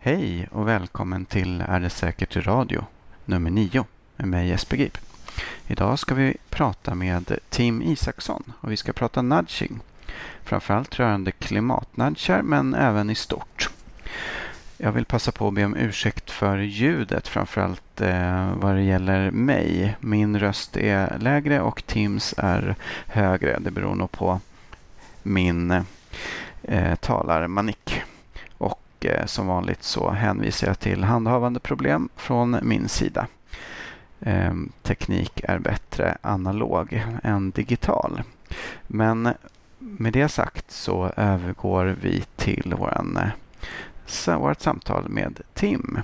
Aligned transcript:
Hej 0.00 0.48
och 0.52 0.68
välkommen 0.68 1.24
till 1.24 1.60
Är 1.60 1.80
det 1.80 1.90
säkert 1.90 2.36
radio 2.36 2.84
nummer 3.24 3.50
9 3.50 3.84
med 4.16 4.28
mig 4.28 4.48
Jesper 4.48 4.76
Grip. 4.76 4.98
Idag 5.66 5.98
ska 5.98 6.14
vi 6.14 6.36
prata 6.50 6.94
med 6.94 7.38
Tim 7.48 7.82
Isaksson 7.82 8.52
och 8.60 8.72
vi 8.72 8.76
ska 8.76 8.92
prata 8.92 9.22
nudging. 9.22 9.80
Framförallt 10.44 10.98
rörande 10.98 11.30
klimatnudgar 11.30 12.42
men 12.42 12.74
även 12.74 13.10
i 13.10 13.14
stort. 13.14 13.70
Jag 14.76 14.92
vill 14.92 15.04
passa 15.04 15.32
på 15.32 15.48
att 15.48 15.54
be 15.54 15.64
om 15.64 15.76
ursäkt 15.76 16.30
för 16.30 16.58
ljudet, 16.58 17.28
framförallt 17.28 18.00
eh, 18.00 18.52
vad 18.54 18.74
det 18.74 18.82
gäller 18.82 19.30
mig. 19.30 19.96
Min 20.00 20.38
röst 20.40 20.76
är 20.76 21.18
lägre 21.18 21.60
och 21.60 21.86
Tims 21.86 22.34
är 22.36 22.76
högre. 23.06 23.58
Det 23.58 23.70
beror 23.70 23.94
nog 23.94 24.10
på 24.10 24.40
min 25.22 25.84
eh, 26.62 26.94
talarmanik. 26.94 28.02
Och 28.98 29.06
eh, 29.06 29.26
som 29.26 29.46
vanligt 29.46 29.82
så 29.82 30.10
hänvisar 30.10 30.66
jag 30.66 30.78
till 30.78 31.04
handhavande 31.04 31.60
problem 31.60 32.08
från 32.16 32.58
min 32.62 32.88
sida. 32.88 33.26
Eh, 34.20 34.54
teknik 34.82 35.40
är 35.42 35.58
bättre 35.58 36.18
analog 36.22 37.04
än 37.22 37.50
digital. 37.50 38.22
Men 38.86 39.28
med 39.78 40.12
det 40.12 40.28
sagt 40.28 40.70
så 40.70 41.12
övergår 41.16 41.96
vi 42.00 42.24
till 42.36 42.74
våran 42.78 43.18
vårt 44.26 44.60
samtal 44.60 45.08
med 45.08 45.40
Tim. 45.54 46.00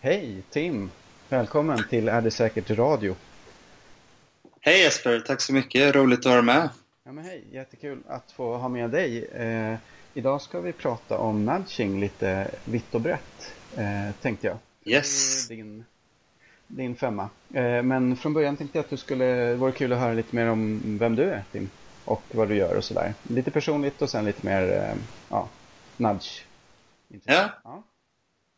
Hej 0.00 0.42
Tim! 0.50 0.90
Välkommen 1.28 1.84
till 1.90 2.08
Är 2.08 2.20
det 2.20 2.30
säkert 2.30 2.70
radio? 2.70 3.14
Hej 4.60 4.80
Jesper, 4.80 5.20
tack 5.26 5.40
så 5.40 5.52
mycket. 5.52 5.94
Roligt 5.94 6.18
att 6.18 6.24
vara 6.26 6.42
med. 6.42 6.68
Ja, 7.08 7.12
men 7.12 7.24
hej, 7.24 7.44
jättekul 7.52 8.02
att 8.08 8.32
få 8.32 8.56
ha 8.56 8.68
med 8.68 8.90
dig. 8.90 9.24
Eh, 9.24 9.76
idag 10.14 10.42
ska 10.42 10.60
vi 10.60 10.72
prata 10.72 11.18
om 11.18 11.44
nudging 11.44 12.00
lite 12.00 12.50
vitt 12.64 12.94
och 12.94 13.00
brett, 13.00 13.52
eh, 13.76 14.14
tänkte 14.22 14.46
jag. 14.46 14.56
Yes. 14.84 15.48
Din, 15.48 15.84
din 16.66 16.96
femma. 16.96 17.28
Eh, 17.54 17.82
men 17.82 18.16
från 18.16 18.34
början 18.34 18.56
tänkte 18.56 18.78
jag 18.78 18.84
att 18.84 18.90
du 18.90 18.96
skulle, 18.96 19.24
det 19.24 19.54
vore 19.54 19.72
kul 19.72 19.92
att 19.92 19.98
höra 19.98 20.12
lite 20.12 20.36
mer 20.36 20.46
om 20.46 20.80
vem 20.98 21.16
du 21.16 21.22
är, 21.22 21.44
Tim 21.52 21.70
och 22.04 22.22
vad 22.30 22.48
du 22.48 22.54
gör 22.54 22.76
och 22.76 22.84
sådär. 22.84 23.14
Lite 23.22 23.50
personligt 23.50 24.02
och 24.02 24.10
sen 24.10 24.24
lite 24.24 24.46
mer 24.46 24.72
eh, 24.72 24.96
ja, 25.28 25.48
nudge. 25.96 26.44
Ja. 27.08 27.50
ja. 27.64 27.82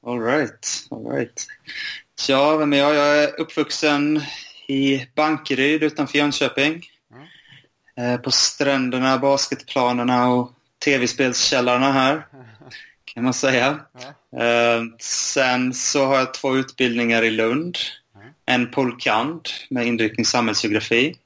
All 0.06 0.20
right, 0.20 0.86
all 0.90 1.06
right. 1.12 1.46
Ja, 2.28 2.56
vem 2.56 2.72
är 2.72 2.78
jag? 2.78 2.94
Jag 2.94 3.24
är 3.24 3.40
uppvuxen 3.40 4.20
i 4.66 5.06
Bankeryd 5.14 5.82
utanför 5.82 6.18
Jönköping. 6.18 6.89
Eh, 8.00 8.16
på 8.16 8.30
stränderna, 8.30 9.18
basketplanerna 9.18 10.28
och 10.28 10.52
tv-spelskällarna 10.84 11.92
här. 11.92 12.26
Kan 13.04 13.24
man 13.24 13.34
säga. 13.34 13.80
Eh, 14.36 14.82
sen 15.00 15.74
så 15.74 16.06
har 16.06 16.18
jag 16.18 16.34
två 16.34 16.56
utbildningar 16.56 17.22
i 17.22 17.30
Lund. 17.30 17.78
En 18.46 18.70
polkand 18.70 19.40
med 19.70 19.86
inriktning 19.86 20.26
samhällsgeografi. 20.26 21.16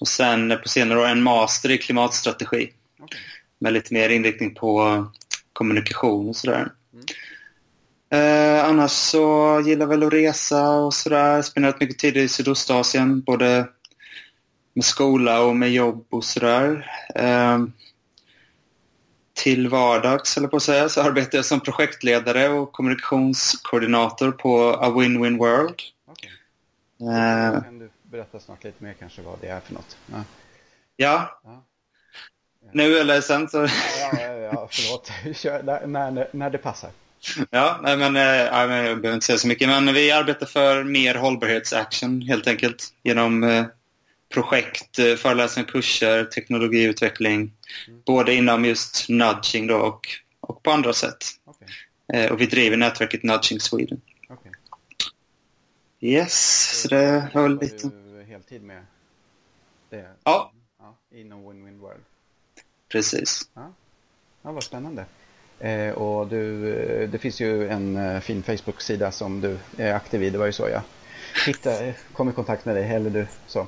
Och 0.00 0.08
sen 0.08 0.58
på 0.62 0.68
senare 0.68 1.00
år 1.00 1.06
en 1.06 1.22
master 1.22 1.70
i 1.70 1.78
klimatstrategi. 1.78 2.72
Med 3.58 3.72
lite 3.72 3.94
mer 3.94 4.08
inriktning 4.08 4.54
på 4.54 5.06
kommunikation 5.52 6.28
och 6.28 6.36
sådär. 6.36 6.72
Mm. 6.92 7.04
Eh, 8.12 8.64
annars 8.64 8.90
så 8.90 9.62
gillar 9.66 9.82
jag 9.82 9.88
väl 9.88 10.02
att 10.02 10.12
resa 10.12 10.70
och 10.70 10.94
sådär. 10.94 11.42
Spenderat 11.42 11.80
mycket 11.80 11.98
tid 11.98 12.16
i 12.16 12.28
Sydostasien. 12.28 13.20
Både 13.20 13.68
med 14.72 14.84
skola 14.84 15.42
och 15.42 15.56
med 15.56 15.70
jobb 15.70 16.06
och 16.10 16.24
sådär. 16.24 16.90
Eh, 17.14 17.58
till 19.32 19.68
vardags, 19.68 20.36
eller 20.36 20.48
på 20.48 20.56
att 20.56 20.62
säga, 20.62 20.88
så 20.88 21.02
arbetar 21.02 21.38
jag 21.38 21.44
som 21.44 21.60
projektledare 21.60 22.48
och 22.48 22.72
kommunikationskoordinator 22.72 24.32
på 24.32 24.74
A 24.80 24.88
Win-Win 24.88 25.38
World. 25.38 25.80
Okay. 26.06 26.30
Eh, 27.16 27.62
berätta 28.02 28.40
snart 28.40 28.64
lite 28.64 28.84
mer 28.84 28.94
kanske 28.98 29.22
vad 29.22 29.38
det 29.40 29.48
är 29.48 29.60
för 29.60 29.74
något. 29.74 29.96
Ja. 30.06 30.24
ja. 30.96 31.40
ja. 31.44 31.64
Nu 32.72 32.98
eller 32.98 33.20
sen 33.20 33.48
så... 33.48 33.58
Ja, 33.58 34.20
ja, 34.20 34.32
ja 34.32 34.68
förlåt. 34.70 35.36
Kör, 35.36 35.62
när, 35.62 35.86
när, 35.86 36.28
när 36.32 36.50
det 36.50 36.58
passar. 36.58 36.90
Ja, 37.50 37.80
nej, 37.82 37.96
men, 37.96 38.16
äh, 38.16 38.22
jag 38.22 38.68
behöver 38.68 39.12
inte 39.14 39.26
säga 39.26 39.38
så 39.38 39.48
mycket. 39.48 39.68
Men 39.68 39.94
vi 39.94 40.12
arbetar 40.12 40.46
för 40.46 40.84
mer 40.84 41.14
hållbarhetsaction 41.14 42.22
helt 42.22 42.46
enkelt. 42.46 42.92
Genom 43.02 43.42
äh, 43.42 43.64
projekt, 44.34 44.98
äh, 44.98 45.16
föreläsningar, 45.16 45.68
kurser, 45.68 46.24
teknologiutveckling. 46.24 47.52
Mm. 47.88 48.02
Både 48.06 48.34
inom 48.34 48.64
just 48.64 49.08
nudging 49.08 49.66
då 49.66 49.76
och, 49.76 50.08
och 50.40 50.62
på 50.62 50.70
andra 50.70 50.92
sätt. 50.92 51.24
Okay. 51.44 52.28
och 52.28 52.40
vi 52.40 52.46
driver 52.46 52.76
nätverket 52.76 53.22
Nudging 53.22 53.60
Sweden. 53.60 54.00
Okay. 54.28 54.52
Yes, 56.00 56.82
så 56.82 56.88
det 56.88 57.30
var 57.34 57.48
lite 57.48 57.90
heltid 58.28 58.62
med 58.62 58.82
det? 59.90 60.10
Ja. 60.24 60.52
ja 60.78 60.96
inom 61.14 61.50
Win-Win 61.50 61.78
World? 61.80 62.00
Precis. 62.88 63.48
Ja, 63.54 63.72
ja 64.42 64.52
vad 64.52 64.62
spännande. 64.62 65.04
Eh, 65.58 65.92
och 65.92 66.28
du, 66.28 67.06
det 67.06 67.18
finns 67.18 67.40
ju 67.40 67.68
en 67.68 67.96
eh, 67.96 68.20
fin 68.20 68.42
Facebook-sida 68.42 69.12
som 69.12 69.40
du 69.40 69.58
är 69.76 69.94
aktiv 69.94 70.22
i, 70.22 70.30
det 70.30 70.38
var 70.38 70.46
ju 70.46 70.52
så 70.52 70.68
jag 70.68 70.82
hittade, 71.46 71.86
eh, 71.86 71.94
kom 72.12 72.28
i 72.28 72.32
kontakt 72.32 72.64
med 72.64 72.76
dig, 72.76 72.90
eller 72.90 73.10
du 73.10 73.26
så. 73.46 73.66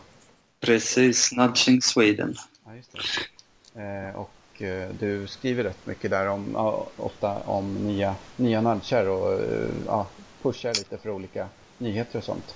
Precis, 0.63 1.33
Nudging 1.33 1.83
Sweden. 1.83 2.37
Ja, 2.67 2.77
just 2.77 2.93
det. 2.93 3.81
Eh, 3.81 4.17
och 4.17 4.63
eh, 4.63 4.91
du 5.01 5.27
skriver 5.27 5.65
rätt 5.65 5.87
mycket 5.87 6.11
där 6.11 6.29
om, 6.29 6.57
ofta 6.97 7.39
om 7.39 7.75
nya, 7.75 8.15
nya 8.37 8.61
nudgar 8.61 9.07
och 9.07 9.33
eh, 9.33 9.69
ja, 9.87 10.07
pushar 10.43 10.69
lite 10.69 10.99
för 10.99 11.11
olika 11.11 11.49
nyheter 11.79 12.19
och 12.19 12.25
sånt. 12.25 12.55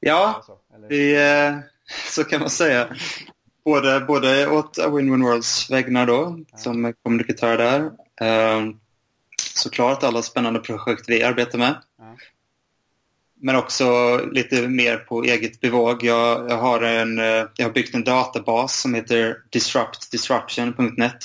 Ja, 0.00 0.42
så, 0.46 0.58
vi, 0.88 1.16
eh, 1.16 1.58
så 2.10 2.24
kan 2.24 2.40
man 2.40 2.50
säga. 2.50 2.88
Både, 3.64 4.00
både 4.00 4.48
åt 4.48 4.78
Win-Win 4.78 5.22
Worlds 5.22 5.70
vägnar 5.70 6.06
då, 6.06 6.38
ja. 6.52 6.58
som 6.58 6.94
kommunikatör 7.02 7.58
där. 7.58 7.90
Såklart 9.54 10.02
alla 10.02 10.22
spännande 10.22 10.60
projekt 10.60 11.04
vi 11.08 11.22
arbetar 11.22 11.58
med. 11.58 11.74
Men 13.40 13.56
också 13.56 14.16
lite 14.32 14.68
mer 14.68 14.96
på 14.96 15.24
eget 15.24 15.60
bevåg. 15.60 16.04
Jag, 16.04 16.50
jag, 16.50 16.58
har 16.58 16.82
en, 16.82 17.18
eh, 17.18 17.44
jag 17.56 17.66
har 17.66 17.72
byggt 17.72 17.94
en 17.94 18.04
databas 18.04 18.80
som 18.80 18.94
heter 18.94 19.36
disruptdisruption.net. 19.50 21.16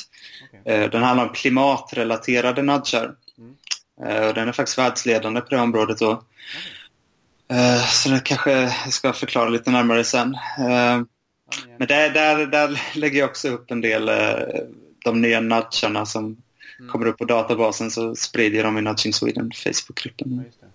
Okay. 0.63 0.87
Den 0.87 1.03
handlar 1.03 1.27
om 1.27 1.33
klimatrelaterade 1.33 2.61
nudgar. 2.61 3.15
Mm. 3.37 4.33
Den 4.35 4.47
är 4.47 4.51
faktiskt 4.51 4.77
världsledande 4.77 5.41
på 5.41 5.47
det 5.49 5.61
området. 5.61 5.99
Då. 5.99 6.11
Okay. 6.11 6.23
Eh, 7.53 7.85
så 7.85 8.09
det 8.09 8.21
kanske 8.23 8.51
jag 8.51 8.93
ska 8.93 9.13
förklara 9.13 9.49
lite 9.49 9.71
närmare 9.71 10.03
sen. 10.03 10.33
Eh, 10.57 11.01
men 11.77 11.87
där, 11.87 12.09
där, 12.09 12.45
där 12.45 12.81
lägger 12.95 13.19
jag 13.19 13.29
också 13.29 13.49
upp 13.49 13.71
en 13.71 13.81
del 13.81 14.09
eh, 14.09 14.35
de 15.05 15.21
nya 15.21 15.39
nudgarna 15.39 16.05
som 16.05 16.23
mm. 16.25 16.91
kommer 16.91 17.05
upp 17.05 17.17
på 17.17 17.25
databasen 17.25 17.91
så 17.91 18.15
sprider 18.15 18.57
jag 18.57 18.65
dem 18.65 18.77
i 18.77 18.81
Nudging 18.81 19.13
Sweden 19.13 19.51
Facebookgruppen. 19.55 20.45
Ja, 20.61 20.67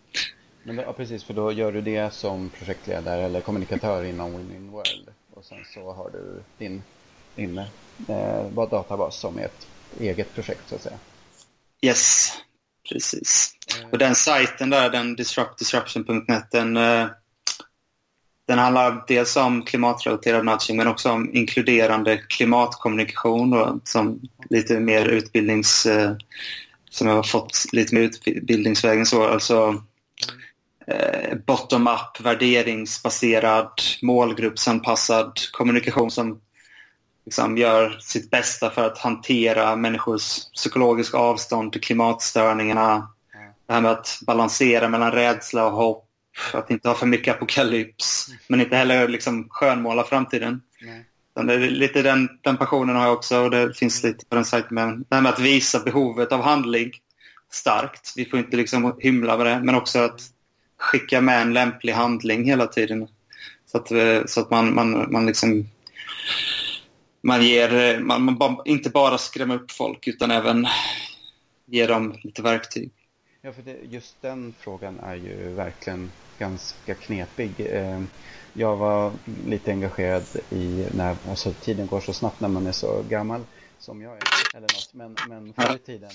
Men 0.69 0.85
ja, 0.85 0.93
precis, 0.93 1.25
för 1.25 1.35
då 1.35 1.53
gör 1.53 1.73
du 1.73 1.81
det 1.81 2.15
som 2.15 2.51
projektledare 2.51 3.23
eller 3.23 3.41
kommunikatör 3.41 4.05
inom 4.05 4.39
Winning 4.39 4.71
World. 4.71 5.09
Och 5.35 5.45
sen 5.45 5.59
så 5.75 5.93
har 5.93 6.11
du 6.11 6.43
din, 6.59 6.83
din 7.35 7.59
eh, 8.09 8.67
databas 8.71 9.17
som 9.17 9.39
är 9.39 9.45
ett 9.45 9.67
eget 10.01 10.35
projekt 10.35 10.69
så 10.69 10.75
att 10.75 10.83
säga. 10.83 10.99
Yes, 11.81 12.33
Precis. 12.89 13.55
Mm. 13.79 13.91
Och 13.91 13.99
den 13.99 14.15
sajten 14.15 14.71
där, 14.71 14.91
den 14.91 15.17
disruptdisruption.net, 15.17 16.51
den, 16.51 16.77
eh, 16.77 17.07
den 18.47 18.59
handlar 18.59 19.05
dels 19.09 19.37
om 19.37 19.65
klimatrelaterad 19.65 20.45
nudging 20.45 20.77
men 20.77 20.89
också 20.89 21.11
om 21.11 21.35
inkluderande 21.35 22.17
klimatkommunikation 22.17 23.51
då, 23.51 23.81
som 23.85 24.21
lite 24.51 24.81
mer 24.81 25.07
utbildnings... 25.07 25.87
Eh, 25.87 26.13
som 26.91 27.09
jag 27.09 27.15
har 27.15 27.23
fått 27.23 27.65
lite 27.73 27.95
mer 27.95 28.03
utbildningsvägen 28.03 29.07
så. 29.07 29.25
Alltså 29.25 29.83
bottom-up, 31.47 32.21
värderingsbaserad, 32.21 33.73
målgruppsanpassad 34.03 35.33
kommunikation 35.53 36.11
som 36.11 36.41
liksom 37.25 37.59
gör 37.59 37.99
sitt 38.01 38.31
bästa 38.31 38.71
för 38.71 38.87
att 38.87 38.99
hantera 38.99 39.77
människors 39.77 40.45
psykologiska 40.55 41.19
avstånd 41.19 41.73
till 41.73 41.81
klimatstörningarna. 41.81 42.93
Mm. 42.93 43.53
Det 43.67 43.73
här 43.73 43.81
med 43.81 43.91
att 43.91 44.19
balansera 44.27 44.89
mellan 44.89 45.13
rädsla 45.13 45.67
och 45.67 45.73
hopp. 45.73 46.05
Att 46.53 46.71
inte 46.71 46.89
ha 46.89 46.95
för 46.95 47.07
mycket 47.07 47.35
apokalyps. 47.35 48.29
Mm. 48.29 48.41
Men 48.47 48.61
inte 48.61 48.77
heller 48.77 49.09
liksom 49.09 49.47
skönmåla 49.51 50.05
framtiden. 50.05 50.63
Mm. 50.83 51.05
Det 51.47 51.55
är 51.55 51.59
lite 51.59 52.03
den, 52.03 52.29
den 52.43 52.57
passionen 52.57 52.97
har 52.97 53.05
jag 53.05 53.13
också 53.13 53.39
och 53.39 53.51
det 53.51 53.75
finns 53.75 54.03
lite 54.03 54.27
på 54.27 54.35
den 54.35 54.45
sajten. 54.45 54.75
Men 54.75 55.05
det 55.09 55.15
här 55.15 55.23
med 55.23 55.33
att 55.33 55.39
visa 55.39 55.81
behovet 55.81 56.33
av 56.33 56.43
handling 56.43 56.91
starkt. 57.53 58.13
Vi 58.17 58.25
får 58.25 58.39
inte 58.39 58.57
liksom 58.57 58.97
hymla 58.99 59.37
med 59.37 59.47
det. 59.47 59.61
Men 59.61 59.75
också 59.75 59.99
att 59.99 60.21
skicka 60.79 61.21
med 61.21 61.43
en 61.43 61.53
lämplig 61.53 61.93
handling 61.93 62.45
hela 62.45 62.67
tiden. 62.67 63.09
Så 63.67 63.79
att, 63.79 63.89
så 64.31 64.41
att 64.41 64.51
man, 64.51 64.75
man, 64.75 65.13
man 65.13 65.27
liksom 65.27 65.69
man 67.21 67.43
ger, 67.43 68.01
man, 68.01 68.23
man 68.23 68.39
ba, 68.39 68.63
inte 68.65 68.91
bara 68.91 69.19
skrämmer 69.19 69.55
upp 69.55 69.71
folk 69.71 70.09
utan 70.09 70.31
även 70.31 70.67
ger 71.67 71.89
dem 71.89 72.19
lite 72.23 72.43
verktyg. 72.43 72.91
Ja, 73.41 73.53
för 73.53 73.63
det, 73.63 73.77
just 73.91 74.23
den 74.23 74.55
frågan 74.59 75.01
är 75.01 75.15
ju 75.15 75.49
verkligen 75.49 76.11
ganska 76.39 76.95
knepig. 76.95 77.53
Eh, 77.61 78.03
jag 78.53 78.77
var 78.77 79.13
lite 79.47 79.71
engagerad 79.71 80.25
i 80.51 80.87
när 80.95 81.17
alltså, 81.29 81.53
tiden 81.53 81.87
går 81.87 82.01
så 82.01 82.13
snabbt 82.13 82.41
när 82.41 82.49
man 82.49 82.67
är 82.67 82.73
så 82.73 83.03
gammal 83.09 83.45
som 83.79 84.03
jag 84.03 84.13
är. 84.13 84.57
Eller 84.57 84.69
något. 84.75 84.91
Men, 84.93 85.17
men 85.29 85.53
förr 85.53 85.75
i 85.75 85.79
tiden, 85.79 86.11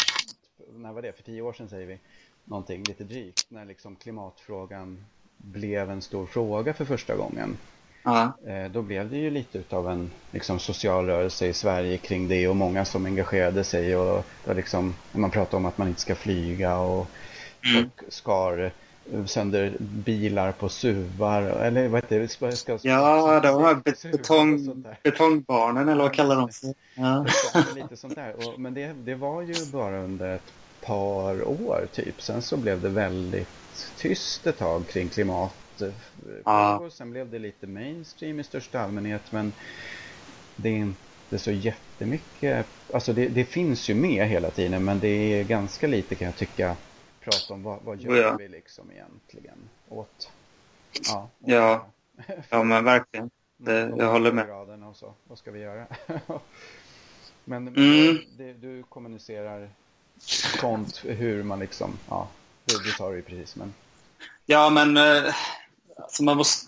när 0.71 0.93
var 0.93 1.01
det? 1.01 1.13
För 1.13 1.23
tio 1.23 1.41
år 1.41 1.53
sedan 1.53 1.69
säger 1.69 1.87
vi 1.87 1.99
någonting 2.45 2.83
lite 2.83 3.03
drygt. 3.03 3.45
När 3.49 3.65
liksom 3.65 3.95
klimatfrågan 3.95 5.05
blev 5.37 5.91
en 5.91 6.01
stor 6.01 6.25
fråga 6.25 6.73
för 6.73 6.85
första 6.85 7.15
gången. 7.15 7.57
Ja. 8.03 8.37
Eh, 8.47 8.71
då 8.71 8.81
blev 8.81 9.09
det 9.09 9.17
ju 9.17 9.29
lite 9.29 9.57
utav 9.57 9.89
en 9.89 10.11
liksom, 10.31 10.59
social 10.59 11.05
rörelse 11.05 11.47
i 11.47 11.53
Sverige 11.53 11.97
kring 11.97 12.27
det 12.27 12.47
och 12.47 12.55
många 12.55 12.85
som 12.85 13.05
engagerade 13.05 13.63
sig 13.63 13.95
och 13.97 14.25
det 14.45 14.53
liksom, 14.53 14.95
man 15.11 15.31
pratade 15.31 15.57
om 15.57 15.65
att 15.65 15.77
man 15.77 15.87
inte 15.87 16.01
ska 16.01 16.15
flyga 16.15 16.77
och 16.77 17.07
mm. 17.75 17.89
skar 18.07 18.71
sönder 19.25 19.73
bilar 19.79 20.51
på 20.51 20.69
suvar 20.69 21.41
eller 21.41 21.87
vad 21.87 22.03
heter 22.03 22.19
det? 22.19 22.55
Ska, 22.55 22.77
ja, 22.81 23.39
det 23.39 23.51
var 23.51 24.11
betong, 24.11 24.83
betongbarnen 25.03 25.89
eller 25.89 26.03
vad 26.03 26.13
kallar 26.13 26.35
de 26.35 26.51
sig? 26.51 26.73
Ja. 26.95 27.25
Lite 27.75 27.97
sånt 27.97 28.15
där. 28.15 28.35
Och, 28.35 28.59
men 28.59 28.73
det, 28.73 28.93
det 28.93 29.15
var 29.15 29.41
ju 29.41 29.55
bara 29.71 29.99
under 29.99 30.35
ett 30.35 30.53
par 30.85 31.47
år 31.47 31.87
typ. 31.91 32.21
Sen 32.21 32.41
så 32.41 32.57
blev 32.57 32.81
det 32.81 32.89
väldigt 32.89 33.47
tyst 33.97 34.47
ett 34.47 34.57
tag 34.57 34.87
kring 34.87 35.09
klimatfrågor. 35.09 35.93
Ja. 36.45 36.89
Sen 36.91 37.11
blev 37.11 37.29
det 37.29 37.39
lite 37.39 37.67
mainstream 37.67 38.39
i 38.39 38.43
största 38.43 38.79
allmänhet 38.79 39.31
men 39.31 39.53
det 40.55 40.69
är 40.69 40.73
inte 40.73 41.39
så 41.39 41.51
jättemycket. 41.51 42.67
Alltså 42.93 43.13
det, 43.13 43.27
det 43.27 43.45
finns 43.45 43.89
ju 43.89 43.93
med 43.93 44.27
hela 44.27 44.49
tiden 44.49 44.85
men 44.85 44.99
det 44.99 45.07
är 45.07 45.43
ganska 45.43 45.87
lite 45.87 46.15
kan 46.15 46.25
jag 46.25 46.35
tycka 46.35 46.75
prata 47.19 47.53
om 47.53 47.63
vad, 47.63 47.79
vad 47.83 48.01
gör 48.01 48.15
ja. 48.15 48.35
vi 48.39 48.47
liksom 48.47 48.91
egentligen 48.91 49.57
åt... 49.89 50.31
Ja, 51.07 51.29
åt 51.39 51.49
ja. 51.49 51.87
ja 52.49 52.63
men 52.63 52.83
verkligen. 52.83 53.29
Det, 53.57 53.93
jag 53.97 54.11
håller 54.11 54.31
med. 54.31 54.49
Och 54.83 54.95
så. 54.95 55.13
Vad 55.27 55.37
ska 55.37 55.51
vi 55.51 55.59
göra? 55.59 55.87
men 57.43 57.67
mm. 57.67 58.17
det, 58.37 58.53
du 58.53 58.83
kommunicerar 58.83 59.69
sånt 60.25 61.01
hur 61.03 61.43
man 61.43 61.59
liksom... 61.59 61.97
Ja, 62.09 62.27
det, 62.65 62.83
det 62.83 62.91
sa 62.97 63.09
du 63.09 63.15
ju 63.15 63.21
precis. 63.21 63.55
Men... 63.55 63.73
Ja, 64.45 64.69
men 64.69 64.97
eh, 64.97 65.33
alltså 65.97 66.23
man 66.23 66.37
måste 66.37 66.67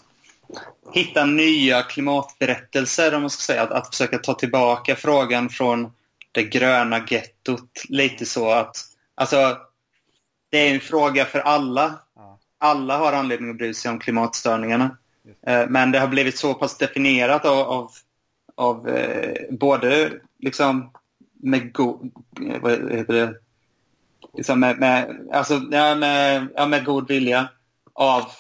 hitta 0.94 1.26
nya 1.26 1.82
klimatberättelser, 1.82 3.16
om 3.16 3.22
man 3.22 3.30
ska 3.30 3.42
säga. 3.42 3.64
Att, 3.64 3.72
att 3.72 3.88
försöka 3.88 4.18
ta 4.18 4.34
tillbaka 4.34 4.96
frågan 4.96 5.50
från 5.50 5.92
det 6.32 6.44
gröna 6.44 7.06
gettot. 7.08 7.84
Lite 7.90 8.26
så 8.26 8.52
att... 8.52 8.78
Alltså, 9.16 9.58
det 10.50 10.58
är 10.58 10.74
en 10.74 10.80
fråga 10.80 11.26
för 11.26 11.40
alla. 11.40 12.00
Alla 12.58 12.98
har 12.98 13.14
anledning 13.14 13.50
att 13.50 13.58
bry 13.58 13.74
sig 13.74 13.92
om 13.92 14.00
klimatstörningarna. 14.00 14.98
Eh, 15.48 15.68
men 15.68 15.92
det 15.92 16.00
har 16.00 16.08
blivit 16.08 16.38
så 16.38 16.54
pass 16.54 16.78
definierat 16.78 17.46
av, 17.46 17.60
av, 17.60 17.92
av 18.56 18.90
eh, 18.90 19.34
både 19.50 20.12
liksom 20.40 20.92
med 21.34 21.74
god... 21.74 22.12
Vad 22.62 22.92
heter 22.92 23.14
det? 23.14 23.40
Liksom 24.38 24.60
med, 24.60 24.80
med, 24.80 25.28
alltså, 25.34 25.62
ja, 25.72 25.96
med, 25.96 26.48
ja, 26.56 26.66
med 26.66 26.86
god 26.86 27.08
vilja 27.08 27.50
av 27.94 28.32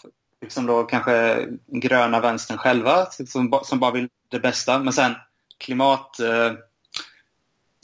liksom 0.42 0.66
då 0.66 0.84
kanske 0.84 1.48
gröna 1.68 2.20
vänstern 2.20 2.58
själva 2.58 3.06
som, 3.06 3.60
som 3.64 3.80
bara 3.80 3.92
vill 3.92 4.10
det 4.30 4.40
bästa. 4.40 4.80
Men 4.80 4.94
sen 4.94 5.16
klimat... 5.58 6.20
Eh, 6.20 6.52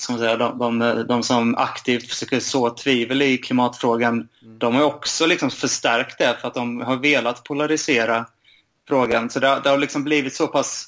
man 0.09 0.19
säga, 0.19 0.37
de, 0.37 0.57
de, 0.57 1.05
de 1.07 1.23
som 1.23 1.55
aktivt 1.55 2.09
försöker 2.09 2.39
så 2.39 2.69
tvivel 2.69 3.21
i 3.21 3.37
klimatfrågan, 3.37 4.13
mm. 4.13 4.59
de 4.59 4.75
har 4.75 4.83
också 4.83 5.25
liksom 5.25 5.49
förstärkt 5.49 6.17
det 6.17 6.37
för 6.41 6.47
att 6.47 6.53
de 6.53 6.81
har 6.81 6.95
velat 6.95 7.43
polarisera 7.43 8.25
frågan. 8.87 9.29
Så 9.29 9.39
det, 9.39 9.61
det 9.63 9.69
har 9.69 9.77
liksom 9.77 10.03
blivit 10.03 10.35
så 10.35 10.47
pass 10.47 10.87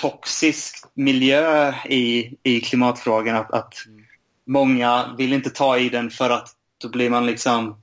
toxisk 0.00 0.76
miljö 0.94 1.74
i, 1.88 2.36
i 2.42 2.60
klimatfrågan 2.60 3.36
att, 3.36 3.52
att 3.52 3.86
mm. 3.86 4.04
Många 4.52 5.14
vill 5.18 5.32
inte 5.32 5.50
ta 5.50 5.78
i 5.78 5.88
den 5.88 6.10
för 6.10 6.30
att 6.30 6.48
då 6.78 6.88
blir 6.88 7.10
man 7.10 7.26
liksom 7.26 7.82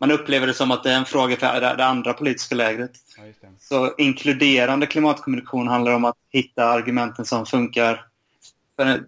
man 0.00 0.10
upplever 0.10 0.46
det 0.46 0.54
som 0.54 0.70
att 0.70 0.82
det 0.82 0.90
är 0.90 0.96
en 0.96 1.04
fråga 1.04 1.36
för 1.36 1.60
det 1.60 1.84
andra 1.84 2.12
politiska 2.12 2.54
lägret. 2.54 2.90
Ja, 3.16 3.48
så 3.58 3.94
inkluderande 3.98 4.86
klimatkommunikation 4.86 5.68
handlar 5.68 5.92
om 5.92 6.04
att 6.04 6.16
hitta 6.30 6.64
argumenten 6.64 7.24
som 7.24 7.46
funkar 7.46 8.06
för 8.76 9.04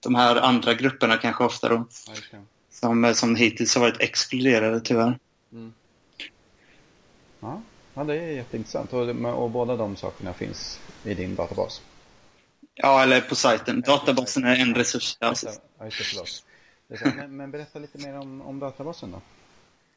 de 0.00 0.14
här 0.14 0.36
andra 0.36 0.74
grupperna 0.74 1.16
kanske 1.16 1.44
ofta 1.44 1.68
då. 1.68 1.86
Ja, 2.32 2.38
som, 2.70 3.14
som 3.14 3.36
hittills 3.36 3.74
har 3.74 3.82
varit 3.82 4.00
exkluderade 4.00 4.80
tyvärr. 4.80 5.18
Mm. 5.52 5.72
Ja. 7.40 7.62
ja, 7.94 8.04
det 8.04 8.14
är 8.14 8.30
jätteintressant. 8.30 8.92
Och, 8.92 9.08
och 9.42 9.50
båda 9.50 9.76
de 9.76 9.96
sakerna 9.96 10.32
finns 10.32 10.80
i 11.04 11.14
din 11.14 11.34
databas? 11.34 11.82
Ja, 12.74 13.02
eller 13.02 13.20
på 13.20 13.34
sajten. 13.34 13.80
Databasen 13.80 14.44
är 14.44 14.56
en 14.56 14.74
resurs. 14.74 15.16
Ja, 15.20 15.28
just 15.28 16.24
Men, 17.16 17.36
men, 17.36 17.50
berätta 17.50 17.78
lite 17.78 17.98
mer 17.98 18.18
om, 18.18 18.42
om 18.42 18.58
databasen 18.58 19.10
då. 19.10 19.20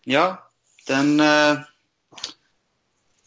Ja, 0.04 0.50
den 0.88 1.20
eh, 1.20 1.60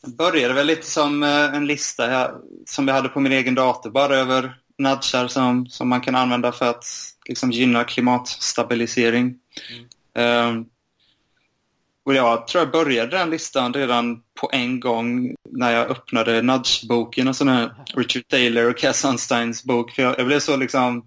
började 0.07 0.55
väl 0.55 0.67
lite 0.67 0.87
som 0.87 1.23
eh, 1.23 1.55
en 1.55 1.67
lista 1.67 2.11
jag, 2.11 2.43
som 2.67 2.89
jag 2.89 2.95
hade 2.95 3.09
på 3.09 3.21
min 3.21 3.33
egen 3.33 3.55
dator 3.55 3.91
bara 3.91 4.17
över 4.17 4.57
nudgar 4.79 5.29
som, 5.29 5.67
som 5.67 5.89
man 5.89 6.01
kan 6.01 6.15
använda 6.15 6.53
för 6.53 6.71
att 6.71 6.85
liksom, 7.27 7.51
gynna 7.51 7.85
klimatstabilisering. 7.85 9.39
Mm. 10.15 10.57
Um, 10.57 10.69
och 12.11 12.17
jag 12.17 12.47
tror 12.47 12.65
jag 12.65 12.73
började 12.73 13.17
den 13.17 13.31
listan 13.31 13.75
redan 13.75 14.23
på 14.41 14.51
en 14.53 14.81
gång 14.81 15.35
när 15.51 15.73
jag 15.73 15.91
öppnade 15.91 16.43
Nudge-boken, 16.43 17.29
och 17.29 17.37
sån 17.37 17.49
här 17.49 17.75
Richard 17.95 18.29
Taylor 18.29 18.71
och 18.71 18.79
Cass 18.79 19.01
Sunsteins 19.01 19.65
bok. 19.65 19.91
För 19.91 20.03
jag, 20.03 20.19
jag, 20.19 20.27
blev 20.27 20.39
så 20.39 20.57
liksom 20.57 20.99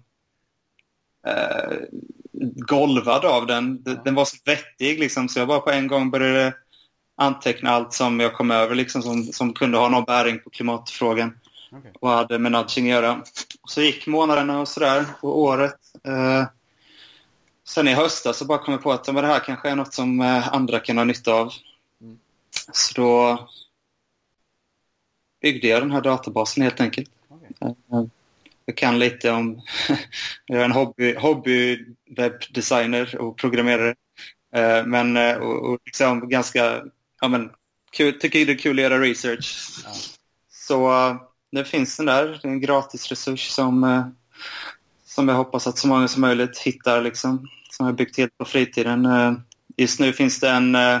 uh, 1.26 1.76
golvad 2.56 3.24
av 3.24 3.46
den. 3.46 3.82
Den, 3.82 3.98
den 4.04 4.14
var 4.14 4.24
så 4.24 4.36
vettig 4.44 5.00
liksom, 5.00 5.28
så 5.28 5.38
jag 5.38 5.48
bara 5.48 5.60
på 5.60 5.70
en 5.70 5.86
gång 5.86 6.10
började 6.10 6.54
anteckna 7.16 7.70
allt 7.70 7.92
som 7.92 8.20
jag 8.20 8.34
kom 8.34 8.50
över 8.50 8.74
liksom, 8.74 9.02
som, 9.02 9.24
som 9.24 9.52
kunde 9.52 9.78
ha 9.78 9.88
någon 9.88 10.04
bäring 10.04 10.40
på 10.40 10.50
klimatfrågan 10.50 11.38
okay. 11.78 11.90
och 12.00 12.08
hade 12.08 12.38
med 12.38 12.52
nudging 12.52 12.92
att 12.92 13.02
göra. 13.02 13.22
Så 13.68 13.80
gick 13.80 14.06
månaderna 14.06 14.60
och 14.60 14.68
sådär, 14.68 15.04
och 15.20 15.38
året. 15.38 15.80
Eh, 16.04 16.44
sen 17.66 17.88
i 17.88 17.94
höstas 17.94 18.38
så 18.38 18.44
bara 18.44 18.58
kom 18.58 18.72
jag 18.72 18.82
på 18.82 18.92
att 18.92 19.04
det 19.04 19.26
här 19.26 19.40
kanske 19.40 19.70
är 19.70 19.76
något 19.76 19.94
som 19.94 20.20
eh, 20.20 20.54
andra 20.54 20.80
kan 20.80 20.98
ha 20.98 21.04
nytta 21.04 21.32
av. 21.32 21.52
Mm. 22.00 22.18
Så 22.72 22.94
då 22.94 23.48
byggde 25.42 25.68
jag 25.68 25.82
den 25.82 25.90
här 25.90 26.00
databasen 26.00 26.62
helt 26.62 26.80
enkelt. 26.80 27.10
Okay. 27.28 27.70
Eh, 27.70 28.04
jag 28.66 28.76
kan 28.76 28.98
lite 28.98 29.30
om... 29.30 29.62
jag 30.46 30.60
är 30.60 30.64
en 30.64 30.72
hobby, 30.72 31.14
hobby 31.14 31.86
webbdesigner 32.16 33.16
och 33.20 33.36
programmerare. 33.36 33.94
Eh, 34.54 34.86
men 34.86 35.16
eh, 35.16 35.36
och, 35.36 35.72
och 35.72 35.80
liksom 35.84 36.28
ganska... 36.28 36.82
Ja, 37.20 37.28
men, 37.28 37.50
kul, 37.90 38.20
tycker 38.20 38.46
det 38.46 38.52
är 38.52 38.58
kul 38.58 38.78
att 38.78 38.82
göra 38.82 39.00
research. 39.00 39.80
Ja. 39.84 39.90
Så 40.50 41.16
nu 41.50 41.64
finns 41.64 41.96
den 41.96 42.06
där. 42.06 42.38
Det 42.42 42.48
är 42.48 42.52
en 42.52 42.60
gratis 42.60 43.08
resurs 43.08 43.48
som, 43.48 43.84
eh, 43.84 44.06
som 45.14 45.28
jag 45.28 45.36
hoppas 45.36 45.66
att 45.66 45.78
så 45.78 45.88
många 45.88 46.08
som 46.08 46.20
möjligt 46.20 46.58
hittar. 46.58 47.02
Liksom, 47.02 47.48
som 47.70 47.86
jag 47.86 47.94
byggt 47.94 48.18
helt 48.18 48.38
på 48.38 48.44
fritiden. 48.44 49.06
Eh, 49.06 49.32
just 49.76 50.00
nu 50.00 50.12
finns 50.12 50.40
det 50.40 50.50
en 50.50 50.74
eh, 50.74 50.98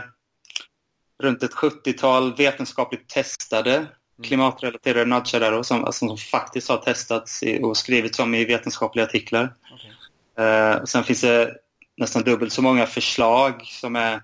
runt 1.22 1.42
ett 1.42 1.54
70-tal 1.54 2.36
vetenskapligt 2.36 3.08
testade 3.08 3.76
mm. 3.76 3.88
klimatrelaterade 4.22 5.04
nudgar 5.04 5.62
som, 5.62 5.84
alltså, 5.84 6.06
som 6.08 6.18
faktiskt 6.18 6.68
har 6.68 6.76
testats 6.76 7.44
och 7.62 7.76
skrivits 7.76 8.18
om 8.18 8.34
i 8.34 8.44
vetenskapliga 8.44 9.04
artiklar. 9.04 9.54
Okay. 9.74 10.46
Uh, 10.46 10.84
sen 10.84 11.04
finns 11.04 11.20
det 11.20 11.54
nästan 11.96 12.22
dubbelt 12.22 12.52
så 12.52 12.62
många 12.62 12.86
förslag 12.86 13.62
som 13.64 13.96
är 13.96 14.20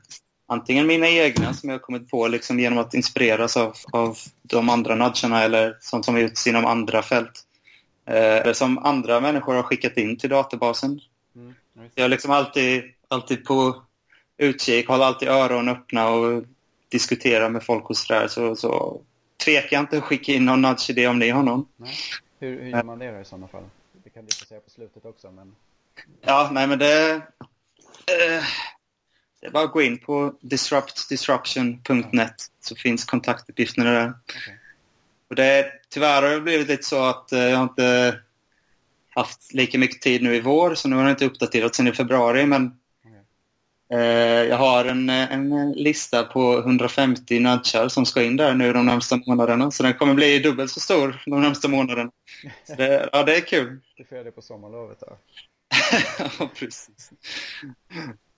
antingen 0.48 0.86
mina 0.86 1.08
egna 1.08 1.54
som 1.54 1.68
jag 1.68 1.74
har 1.74 1.80
kommit 1.80 2.10
på 2.10 2.28
liksom 2.28 2.58
genom 2.60 2.78
att 2.78 2.94
inspireras 2.94 3.56
av, 3.56 3.76
av 3.92 4.18
de 4.42 4.68
andra 4.68 4.94
nudgarna 4.94 5.42
eller 5.42 5.76
sånt 5.80 6.04
som 6.04 6.14
har 6.14 6.22
gjorts 6.22 6.46
inom 6.46 6.66
andra 6.66 7.02
fält. 7.02 7.46
Eh, 8.10 8.52
som 8.52 8.78
andra 8.78 9.20
människor 9.20 9.54
har 9.54 9.62
skickat 9.62 9.96
in 9.96 10.18
till 10.18 10.30
databasen. 10.30 11.00
Mm, 11.36 11.54
jag 11.94 12.04
är 12.04 12.08
liksom 12.08 12.30
alltid, 12.30 12.82
alltid 13.08 13.44
på 13.44 13.82
utkik, 14.38 14.88
håller 14.88 15.04
alltid 15.04 15.28
öronen 15.28 15.76
öppna 15.76 16.08
och 16.08 16.44
diskuterar 16.88 17.50
med 17.50 17.62
folk 17.62 17.90
och 17.90 17.96
sådär. 17.96 18.28
Så, 18.28 18.56
så 18.56 19.00
tveka 19.44 19.78
inte 19.78 19.98
att 19.98 20.04
skicka 20.04 20.32
in 20.32 20.44
någon 20.44 20.62
nudge-idé 20.62 21.06
om 21.06 21.18
ni 21.18 21.30
har 21.30 21.42
någon. 21.42 21.66
Nej. 21.76 21.94
Hur, 22.38 22.62
hur 22.62 22.70
gör 22.70 22.82
man 22.82 22.98
det 22.98 23.12
då 23.12 23.20
i 23.20 23.24
sådana 23.24 23.48
fall? 23.48 23.64
Det 24.04 24.10
kan 24.10 24.24
du 24.24 24.30
säga 24.30 24.60
på 24.60 24.70
slutet 24.70 25.04
också. 25.04 25.30
Men... 25.30 25.56
Ja, 26.20 26.50
nej 26.52 26.66
men 26.66 26.78
det... 26.78 27.12
Eh, 28.06 28.44
det 29.40 29.46
är 29.46 29.50
bara 29.50 29.64
att 29.64 29.72
gå 29.72 29.82
in 29.82 29.98
på 29.98 30.34
disruptdisruption.net 30.40 32.34
så 32.60 32.76
finns 32.76 33.04
kontaktuppgifterna 33.04 33.90
där. 33.90 34.14
Okay. 34.24 34.54
Och 35.30 35.36
det, 35.36 35.72
tyvärr 35.88 36.22
har 36.22 36.30
det 36.30 36.40
blivit 36.40 36.68
lite 36.68 36.82
så 36.82 37.04
att 37.04 37.32
eh, 37.32 37.40
jag 37.40 37.62
inte 37.62 38.18
haft 39.10 39.52
lika 39.52 39.78
mycket 39.78 40.02
tid 40.02 40.22
nu 40.22 40.36
i 40.36 40.40
vår, 40.40 40.74
så 40.74 40.88
nu 40.88 40.96
har 40.96 41.02
jag 41.02 41.12
inte 41.12 41.24
uppdaterat 41.24 41.74
sen 41.74 41.86
i 41.86 41.92
februari. 41.92 42.46
Men 42.46 42.72
eh, 43.92 43.98
jag 44.48 44.56
har 44.56 44.84
en, 44.84 45.10
en 45.10 45.72
lista 45.72 46.22
på 46.22 46.58
150 46.58 47.40
nudgar 47.40 47.88
som 47.88 48.06
ska 48.06 48.22
in 48.22 48.36
där 48.36 48.54
nu 48.54 48.72
de 48.72 48.86
närmsta 48.86 49.16
månaderna. 49.26 49.70
Så 49.70 49.82
den 49.82 49.94
kommer 49.94 50.14
bli 50.14 50.38
dubbelt 50.38 50.70
så 50.70 50.80
stor 50.80 51.22
de 51.26 51.42
närmsta 51.42 51.68
månaderna. 51.68 52.10
Så 52.64 52.74
det, 52.74 53.08
ja, 53.12 53.22
det 53.22 53.36
är 53.36 53.40
kul. 53.40 53.80
Du 53.96 54.04
får 54.04 54.16
göra 54.16 54.24
det 54.24 54.32
på 54.32 54.42
sommarlovet 54.42 55.00
då? 55.00 55.18
ja, 56.38 56.50
precis. 56.54 57.10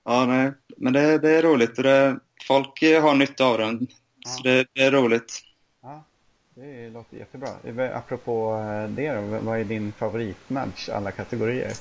Ja, 0.04 0.26
nej. 0.26 0.52
Men 0.76 0.92
det, 0.92 1.18
det 1.18 1.30
är 1.30 1.42
roligt 1.42 1.78
och 1.78 1.84
det, 1.84 2.18
folk 2.46 2.82
har 2.82 3.14
nytta 3.14 3.44
av 3.44 3.58
den. 3.58 3.86
Så 4.26 4.42
det, 4.42 4.66
det, 4.72 4.82
är 4.82 4.90
roligt. 4.90 5.42
Det 6.62 6.90
låter 6.90 7.16
jättebra. 7.16 7.48
Apropå 7.94 8.54
eh, 8.54 8.88
det 8.88 9.14
då, 9.14 9.20
vad 9.20 9.60
är 9.60 9.64
din 9.64 9.92
favoritmatch 9.92 10.88
alla 10.88 11.10
kategorier? 11.10 11.72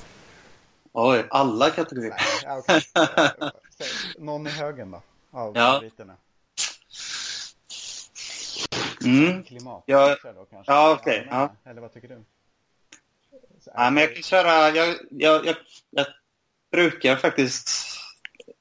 Oj, 0.92 1.24
alla 1.30 1.70
kategorier? 1.70 2.14
Nej, 2.46 2.58
okay. 2.58 2.80
Någon 4.18 4.46
i 4.46 4.50
högen 4.50 4.90
då, 4.90 5.02
av 5.30 5.56
ja. 5.56 5.72
favoriterna? 5.72 6.16
Mm. 9.04 9.42
Klimat 9.42 9.82
ja, 9.86 10.16
då 10.22 10.44
kanske? 10.50 10.72
Ja, 10.72 10.98
okej. 11.00 11.20
Okay. 11.20 11.28
Ja. 11.30 11.70
Eller 11.70 11.80
vad 11.80 11.92
tycker 11.92 12.08
du? 12.08 12.24
Ja, 13.64 13.90
men 13.90 13.96
jag 13.96 14.14
kan 14.14 14.22
köra... 14.22 14.70
Jag, 14.70 14.96
jag, 15.10 15.46
jag, 15.46 15.56
jag 15.90 16.06
brukar 16.70 17.16
faktiskt... 17.16 17.70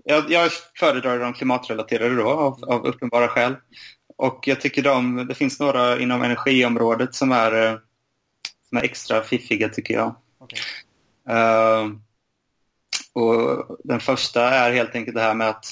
Jag, 0.03 0.31
jag 0.31 0.51
föredrar 0.79 1.19
de 1.19 1.33
klimatrelaterade 1.33 2.15
då, 2.15 2.29
av, 2.29 2.63
av 2.63 2.85
uppenbara 2.85 3.27
skäl. 3.27 3.55
Och 4.21 4.47
jag 4.47 4.61
tycker 4.61 4.81
de, 4.81 5.27
det 5.27 5.35
finns 5.35 5.59
några 5.59 5.99
inom 5.99 6.23
energiområdet 6.23 7.15
som 7.15 7.31
är, 7.31 7.65
eh, 7.65 7.77
som 8.69 8.77
är 8.77 8.83
extra 8.83 9.21
fiffiga, 9.21 9.69
tycker 9.69 9.93
jag. 9.93 10.15
Okay. 10.39 10.59
Uh, 11.29 11.35
eh, 11.35 11.91
och 13.13 13.65
den 13.83 13.99
första 13.99 14.49
är 14.49 14.71
helt 14.71 14.95
enkelt 14.95 15.15
det 15.15 15.21
här 15.21 15.33
med 15.33 15.49
att 15.49 15.65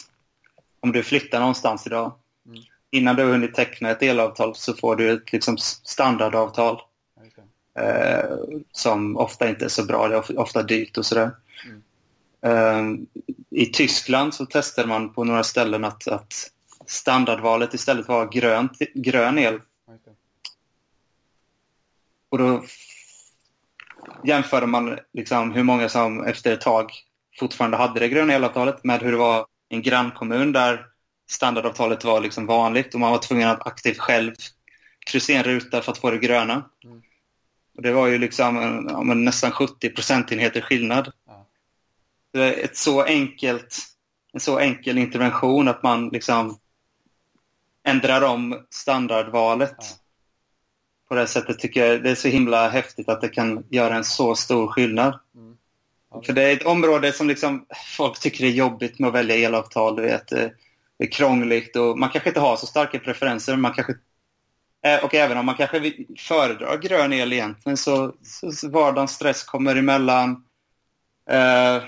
om 0.79 0.91
du 0.91 1.03
flyttar 1.03 1.39
någonstans 1.39 1.87
idag, 1.87 2.13
mm. 2.45 2.59
innan 2.91 3.15
du 3.15 3.23
har 3.23 3.31
hunnit 3.31 3.55
teckna 3.55 3.89
ett 3.89 4.03
elavtal 4.03 4.55
så 4.55 4.73
får 4.73 4.95
du 4.95 5.11
ett 5.11 5.33
liksom, 5.33 5.57
standardavtal. 5.83 6.81
Eh, 7.79 8.37
som 8.71 9.17
ofta 9.17 9.49
inte 9.49 9.65
är 9.65 9.69
så 9.69 9.85
bra, 9.85 10.07
det 10.07 10.15
är 10.15 10.39
ofta 10.39 10.63
dyrt 10.63 10.97
och 10.97 11.05
sådär. 11.05 11.31
Mm. 11.65 11.81
Eh, 12.41 13.05
I 13.49 13.65
Tyskland 13.65 14.33
så 14.33 14.45
testade 14.45 14.87
man 14.87 15.13
på 15.13 15.23
några 15.23 15.43
ställen 15.43 15.85
att, 15.85 16.07
att 16.07 16.51
standardvalet 16.89 17.73
istället 17.73 18.07
var 18.07 18.31
grönt, 18.31 18.77
grön 18.93 19.39
el. 19.39 19.61
Och 22.29 22.37
då 22.37 22.63
jämförde 24.23 24.67
man 24.67 24.99
liksom 25.13 25.51
hur 25.51 25.63
många 25.63 25.89
som 25.89 26.25
efter 26.25 26.53
ett 26.53 26.61
tag 26.61 26.91
fortfarande 27.39 27.77
hade 27.77 27.99
det 27.99 28.09
gröna 28.09 28.33
elavtalet 28.33 28.83
med 28.83 29.01
hur 29.01 29.11
det 29.11 29.17
var 29.17 29.45
i 29.69 29.75
en 29.75 29.81
grannkommun 29.81 30.51
där 30.51 30.85
standardavtalet 31.29 32.03
var 32.03 32.21
liksom 32.21 32.45
vanligt 32.45 32.93
och 32.93 32.99
man 32.99 33.11
var 33.11 33.19
tvungen 33.19 33.49
att 33.49 33.67
aktivt 33.67 33.97
själv 33.97 34.33
kryssa 34.99 35.33
en 35.33 35.43
ruta 35.43 35.81
för 35.81 35.91
att 35.91 35.97
få 35.97 36.11
det 36.11 36.17
gröna. 36.17 36.69
Mm. 36.83 37.01
Och 37.75 37.81
det 37.81 37.91
var 37.91 38.07
ju 38.07 38.17
liksom 38.17 38.85
ja, 38.89 39.03
nästan 39.03 39.51
70 39.51 39.89
procentenheter 39.89 40.61
skillnad. 40.61 41.11
Ja. 41.27 41.45
Det 42.31 42.43
är 42.43 42.65
ett 42.65 42.77
så 42.77 43.03
enkelt, 43.03 43.77
en 44.33 44.39
så 44.39 44.59
enkel 44.59 44.97
intervention 44.97 45.67
att 45.67 45.83
man 45.83 46.09
liksom 46.09 46.59
ändrar 47.87 48.21
om 48.21 48.65
standardvalet. 48.69 49.75
Ja. 49.77 49.85
På 51.07 51.15
det 51.15 51.27
sättet 51.27 51.59
tycker 51.59 51.85
jag 51.85 52.03
det 52.03 52.11
är 52.11 52.15
så 52.15 52.27
himla 52.27 52.69
häftigt 52.69 53.09
att 53.09 53.21
det 53.21 53.29
kan 53.29 53.63
göra 53.69 53.95
en 53.95 54.03
så 54.03 54.35
stor 54.35 54.67
skillnad. 54.67 55.19
Mm. 55.35 55.57
För 56.25 56.33
det 56.33 56.43
är 56.43 56.53
ett 56.53 56.65
område 56.65 57.13
som 57.13 57.27
liksom 57.27 57.65
folk 57.97 58.19
tycker 58.19 58.45
är 58.45 58.49
jobbigt 58.49 58.99
med 58.99 59.07
att 59.07 59.13
välja 59.13 59.35
elavtal. 59.35 59.95
Du 59.95 60.01
vet, 60.01 60.27
det 60.27 60.53
är 60.97 61.11
krångligt 61.11 61.75
och 61.75 61.99
man 61.99 62.09
kanske 62.09 62.29
inte 62.29 62.39
har 62.39 62.57
så 62.57 62.65
starka 62.65 62.99
preferenser. 62.99 63.55
Man 63.55 63.73
kanske 63.73 63.95
Eh, 64.85 65.03
och 65.03 65.15
även 65.15 65.37
om 65.37 65.45
man 65.45 65.55
kanske 65.55 65.93
föredrar 66.17 66.77
grön 66.77 67.13
el 67.13 67.33
egentligen 67.33 67.77
så, 67.77 68.15
så 68.23 68.69
vardagens 68.69 69.11
stress 69.11 69.43
kommer 69.43 69.75
emellan. 69.75 70.43
Eh, 71.29 71.83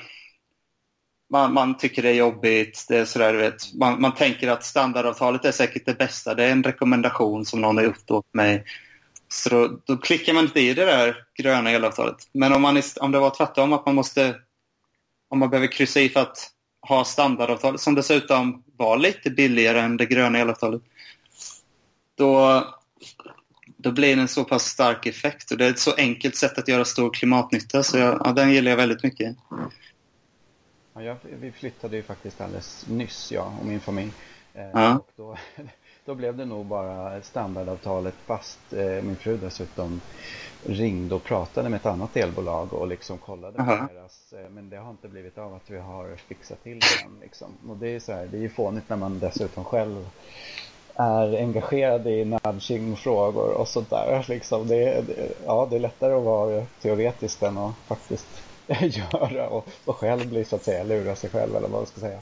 man, 1.31 1.53
man, 1.53 1.77
tycker 1.77 2.01
det 2.01 2.09
är 2.09 2.13
jobbigt. 2.13 2.85
Det 2.87 2.97
är 2.97 3.05
sådär, 3.05 3.33
vet. 3.33 3.73
Man, 3.73 4.01
man, 4.01 4.15
tänker 4.15 4.47
att 4.47 4.63
standardavtalet 4.63 5.45
är 5.45 5.51
säkert 5.51 5.85
det 5.85 5.97
bästa. 5.97 6.35
Det 6.35 6.43
är 6.43 6.51
en 6.51 6.63
rekommendation 6.63 7.45
som 7.45 7.61
någon 7.61 7.77
har 7.77 7.83
gjort 7.83 8.11
åt 8.11 8.33
mig. 8.33 8.63
Så 9.27 9.49
då, 9.49 9.79
då 9.85 9.97
klickar 9.97 10.33
man 10.33 10.43
inte 10.43 10.59
i 10.59 10.73
det 10.73 10.85
där 10.85 11.15
gröna 11.37 11.71
elavtalet. 11.71 12.15
Men 12.33 12.53
om, 12.53 12.61
man, 12.61 12.81
om 12.99 13.11
det 13.11 13.19
var 13.19 13.29
tvärtom, 13.29 13.73
att 13.73 13.85
man 13.85 13.95
måste... 13.95 14.35
Om 15.29 15.39
man 15.39 15.49
behöver 15.49 15.67
kryssa 15.67 15.99
i 15.99 16.09
för 16.09 16.19
att 16.19 16.51
ha 16.87 17.05
standardavtalet, 17.05 17.81
som 17.81 17.95
dessutom 17.95 18.63
var 18.77 18.97
lite 18.97 19.29
billigare 19.29 19.79
än 19.79 19.97
det 19.97 20.05
gröna 20.05 20.39
elavtalet, 20.39 20.81
då, 22.17 22.63
då 23.77 23.91
blir 23.91 24.15
det 24.15 24.21
en 24.21 24.27
så 24.27 24.43
pass 24.43 24.65
stark 24.65 25.05
effekt. 25.05 25.51
Och 25.51 25.57
det 25.57 25.65
är 25.65 25.69
ett 25.69 25.79
så 25.79 25.93
enkelt 25.97 26.35
sätt 26.35 26.57
att 26.57 26.67
göra 26.67 26.85
stor 26.85 27.13
klimatnytta, 27.13 27.83
så 27.83 27.97
jag, 27.97 28.21
ja, 28.25 28.31
den 28.31 28.51
gillar 28.51 28.71
jag 28.71 28.77
väldigt 28.77 29.03
mycket. 29.03 29.37
Ja, 31.01 31.07
jag, 31.07 31.37
vi 31.39 31.51
flyttade 31.51 31.95
ju 31.95 32.03
faktiskt 32.03 32.41
alldeles 32.41 32.87
nyss, 32.87 33.31
jag 33.31 33.51
och 33.59 33.65
min 33.65 33.79
familj. 33.79 34.11
Eh, 34.53 34.69
ja. 34.73 34.95
och 34.95 35.09
då, 35.15 35.37
då 36.05 36.15
blev 36.15 36.37
det 36.37 36.45
nog 36.45 36.65
bara 36.65 37.21
standardavtalet 37.21 38.13
fast 38.25 38.73
eh, 38.73 39.03
min 39.03 39.15
fru 39.15 39.37
dessutom 39.37 40.01
ringde 40.65 41.15
och 41.15 41.23
pratade 41.23 41.69
med 41.69 41.77
ett 41.77 41.85
annat 41.85 42.17
elbolag 42.17 42.73
och 42.73 42.87
liksom 42.87 43.17
kollade 43.17 43.57
på 43.57 43.93
deras, 43.93 44.33
eh, 44.33 44.49
men 44.49 44.69
det 44.69 44.77
har 44.77 44.91
inte 44.91 45.07
blivit 45.07 45.37
av 45.37 45.53
att 45.53 45.69
vi 45.69 45.79
har 45.79 46.15
fixat 46.15 46.63
till 46.63 46.79
det 46.79 47.05
än 47.05 47.17
liksom. 47.21 47.47
Och 47.69 47.77
det 47.77 47.87
är 47.87 47.99
så 47.99 48.11
här, 48.11 48.27
det 48.31 48.37
är 48.37 48.41
ju 48.41 48.49
fånigt 48.49 48.89
när 48.89 48.97
man 48.97 49.19
dessutom 49.19 49.65
själv 49.65 50.09
är 50.95 51.37
engagerad 51.37 52.07
i 52.07 52.25
nudging-frågor 52.25 53.49
och 53.49 53.67
sånt 53.67 53.89
där. 53.89 54.25
Liksom 54.27 54.67
det, 54.67 55.07
det, 55.07 55.31
ja, 55.45 55.67
det 55.69 55.75
är 55.75 55.79
lättare 55.79 56.13
att 56.13 56.23
vara 56.23 56.65
teoretisk 56.81 57.41
än 57.41 57.57
att 57.57 57.75
faktiskt 57.75 58.50
göra 58.81 59.47
och, 59.47 59.67
och 59.85 59.95
själv 59.95 60.29
bli 60.29 60.45
så 60.45 60.55
att 60.55 60.63
säga 60.63 60.83
lura 60.83 61.15
sig 61.15 61.29
själv 61.29 61.55
eller 61.55 61.67
vad 61.67 61.71
man 61.71 61.85
ska 61.85 61.99
säga. 61.99 62.19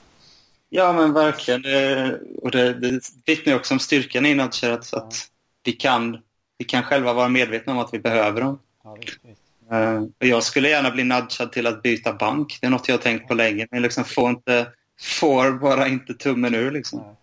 Ja 0.69 0.93
men 0.93 1.13
verkligen. 1.13 1.61
Det, 1.61 2.19
och 2.41 2.51
det, 2.51 2.73
det 2.73 3.01
vittnar 3.25 3.55
också 3.55 3.73
om 3.73 3.79
styrkan 3.79 4.25
i 4.25 4.35
nudger 4.35 4.71
att, 4.71 4.89
ja. 4.91 4.97
att 4.97 5.27
vi, 5.63 5.71
kan, 5.71 6.17
vi 6.57 6.65
kan 6.65 6.83
själva 6.83 7.13
vara 7.13 7.29
medvetna 7.29 7.73
om 7.73 7.79
att 7.79 7.93
vi 7.93 7.99
behöver 7.99 8.41
dem. 8.41 8.59
Ja, 8.83 8.97
visst, 9.01 9.19
visst. 9.23 9.41
Uh, 9.71 10.29
jag 10.29 10.43
skulle 10.43 10.69
gärna 10.69 10.91
bli 10.91 11.03
nudgad 11.03 11.51
till 11.51 11.67
att 11.67 11.81
byta 11.81 12.13
bank. 12.13 12.57
Det 12.61 12.67
är 12.67 12.71
något 12.71 12.87
jag 12.87 12.95
har 12.95 13.01
tänkt 13.01 13.27
på 13.27 13.33
länge. 13.33 13.67
Men 13.71 13.81
liksom 13.81 14.03
får, 14.03 14.29
inte, 14.29 14.67
får 14.99 15.51
bara 15.51 15.87
inte 15.87 16.13
tummen 16.13 16.55
ur 16.55 16.71
liksom. 16.71 17.15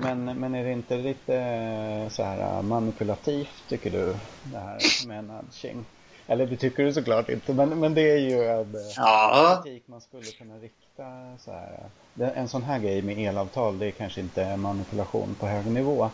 Men, 0.00 0.24
men 0.24 0.54
är 0.54 0.64
det 0.64 0.72
inte 0.72 0.96
lite 0.96 1.36
eh, 1.36 2.08
så 2.08 2.22
här 2.22 2.40
eh, 2.40 2.62
manipulativt 2.62 3.64
tycker 3.68 3.90
du? 3.90 4.16
Det 4.44 4.58
här 4.58 5.06
med 5.06 5.24
nudging? 5.24 5.84
Eller 6.26 6.46
det 6.46 6.56
tycker 6.56 6.84
du 6.84 6.92
såklart 6.92 7.28
inte, 7.28 7.54
men, 7.54 7.68
men 7.80 7.94
det 7.94 8.10
är 8.10 8.18
ju 8.18 8.44
en 8.44 8.74
eh, 8.74 8.80
ja. 8.96 9.62
kritik 9.64 9.82
man 9.86 10.00
skulle 10.00 10.24
kunna 10.24 10.58
rikta 10.58 11.38
så 11.38 11.52
här. 11.52 11.90
En 12.34 12.48
sån 12.48 12.62
här 12.62 12.78
grej 12.78 13.02
med 13.02 13.18
elavtal, 13.18 13.78
det 13.78 13.86
är 13.86 13.90
kanske 13.90 14.20
inte 14.20 14.56
manipulation 14.56 15.34
på 15.40 15.46
hög 15.46 15.66
nivå. 15.66 16.10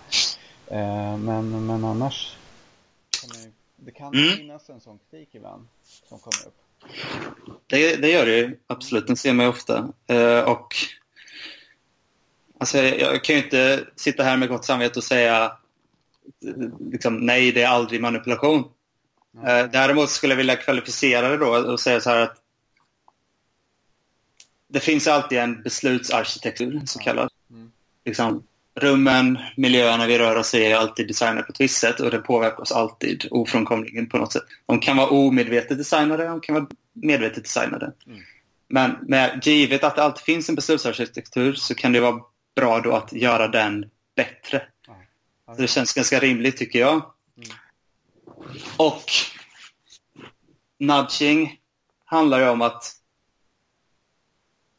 Men, 1.18 1.66
men 1.66 1.84
annars 1.84 2.36
det, 3.76 3.90
kan 3.90 4.14
mm. 4.14 4.36
finnas 4.36 4.70
en 4.70 4.80
sån 4.80 4.98
kritik 4.98 5.28
ibland 5.32 5.66
som 6.08 6.18
kommer 6.18 6.46
upp. 6.46 6.56
Det, 7.66 7.96
det 7.96 8.10
gör 8.10 8.26
det 8.26 8.36
ju, 8.36 8.58
absolut. 8.66 9.06
Den 9.06 9.16
ser 9.16 9.32
man 9.32 9.46
ju 9.46 9.50
ofta. 9.50 9.92
Och 10.46 10.74
Alltså, 12.62 12.78
jag 12.78 13.24
kan 13.24 13.36
ju 13.36 13.42
inte 13.42 13.86
sitta 13.96 14.22
här 14.22 14.36
med 14.36 14.48
gott 14.48 14.64
samvete 14.64 14.98
och 14.98 15.04
säga 15.04 15.52
liksom, 16.90 17.16
nej, 17.16 17.52
det 17.52 17.62
är 17.62 17.68
aldrig 17.68 18.00
manipulation. 18.00 18.64
Mm. 19.38 19.70
Däremot 19.72 20.10
skulle 20.10 20.32
jag 20.32 20.36
vilja 20.36 20.56
kvalificera 20.56 21.28
det 21.28 21.36
då 21.36 21.46
och 21.46 21.80
säga 21.80 22.00
så 22.00 22.10
här 22.10 22.20
att 22.20 22.36
det 24.68 24.80
finns 24.80 25.08
alltid 25.08 25.38
en 25.38 25.62
beslutsarkitektur, 25.62 26.80
så 26.86 26.98
kallad. 26.98 27.30
Mm. 27.50 27.72
Liksom, 28.04 28.42
rummen, 28.74 29.38
miljöerna 29.56 30.06
vi 30.06 30.18
rör 30.18 30.36
oss 30.36 30.54
i 30.54 30.64
är 30.64 30.76
alltid 30.76 31.08
designade 31.08 31.42
på 31.42 31.52
ett 31.52 31.60
visst 31.60 31.78
sätt 31.78 32.00
och 32.00 32.10
det 32.10 32.18
påverkar 32.18 32.60
oss 32.60 32.72
alltid 32.72 33.28
ofrånkomligen 33.30 34.08
på 34.08 34.18
något 34.18 34.32
sätt. 34.32 34.42
De 34.66 34.80
kan 34.80 34.96
vara 34.96 35.08
omedvetet 35.08 35.78
designade, 35.78 36.26
de 36.26 36.40
kan 36.40 36.54
vara 36.54 36.66
medvetet 36.92 37.44
designade. 37.44 37.92
Mm. 38.06 38.20
Men 38.68 38.96
med, 39.02 39.46
givet 39.46 39.84
att 39.84 39.96
det 39.96 40.02
alltid 40.02 40.24
finns 40.24 40.48
en 40.48 40.54
beslutsarkitektur 40.54 41.54
så 41.54 41.74
kan 41.74 41.92
det 41.92 42.00
vara 42.00 42.20
bra 42.56 42.80
då 42.80 42.92
att 42.92 43.12
göra 43.12 43.48
den 43.48 43.90
bättre. 44.16 44.62
Ja. 45.46 45.54
Det 45.58 45.66
känns 45.66 45.92
ganska 45.92 46.18
rimligt 46.18 46.56
tycker 46.56 46.78
jag. 46.78 47.02
Och 48.76 49.04
nudging 50.78 51.60
handlar 52.04 52.40
ju 52.40 52.48
om 52.48 52.62
att, 52.62 52.84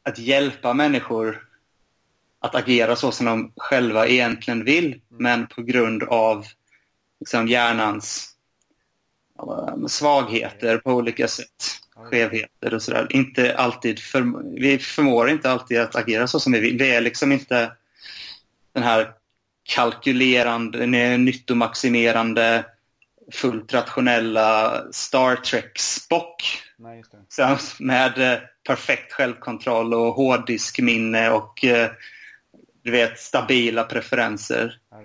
att 0.02 0.18
hjälpa 0.18 0.74
människor 0.74 1.48
att 2.40 2.54
agera 2.54 2.96
så 2.96 3.12
som 3.12 3.26
de 3.26 3.52
själva 3.56 4.06
egentligen 4.06 4.64
vill, 4.64 5.00
men 5.08 5.46
på 5.46 5.62
grund 5.62 6.02
av 6.02 6.46
liksom 7.20 7.48
hjärnans 7.48 8.36
svagheter 9.88 10.78
på 10.78 10.92
olika 10.92 11.28
sätt. 11.28 11.80
Skevheter 11.94 12.74
och 12.74 12.82
sådär. 12.82 13.06
Inte 13.10 13.56
alltid 13.56 13.98
för, 13.98 14.54
vi 14.60 14.78
förmår 14.78 15.30
inte 15.30 15.50
alltid 15.50 15.80
att 15.80 15.96
agera 15.96 16.26
så 16.26 16.40
som 16.40 16.52
vi 16.52 16.60
vill. 16.60 16.78
Vi 16.78 16.94
är 16.94 17.00
liksom 17.00 17.32
inte 17.32 17.72
den 18.72 18.82
här 18.82 19.12
kalkylerande, 19.62 20.86
nyttomaximerande, 21.16 22.64
fullt 23.32 23.74
rationella 23.74 24.82
Star 24.92 25.36
Trek-Spock. 25.36 26.62
Med 27.80 28.32
eh, 28.32 28.38
perfekt 28.66 29.12
självkontroll 29.12 29.94
och 29.94 30.14
hårddiskminne 30.14 31.30
och 31.30 31.64
eh, 31.64 31.90
du 32.82 32.90
vet, 32.90 33.18
stabila 33.18 33.84
preferenser. 33.84 34.78
Ja, 34.90 34.96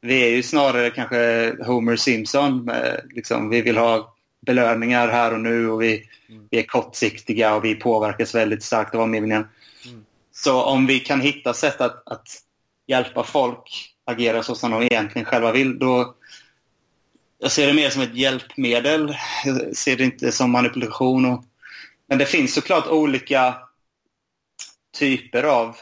vi 0.00 0.22
är 0.24 0.28
ju 0.30 0.42
snarare 0.42 0.90
kanske 0.90 1.54
Homer 1.64 1.96
Simpson. 1.96 2.64
Med, 2.64 3.00
liksom, 3.10 3.50
vi 3.50 3.62
vill 3.62 3.76
ha 3.76 4.14
belöningar 4.46 5.08
här 5.08 5.32
och 5.32 5.40
nu 5.40 5.70
och 5.70 5.82
vi, 5.82 6.08
mm. 6.28 6.48
vi 6.50 6.58
är 6.58 6.62
kortsiktiga 6.62 7.54
och 7.54 7.64
vi 7.64 7.74
påverkas 7.74 8.34
väldigt 8.34 8.62
starkt 8.62 8.94
av 8.94 9.00
omgivningen. 9.00 9.48
Mm. 9.86 10.04
Så 10.32 10.62
om 10.62 10.86
vi 10.86 11.00
kan 11.00 11.20
hitta 11.20 11.54
sätt 11.54 11.80
att, 11.80 12.08
att 12.08 12.28
hjälpa 12.86 13.24
folk 13.24 13.94
agera 14.04 14.42
så 14.42 14.54
som 14.54 14.70
de 14.70 14.82
egentligen 14.82 15.24
själva 15.24 15.52
vill, 15.52 15.78
då 15.78 16.14
jag 17.42 17.52
ser 17.52 17.66
det 17.66 17.74
mer 17.74 17.90
som 17.90 18.02
ett 18.02 18.14
hjälpmedel. 18.14 19.16
Jag 19.44 19.76
ser 19.76 19.96
det 19.96 20.04
inte 20.04 20.32
som 20.32 20.50
manipulation. 20.50 21.24
Och, 21.24 21.44
men 22.08 22.18
det 22.18 22.26
finns 22.26 22.54
såklart 22.54 22.86
olika 22.86 23.54
typer 24.98 25.42
av 25.42 25.76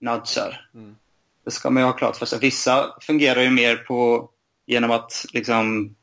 nudgar. 0.00 0.68
Mm. 0.74 0.96
Det 1.44 1.50
ska 1.50 1.70
man 1.70 1.82
ju 1.82 1.86
ha 1.86 1.92
klart 1.92 2.16
för 2.16 2.26
sig. 2.26 2.38
Vissa 2.38 2.94
fungerar 3.00 3.42
ju 3.42 3.50
mer 3.50 3.76
på 3.76 4.30
genom 4.66 4.90
att 4.90 5.26
liksom 5.32 5.94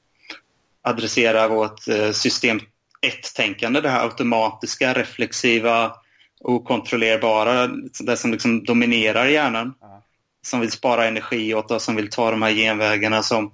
adressera 0.81 1.47
vårt 1.47 1.87
eh, 1.87 2.11
system 2.11 2.59
1-tänkande, 3.01 3.81
det 3.81 3.89
här 3.89 4.03
automatiska, 4.03 4.93
reflexiva, 4.93 5.95
okontrollerbara, 6.39 7.67
det 7.99 8.17
som 8.17 8.31
liksom 8.31 8.63
dominerar 8.63 9.25
hjärnan. 9.25 9.73
Ja. 9.81 10.03
Som 10.41 10.59
vill 10.59 10.71
spara 10.71 11.07
energi 11.07 11.53
åt 11.53 11.71
oss, 11.71 11.83
som 11.83 11.95
vill 11.95 12.09
ta 12.09 12.31
de 12.31 12.41
här 12.41 12.51
genvägarna 12.51 13.23
som, 13.23 13.51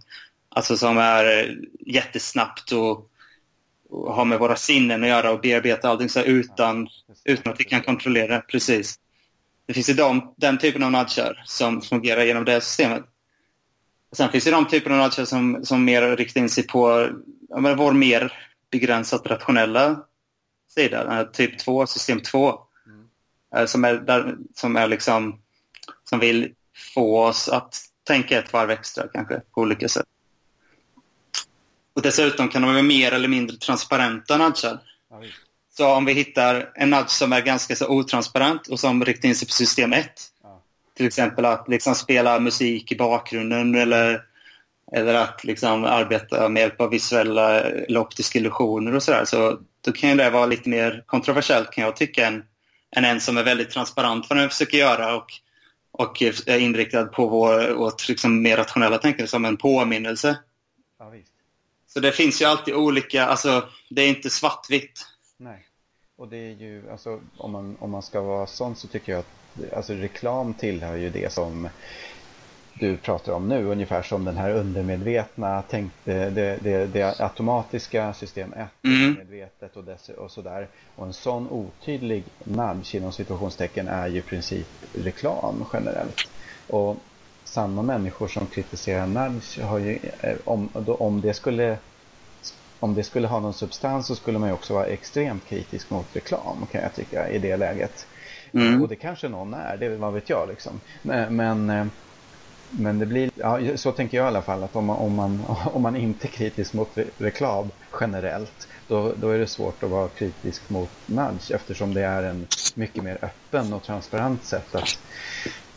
alltså 0.56 0.78
som 0.78 0.98
är 0.98 1.58
jättesnabbt 1.80 2.72
och, 2.72 3.10
och 3.90 4.14
har 4.14 4.26
med 4.26 4.40
våra 4.40 4.56
sinnen 4.56 5.04
att 5.04 5.10
göra 5.10 5.32
och 5.32 5.42
bearbeta 5.42 5.90
allting 5.90 6.10
så 6.10 6.22
utan, 6.22 6.88
utan 7.24 7.54
att 7.54 7.60
vi 7.60 7.64
kan 7.64 7.82
kontrollera. 7.82 8.42
Precis. 8.42 9.00
Det 9.66 9.74
finns 9.74 9.90
ju 9.90 9.94
de, 9.94 10.34
den 10.38 10.58
typen 10.58 10.84
av 10.84 10.92
nudgar 10.92 11.44
som 11.46 11.82
fungerar 11.82 12.24
genom 12.24 12.46
det 12.46 12.62
systemet. 12.62 13.04
Sen 14.12 14.32
finns 14.32 14.44
det 14.44 14.52
de 14.52 14.68
typer 14.68 14.92
av 14.92 14.98
nudgar 14.98 15.26
som, 15.26 15.66
som 15.66 15.86
mer 15.86 16.18
riktar 16.18 16.42
in 16.42 16.50
sig 16.50 16.68
på 16.68 17.10
ja, 17.50 17.76
vår 17.76 17.94
mer 17.94 18.34
begränsat 18.72 19.28
rationella 19.28 20.04
sida, 20.76 21.26
typ 21.26 21.60
2, 21.60 21.88
system 21.88 22.22
2. 22.22 22.60
Mm. 22.86 23.08
Eh, 23.56 23.66
som, 23.66 23.86
är 23.86 23.94
där, 23.94 24.36
som 24.56 24.76
är 24.76 24.88
liksom 24.88 25.42
som 26.10 26.20
vill 26.20 26.54
få 26.96 27.24
oss 27.24 27.50
att 27.50 27.82
tänka 28.04 28.40
ett 28.40 28.54
varv 28.54 28.72
extra 28.72 29.08
kanske 29.08 29.42
på 29.52 29.62
olika 29.62 29.90
sätt. 29.90 30.06
Och 31.96 32.02
dessutom 32.02 32.50
kan 32.50 32.62
de 32.62 32.72
vara 32.72 32.82
mer 32.82 33.12
eller 33.12 33.28
mindre 33.28 33.58
transparenta 33.58 34.38
nudgar. 34.38 34.80
Ja, 35.10 35.22
så 35.78 35.88
om 35.88 36.06
vi 36.06 36.14
hittar 36.14 36.72
en 36.76 36.90
nudge 36.90 37.10
som 37.10 37.34
är 37.34 37.42
ganska 37.42 37.76
så 37.76 37.88
otransparent 37.88 38.68
och 38.68 38.80
som 38.80 39.06
riktar 39.06 39.30
in 39.30 39.36
sig 39.36 39.48
på 39.48 39.54
system 39.54 39.94
1. 39.94 40.12
Ja. 40.44 40.62
Till 40.98 41.08
exempel 41.08 41.46
att 41.46 41.68
liksom 41.68 41.96
spela 41.96 42.40
musik 42.40 42.92
i 42.92 42.96
bakgrunden 42.96 43.76
eller, 43.76 44.22
eller 44.92 45.14
att 45.14 45.44
liksom 45.44 45.84
arbeta 45.84 46.50
med 46.50 46.62
hjälp 46.62 46.82
av 46.82 46.90
visuella 46.90 47.62
eller 47.62 48.00
optiska 48.00 48.40
illusioner 48.40 48.96
och 48.96 49.04
sådär. 49.04 49.26
Så 49.26 49.60
då 49.82 49.92
kan 49.92 50.18
det 50.18 50.30
vara 50.30 50.46
lite 50.46 50.70
mer 50.70 51.04
kontroversiellt 51.06 51.72
kan 51.72 51.84
jag 51.84 51.96
tycka 51.96 52.28
än, 52.28 52.44
än 52.96 53.06
en 53.06 53.22
som 53.22 53.38
är 53.38 53.44
väldigt 53.44 53.70
transparent 53.70 54.30
vad 54.30 54.40
den 54.40 54.50
försöker 54.50 54.78
göra 54.78 55.16
och, 55.16 55.28
och 55.92 56.22
är 56.22 56.58
inriktad 56.60 57.06
på 57.06 57.28
vår, 57.28 57.74
vårt 57.74 58.08
liksom 58.08 58.42
mer 58.42 58.58
rationella 58.58 58.98
tänkande 58.98 59.28
som 59.28 59.46
en 59.46 59.58
påminnelse. 59.58 60.38
Ja, 61.00 61.14
så 61.96 62.02
det 62.02 62.12
finns 62.12 62.42
ju 62.42 62.46
alltid 62.46 62.74
olika, 62.74 63.26
alltså 63.26 63.64
det 63.90 64.02
är 64.02 64.10
inte 64.10 64.30
svartvitt. 64.30 65.08
Nej. 65.38 65.66
Och 66.16 66.28
det 66.28 66.38
är 66.38 66.52
ju, 66.52 66.92
alltså 66.92 67.20
om 67.38 67.52
man, 67.52 67.78
om 67.80 67.92
man 67.92 68.02
ska 68.02 68.22
vara 68.22 68.48
sån 68.48 68.76
så 68.76 68.88
tycker 68.88 69.12
jag 69.12 69.20
att 69.20 69.74
alltså, 69.74 69.94
reklam 69.94 70.54
tillhör 70.54 70.96
ju 70.96 71.10
det 71.10 71.34
som 71.34 71.70
du 72.74 72.98
pratar 72.98 73.34
om 73.34 73.50
nu, 73.50 73.66
ungefär 73.66 74.04
som 74.04 74.26
den 74.26 74.38
här 74.38 74.52
undermedvetna, 74.52 75.64
tänk, 75.70 75.92
det, 76.04 76.30
det, 76.30 76.60
det, 76.62 76.86
det 76.86 77.20
automatiska 77.20 78.14
system 78.14 78.54
1, 78.54 78.68
mm. 78.84 79.14
medvetet 79.14 79.78
och, 79.78 79.84
dess, 79.84 80.10
och 80.10 80.32
sådär. 80.32 80.68
Och 80.96 81.06
en 81.06 81.14
sån 81.14 81.50
otydlig 81.50 82.24
nudge 82.44 82.96
inom 82.96 83.12
situationstecken 83.12 83.88
är 83.88 84.08
ju 84.08 84.18
i 84.18 84.22
princip 84.22 84.68
reklam 84.94 85.66
generellt. 85.74 86.30
Och 86.68 86.98
samma 87.46 87.82
människor 87.82 88.28
som 88.28 88.46
kritiserar 88.48 89.08
nudge 89.08 89.62
har 89.62 89.78
ju, 89.80 90.00
eh, 90.22 90.36
om, 90.46 90.70
om 90.88 91.22
det 91.22 91.34
skulle 91.34 91.78
om 92.80 92.96
det 92.96 93.04
skulle 93.04 93.28
ha 93.28 93.40
någon 93.40 93.54
substans 93.54 94.08
så 94.08 94.16
skulle 94.16 94.40
man 94.40 94.50
ju 94.50 94.54
också 94.54 94.74
vara 94.74 94.86
extremt 94.86 95.46
kritisk 95.46 95.90
mot 95.90 96.16
reklam 96.16 96.66
kan 96.72 96.82
jag 96.82 96.96
tycka 96.96 97.30
i 97.30 97.40
det 97.40 97.58
läget. 97.58 98.08
Mm. 98.52 98.82
Och 98.82 98.88
det 98.88 98.96
kanske 98.96 99.30
någon 99.30 99.54
är, 99.54 99.78
det 99.78 99.90
vad 99.90 100.14
vet 100.14 100.30
jag 100.30 100.48
liksom. 100.50 100.80
Men, 101.02 101.36
men, 101.36 101.70
eh, 101.70 101.86
men 102.70 103.00
det 103.00 103.06
blir, 103.06 103.32
ja, 103.36 103.78
så 103.78 103.92
tänker 103.92 104.18
jag 104.18 104.26
i 104.26 104.28
alla 104.28 104.42
fall 104.42 104.64
att 104.64 104.76
om 104.76 104.86
man, 104.86 104.98
om 104.98 105.16
man, 105.16 105.44
om 105.74 105.82
man 105.82 105.96
inte 105.96 106.28
är 106.28 106.30
kritisk 106.30 106.74
mot 106.74 106.98
reklam 107.18 107.70
generellt 108.00 108.68
då, 108.88 109.14
då 109.22 109.30
är 109.30 109.40
det 109.40 109.48
svårt 109.48 109.84
att 109.84 109.90
vara 109.90 110.08
kritisk 110.08 110.70
mot 110.70 110.90
nudge 111.06 111.52
eftersom 111.52 111.94
det 111.94 112.02
är 112.02 112.24
en 112.24 112.48
mycket 112.76 113.04
mer 113.04 113.18
öppen 113.22 113.74
och 113.74 113.84
transparent 113.84 114.44
sätt 114.44 114.76
att 114.76 114.98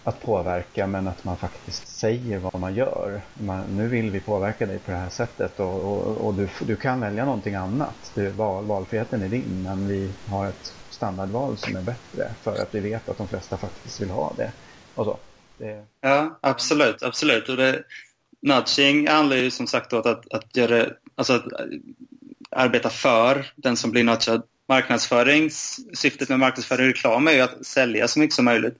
att 0.08 0.22
påverka 0.22 0.86
men 0.86 1.08
att 1.08 1.24
man 1.24 1.36
faktiskt 1.36 1.88
säger 1.88 2.38
vad 2.38 2.60
man 2.60 2.74
gör. 2.74 3.20
Man, 3.34 3.64
nu 3.76 3.88
vill 3.88 4.10
vi 4.10 4.20
påverka 4.20 4.66
dig 4.66 4.78
på 4.78 4.90
det 4.90 4.96
här 4.96 5.10
sättet 5.10 5.60
och, 5.60 5.74
och, 5.74 6.26
och 6.26 6.34
du, 6.34 6.48
du 6.66 6.76
kan 6.76 7.00
välja 7.00 7.24
någonting 7.24 7.54
annat. 7.54 8.12
Du, 8.14 8.30
val, 8.30 8.64
valfriheten 8.64 9.22
är 9.22 9.28
din 9.28 9.62
men 9.62 9.88
vi 9.88 10.12
har 10.28 10.46
ett 10.46 10.74
standardval 10.90 11.56
som 11.56 11.76
är 11.76 11.82
bättre 11.82 12.30
för 12.42 12.62
att 12.62 12.74
vi 12.74 12.80
vet 12.80 13.08
att 13.08 13.18
de 13.18 13.28
flesta 13.28 13.56
faktiskt 13.56 14.00
vill 14.00 14.10
ha 14.10 14.32
det. 14.36 14.52
Och 14.94 15.04
så. 15.04 15.18
Det... 15.58 15.84
Ja, 16.00 16.38
absolut. 16.40 17.02
absolut. 17.02 17.48
Och 17.48 17.56
det, 17.56 17.82
nudging 18.40 19.08
handlar 19.08 19.36
ju 19.36 19.50
som 19.50 19.66
sagt 19.66 19.92
om 19.92 19.98
att, 19.98 20.32
att, 20.32 20.56
göra, 20.56 20.86
alltså 21.14 21.32
att 21.32 21.52
eh, 21.52 21.66
arbeta 22.50 22.90
för 22.90 23.46
den 23.56 23.76
som 23.76 23.90
blir 23.90 24.04
nudgad. 24.04 24.42
Marknadsförings, 24.68 25.80
syftet 25.94 26.28
med 26.28 26.38
marknadsföring 26.38 26.86
och 26.86 26.94
reklam 26.94 27.28
är 27.28 27.32
ju 27.32 27.40
att 27.40 27.66
sälja 27.66 28.08
så 28.08 28.18
mycket 28.18 28.34
som 28.34 28.44
möjligt. 28.44 28.76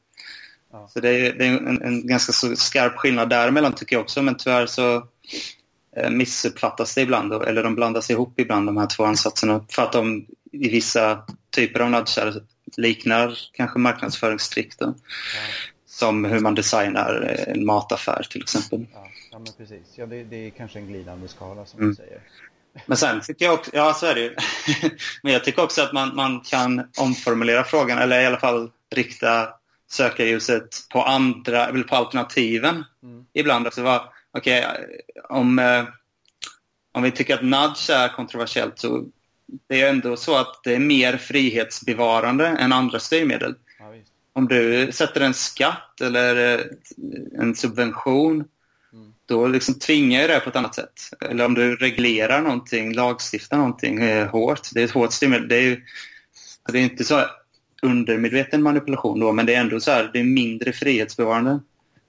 Ja. 0.72 0.88
Så 0.88 1.00
det 1.00 1.08
är, 1.08 1.32
det 1.32 1.46
är 1.46 1.56
en, 1.56 1.82
en, 1.82 2.06
ganska 2.06 2.32
skarp 2.56 2.96
skillnad 2.96 3.30
däremellan 3.30 3.72
tycker 3.72 3.96
jag 3.96 4.02
också. 4.02 4.22
Men 4.22 4.36
tyvärr 4.36 4.66
så 4.66 5.06
eh, 5.96 6.10
missuppfattas 6.10 6.94
det 6.94 7.00
ibland. 7.00 7.32
Eller 7.32 7.62
de 7.62 7.74
blandas 7.74 8.10
ihop 8.10 8.40
ibland 8.40 8.66
de 8.66 8.76
här 8.76 8.86
två 8.86 9.04
ansatserna. 9.04 9.64
För 9.68 9.82
att 9.82 9.92
de 9.92 10.26
i 10.52 10.68
vissa 10.68 11.22
typer 11.50 11.80
av 11.80 11.90
nudgar 11.90 12.34
liknar 12.76 13.38
kanske 13.52 13.78
marknadsföringstrick. 13.78 14.74
Ja. 14.78 14.94
Som 15.86 16.24
hur 16.24 16.40
man 16.40 16.54
designar 16.54 17.44
en 17.48 17.66
mataffär 17.66 18.26
till 18.30 18.42
exempel. 18.42 18.86
Ja, 18.92 19.06
ja 19.30 19.38
men 19.38 19.52
precis. 19.58 19.86
Ja, 19.94 20.06
det, 20.06 20.24
det 20.24 20.46
är 20.46 20.50
kanske 20.50 20.78
en 20.78 20.86
glidande 20.86 21.28
skala 21.28 21.66
som 21.66 21.80
mm. 21.80 21.90
du 21.90 21.96
säger. 21.96 22.20
Men 22.86 22.96
sen 22.96 23.20
tycker 23.20 23.44
jag 23.44 23.54
också, 23.54 23.70
ja 23.74 23.94
så 23.94 24.06
är 24.06 24.14
det 24.14 24.20
ju. 24.20 24.36
men 25.22 25.32
jag 25.32 25.44
tycker 25.44 25.62
också 25.62 25.82
att 25.82 25.92
man, 25.92 26.16
man 26.16 26.40
kan 26.40 26.90
omformulera 26.98 27.64
frågan 27.64 27.98
eller 27.98 28.20
i 28.20 28.26
alla 28.26 28.40
fall 28.40 28.70
rikta 28.94 29.48
sökarljuset 29.88 30.88
på 30.92 31.02
andra, 31.02 31.66
eller 31.66 31.84
på 31.84 31.96
alternativen 31.96 32.84
mm. 33.02 33.24
ibland. 33.32 33.66
Alltså, 33.66 34.00
okay, 34.32 34.64
om, 35.28 35.58
eh, 35.58 35.84
om 36.92 37.02
vi 37.02 37.10
tycker 37.10 37.34
att 37.34 37.44
nudge 37.44 37.90
är 37.90 38.08
kontroversiellt 38.08 38.78
så 38.78 39.04
det 39.68 39.82
är 39.82 39.90
ändå 39.90 40.16
så 40.16 40.36
att 40.36 40.60
det 40.64 40.74
är 40.74 40.78
mer 40.78 41.16
frihetsbevarande 41.16 42.46
än 42.46 42.72
andra 42.72 43.00
styrmedel. 43.00 43.54
Ja, 43.78 43.94
om 44.32 44.48
du 44.48 44.92
sätter 44.92 45.20
en 45.20 45.34
skatt 45.34 46.00
eller 46.00 46.54
eh, 46.54 46.64
en 47.40 47.54
subvention 47.54 48.44
mm. 48.92 49.12
då 49.26 49.46
liksom 49.46 49.74
tvingar 49.74 50.28
det 50.28 50.40
på 50.40 50.50
ett 50.50 50.56
annat 50.56 50.74
sätt. 50.74 51.00
Eller 51.20 51.44
om 51.44 51.54
du 51.54 51.76
reglerar 51.76 52.42
någonting, 52.42 52.92
lagstiftar 52.92 53.56
någonting 53.56 54.02
eh, 54.02 54.28
hårt. 54.28 54.68
Det 54.72 54.80
är 54.80 54.84
ett 54.84 54.90
hårt 54.90 55.12
styrmedel. 55.12 55.48
Det 55.48 55.56
är 55.56 55.62
ju 55.62 55.82
det 56.72 56.78
är 56.78 56.82
inte 56.82 57.04
så 57.04 57.24
undermedveten 57.82 58.62
manipulation 58.62 59.20
då, 59.20 59.32
men 59.32 59.46
det 59.46 59.54
är 59.54 59.60
ändå 59.60 59.80
så 59.80 59.90
här, 59.90 60.10
det 60.12 60.20
är 60.20 60.24
mindre 60.24 60.72
frihetsbevarande. 60.72 61.60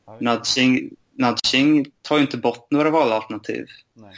Ja, 0.06 0.18
nudging, 0.20 0.90
nudging 1.14 1.86
tar 2.02 2.16
ju 2.16 2.22
inte 2.22 2.38
bort 2.38 2.72
några 2.72 2.90
valalternativ. 2.90 3.66
Nej. 3.94 4.14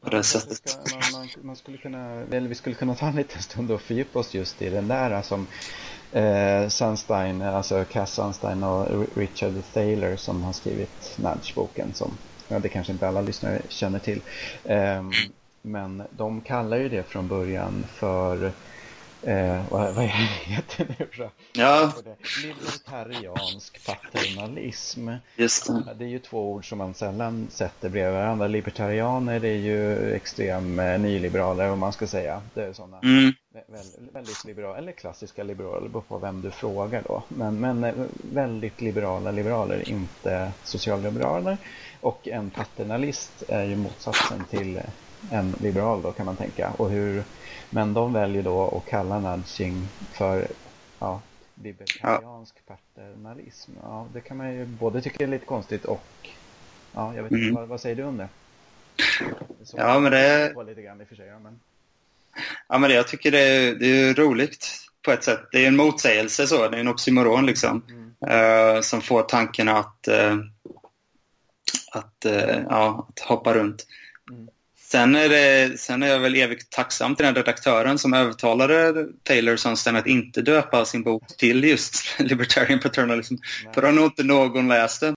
På 0.00 0.10
det 0.10 0.22
sättet. 0.22 0.68
Ska, 0.68 0.96
man, 0.96 1.02
man, 1.12 1.28
man, 1.42 1.56
skulle 1.56 1.76
kunna, 1.76 2.22
eller 2.30 2.48
vi 2.48 2.54
skulle 2.54 2.74
kunna 2.74 2.94
ta 2.94 3.06
en 3.06 3.16
liten 3.16 3.42
stund 3.42 3.70
och 3.70 3.80
fördjupa 3.80 4.18
oss 4.18 4.34
just 4.34 4.62
i 4.62 4.70
den 4.70 4.88
där 4.88 5.22
som 5.22 5.46
eh, 6.12 6.68
Sunstein, 6.68 7.42
alltså 7.42 7.84
Cass 7.84 8.14
Sunstein 8.14 8.62
och 8.62 9.06
Richard 9.16 9.52
Thaler 9.72 10.16
som 10.16 10.42
har 10.42 10.52
skrivit 10.52 11.18
Nudge-boken 11.18 11.94
som 11.94 12.10
ja, 12.48 12.58
det 12.58 12.68
kanske 12.68 12.92
inte 12.92 13.08
alla 13.08 13.20
lyssnare 13.20 13.62
känner 13.68 13.98
till. 13.98 14.20
Um, 14.64 15.12
men 15.62 16.02
de 16.10 16.40
kallar 16.40 16.76
ju 16.76 16.88
det 16.88 17.02
från 17.02 17.28
början 17.28 17.84
för 17.94 18.52
Eh, 19.22 19.62
vad, 19.70 19.94
vad 19.94 20.04
heter 20.44 20.84
det 20.84 21.18
nu? 21.18 21.28
Ja. 21.52 21.92
Libertariansk 22.42 23.86
paternalism. 23.86 25.10
Just 25.36 25.66
det. 25.66 25.94
det 25.98 26.04
är 26.04 26.08
ju 26.08 26.18
två 26.18 26.52
ord 26.52 26.68
som 26.68 26.78
man 26.78 26.94
sällan 26.94 27.48
sätter 27.50 27.88
bredvid 27.88 28.14
varandra. 28.14 28.46
Libertarianer 28.46 29.40
det 29.40 29.48
är 29.48 29.58
ju 29.58 30.12
extrem 30.14 30.78
eh, 30.78 31.00
nyliberaler 31.00 31.70
om 31.70 31.78
man 31.78 31.92
ska 31.92 32.06
säga. 32.06 32.42
Det 32.54 32.62
är 32.62 32.72
sådana 32.72 32.98
mm. 32.98 33.32
väldigt, 33.52 34.14
väldigt 34.14 34.44
liberala, 34.44 34.78
eller 34.78 34.92
klassiska 34.92 35.42
liberaler, 35.42 35.88
beror 35.88 36.02
på 36.02 36.18
vem 36.18 36.42
du 36.42 36.50
frågar 36.50 37.02
då. 37.08 37.22
Men, 37.28 37.60
men 37.60 37.84
eh, 37.84 37.94
väldigt 38.32 38.80
liberala 38.80 39.30
liberaler, 39.30 39.88
inte 39.88 40.52
socialliberaler. 40.64 41.56
Och 42.00 42.28
en 42.28 42.50
paternalist 42.50 43.42
är 43.48 43.64
ju 43.64 43.76
motsatsen 43.76 44.44
till 44.50 44.80
en 45.30 45.54
liberal 45.60 46.02
då 46.02 46.12
kan 46.12 46.26
man 46.26 46.36
tänka. 46.36 46.70
Och 46.76 46.90
hur 46.90 47.24
men 47.70 47.94
de 47.94 48.12
väljer 48.12 48.42
då 48.42 48.76
att 48.76 48.90
kalla 48.90 49.20
nudging 49.20 49.88
för 50.12 50.46
ja, 50.98 51.20
libertariansk 51.54 52.54
ja. 52.66 52.76
paternalism. 52.94 53.72
Ja, 53.82 54.06
det 54.12 54.20
kan 54.20 54.36
man 54.36 54.54
ju 54.54 54.66
både 54.66 55.02
tycka 55.02 55.24
är 55.24 55.28
lite 55.28 55.46
konstigt 55.46 55.84
och 55.84 56.28
ja, 56.92 57.14
jag 57.14 57.22
vet 57.22 57.32
inte, 57.32 57.42
mm. 57.42 57.54
vad, 57.54 57.68
vad, 57.68 57.80
säger 57.80 57.96
du 57.96 58.04
om 58.04 58.16
det? 58.16 58.28
det 58.96 59.72
ja, 59.76 60.00
men 60.00 60.12
det... 60.12 60.54
Lite 60.66 60.82
grann 60.82 61.00
i 61.00 61.04
för 61.04 61.16
sig, 61.16 61.30
men... 61.42 61.60
Ja, 62.68 62.78
men 62.78 62.90
det, 62.90 62.96
jag 62.96 63.08
tycker 63.08 63.30
det 63.30 63.40
är, 63.40 63.74
det 63.74 63.86
är 63.86 64.14
roligt 64.14 64.68
på 65.02 65.10
ett 65.10 65.24
sätt. 65.24 65.40
Det 65.52 65.64
är 65.64 65.68
en 65.68 65.76
motsägelse 65.76 66.46
så, 66.46 66.68
det 66.68 66.76
är 66.76 66.80
en 66.80 66.88
oxymoron 66.88 67.46
liksom. 67.46 67.82
Mm. 67.88 68.10
Uh, 68.30 68.80
som 68.80 69.02
får 69.02 69.22
tanken 69.22 69.68
att, 69.68 70.08
uh, 70.08 70.36
att, 71.92 72.26
uh, 72.26 72.62
ja, 72.68 73.08
att 73.08 73.20
hoppa 73.20 73.54
runt. 73.54 73.86
Sen 74.90 75.14
är, 75.16 75.28
det, 75.28 75.80
sen 75.80 76.02
är 76.02 76.06
jag 76.06 76.20
väl 76.20 76.34
evigt 76.34 76.70
tacksam 76.70 77.16
till 77.16 77.26
den 77.26 77.34
redaktören 77.34 77.98
som 77.98 78.14
övertalade 78.14 79.06
Taylor 79.22 79.56
Sunstein 79.56 79.96
att 79.96 80.06
inte 80.06 80.42
döpa 80.42 80.84
sin 80.84 81.02
bok 81.02 81.36
till 81.38 81.64
just 81.64 82.04
Libertarian 82.18 82.80
Paternalism. 82.80 83.34
Nej. 83.64 83.74
För 83.74 83.82
då 83.82 83.88
har 83.88 83.92
nog 83.92 84.04
inte 84.04 84.22
någon 84.22 84.68
läst 84.68 85.00
den. 85.00 85.14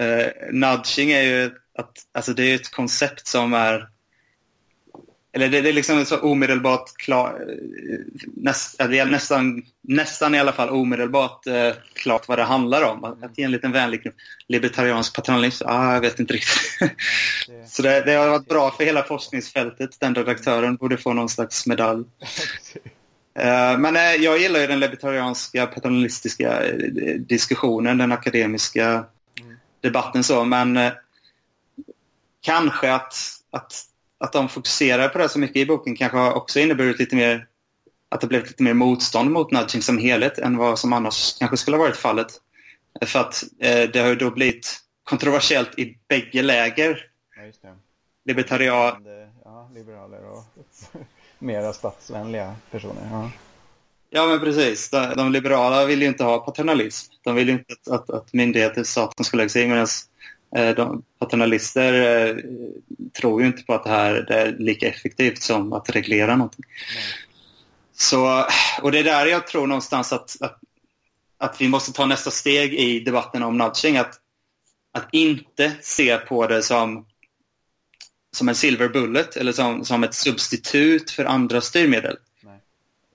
uh, 0.00 0.26
nudging 0.52 1.10
är 1.10 1.22
ju 1.22 1.50
att, 1.78 1.92
alltså 2.14 2.32
det 2.32 2.42
är 2.42 2.54
ett 2.54 2.70
koncept 2.70 3.26
som 3.26 3.54
är 3.54 3.88
eller 5.34 5.48
det, 5.48 5.60
det 5.60 5.68
är 5.68 5.72
liksom 5.72 6.04
så 6.04 6.20
omedelbart 6.20 6.96
klar, 6.96 7.56
näst, 8.36 8.80
nästan, 8.88 9.62
nästan 9.80 10.34
i 10.34 10.38
alla 10.38 10.52
fall 10.52 10.68
omedelbart 10.68 11.46
eh, 11.46 11.72
klart 11.92 12.28
vad 12.28 12.38
det 12.38 12.42
handlar 12.42 12.82
om. 12.82 13.04
Att, 13.04 13.24
att 13.24 13.38
ge 13.38 13.44
en 13.44 13.50
liten 13.50 13.72
vänlig 13.72 14.12
libertariansk 14.48 15.16
paternalism, 15.16 15.64
ah, 15.68 15.94
jag 15.94 16.00
vet 16.00 16.20
inte 16.20 16.34
riktigt. 16.34 16.78
det... 17.46 17.66
så 17.68 17.82
det, 17.82 18.00
det, 18.00 18.12
har 18.12 18.28
varit 18.28 18.48
bra 18.48 18.70
för 18.70 18.84
hela 18.84 19.02
forskningsfältet. 19.02 20.00
Den 20.00 20.14
redaktören 20.14 20.76
borde 20.76 20.96
få 20.96 21.12
någon 21.12 21.28
slags 21.28 21.66
medalj. 21.66 22.04
uh, 23.38 23.78
men 23.78 23.96
eh, 23.96 24.14
jag 24.14 24.38
gillar 24.38 24.60
ju 24.60 24.66
den 24.66 24.80
libertarianska 24.80 25.66
paternalistiska 25.66 26.66
eh, 26.66 26.76
diskussionen, 27.18 27.98
den 27.98 28.12
akademiska 28.12 28.86
mm. 29.40 29.56
debatten 29.80 30.24
så, 30.24 30.44
men 30.44 30.76
eh, 30.76 30.92
kanske 32.40 32.92
att, 32.92 33.14
att 33.50 33.88
att 34.24 34.32
de 34.32 34.48
fokuserar 34.48 35.08
på 35.08 35.18
det 35.18 35.28
så 35.28 35.38
mycket 35.38 35.56
i 35.56 35.66
boken 35.66 35.96
kanske 35.96 36.18
har 36.18 36.32
också 36.32 36.60
inneburit 36.60 36.98
lite 36.98 37.16
mer 37.16 37.46
att 38.08 38.20
det 38.20 38.26
blivit 38.26 38.48
lite 38.48 38.62
mer 38.62 38.74
motstånd 38.74 39.30
mot 39.30 39.52
nudging 39.52 39.82
som 39.82 39.98
helhet 39.98 40.38
än 40.38 40.56
vad 40.56 40.78
som 40.78 40.92
annars 40.92 41.38
kanske 41.38 41.56
skulle 41.56 41.76
ha 41.76 41.84
varit 41.84 41.96
fallet. 41.96 42.26
För 43.06 43.18
att 43.18 43.44
eh, 43.60 43.90
det 43.92 43.98
har 43.98 44.08
ju 44.08 44.14
då 44.14 44.30
blivit 44.30 44.80
kontroversiellt 45.04 45.78
i 45.78 45.98
bägge 46.08 46.42
läger. 46.42 47.06
Ja. 47.62 47.74
Libertarian... 48.24 49.06
Ja, 49.44 49.70
liberaler 49.74 50.24
och 50.24 50.44
mera 51.38 51.72
statsvänliga 51.72 52.54
personer. 52.70 53.08
Ja. 53.10 53.30
Ja, 54.10 54.26
men 54.26 54.40
precis. 54.40 54.90
De, 54.90 55.14
de, 55.16 55.32
liberala 55.32 55.84
vill 55.84 56.02
ju 56.02 56.08
inte 56.08 56.24
ha 56.24 56.38
paternalism. 56.38 57.12
De 57.24 57.34
vill 57.34 57.48
ju 57.48 57.54
inte 57.54 57.72
att, 57.72 57.88
att, 57.88 58.10
att 58.10 58.32
myndigheter, 58.32 58.84
staten 58.84 59.24
ska 59.24 59.36
lägga 59.36 59.48
sig 59.48 59.62
i. 59.62 59.68
Medan 59.68 59.86
de, 60.54 61.02
paternalister 61.18 61.92
eh, 61.92 62.36
tror 63.12 63.40
ju 63.40 63.46
inte 63.46 63.62
på 63.62 63.74
att 63.74 63.84
det 63.84 63.90
här 63.90 64.24
det 64.28 64.34
är 64.34 64.56
lika 64.58 64.88
effektivt 64.88 65.42
som 65.42 65.72
att 65.72 65.90
reglera 65.90 66.36
någonting. 66.36 66.64
Nej. 66.94 67.04
Så, 67.96 68.46
och 68.82 68.92
det 68.92 68.98
är 68.98 69.04
där 69.04 69.26
jag 69.26 69.46
tror 69.46 69.66
någonstans 69.66 70.12
att, 70.12 70.36
att, 70.42 70.60
att 71.38 71.60
vi 71.60 71.68
måste 71.68 71.92
ta 71.92 72.06
nästa 72.06 72.30
steg 72.30 72.74
i 72.74 73.00
debatten 73.00 73.42
om 73.42 73.58
nudging. 73.58 73.96
Att, 73.96 74.20
att 74.92 75.08
inte 75.12 75.72
se 75.80 76.16
på 76.16 76.46
det 76.46 76.62
som, 76.62 77.06
som 78.32 78.48
en 78.48 78.54
silver 78.54 78.88
bullet 78.88 79.36
eller 79.36 79.52
som, 79.52 79.84
som 79.84 80.04
ett 80.04 80.14
substitut 80.14 81.10
för 81.10 81.24
andra 81.24 81.60
styrmedel. 81.60 82.16
Nej. 82.40 82.58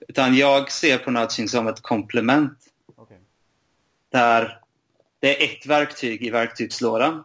Utan 0.08 0.36
jag 0.36 0.72
ser 0.72 0.98
på 0.98 1.12
nudging 1.12 1.50
som 1.50 1.68
ett 1.68 1.82
komplement. 1.82 2.58
Okay. 2.98 3.18
Där 4.12 4.60
det 5.20 5.44
är 5.44 5.58
ett 5.58 5.66
verktyg 5.66 6.24
i 6.24 6.30
verktygslådan. 6.30 7.24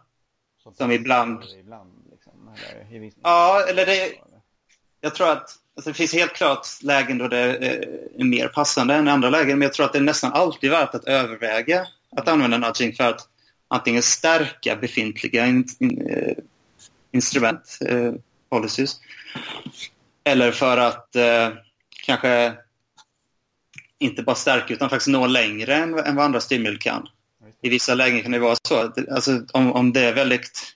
Som, 0.65 0.73
som 0.73 0.91
ibland... 0.91 1.43
ibland 1.59 1.91
liksom, 2.11 2.49
eller 2.69 3.11
ja, 3.23 3.65
eller 3.69 3.85
det... 3.85 4.13
Jag 5.01 5.15
tror 5.15 5.31
att 5.31 5.55
alltså, 5.75 5.89
det 5.89 5.93
finns 5.93 6.13
helt 6.13 6.33
klart 6.33 6.67
lägen 6.81 7.17
då 7.17 7.27
det 7.27 7.37
är 7.37 8.23
mer 8.23 8.47
passande 8.47 8.93
än 8.93 9.07
andra 9.07 9.29
lägen. 9.29 9.59
Men 9.59 9.65
jag 9.65 9.73
tror 9.73 9.85
att 9.85 9.93
det 9.93 9.99
är 9.99 10.03
nästan 10.03 10.33
alltid 10.33 10.71
värt 10.71 10.95
att 10.95 11.03
överväga 11.03 11.87
att 12.17 12.27
använda 12.27 12.57
nudging 12.57 12.93
för 12.93 13.03
att 13.03 13.29
antingen 13.67 14.01
stärka 14.01 14.75
befintliga 14.75 15.45
in, 15.45 15.67
in, 15.79 16.11
uh, 16.11 16.33
instrument, 17.11 17.79
uh, 17.91 18.13
policies. 18.49 18.99
Eller 20.23 20.51
för 20.51 20.77
att 20.77 21.15
uh, 21.15 21.57
kanske 22.05 22.53
inte 23.99 24.23
bara 24.23 24.35
stärka 24.35 24.73
utan 24.73 24.89
faktiskt 24.89 25.07
nå 25.07 25.27
längre 25.27 25.75
än, 25.75 25.99
än 25.99 26.15
vad 26.15 26.25
andra 26.25 26.41
styrmedel 26.41 26.77
kan 26.77 27.07
i 27.65 27.69
vissa 27.69 27.95
lägen 27.95 28.21
kan 28.21 28.31
det 28.31 28.39
vara 28.39 28.55
så. 28.67 28.93
Alltså, 29.11 29.45
om, 29.53 29.73
om 29.73 29.93
det 29.93 30.01
är 30.01 30.13
väldigt... 30.13 30.75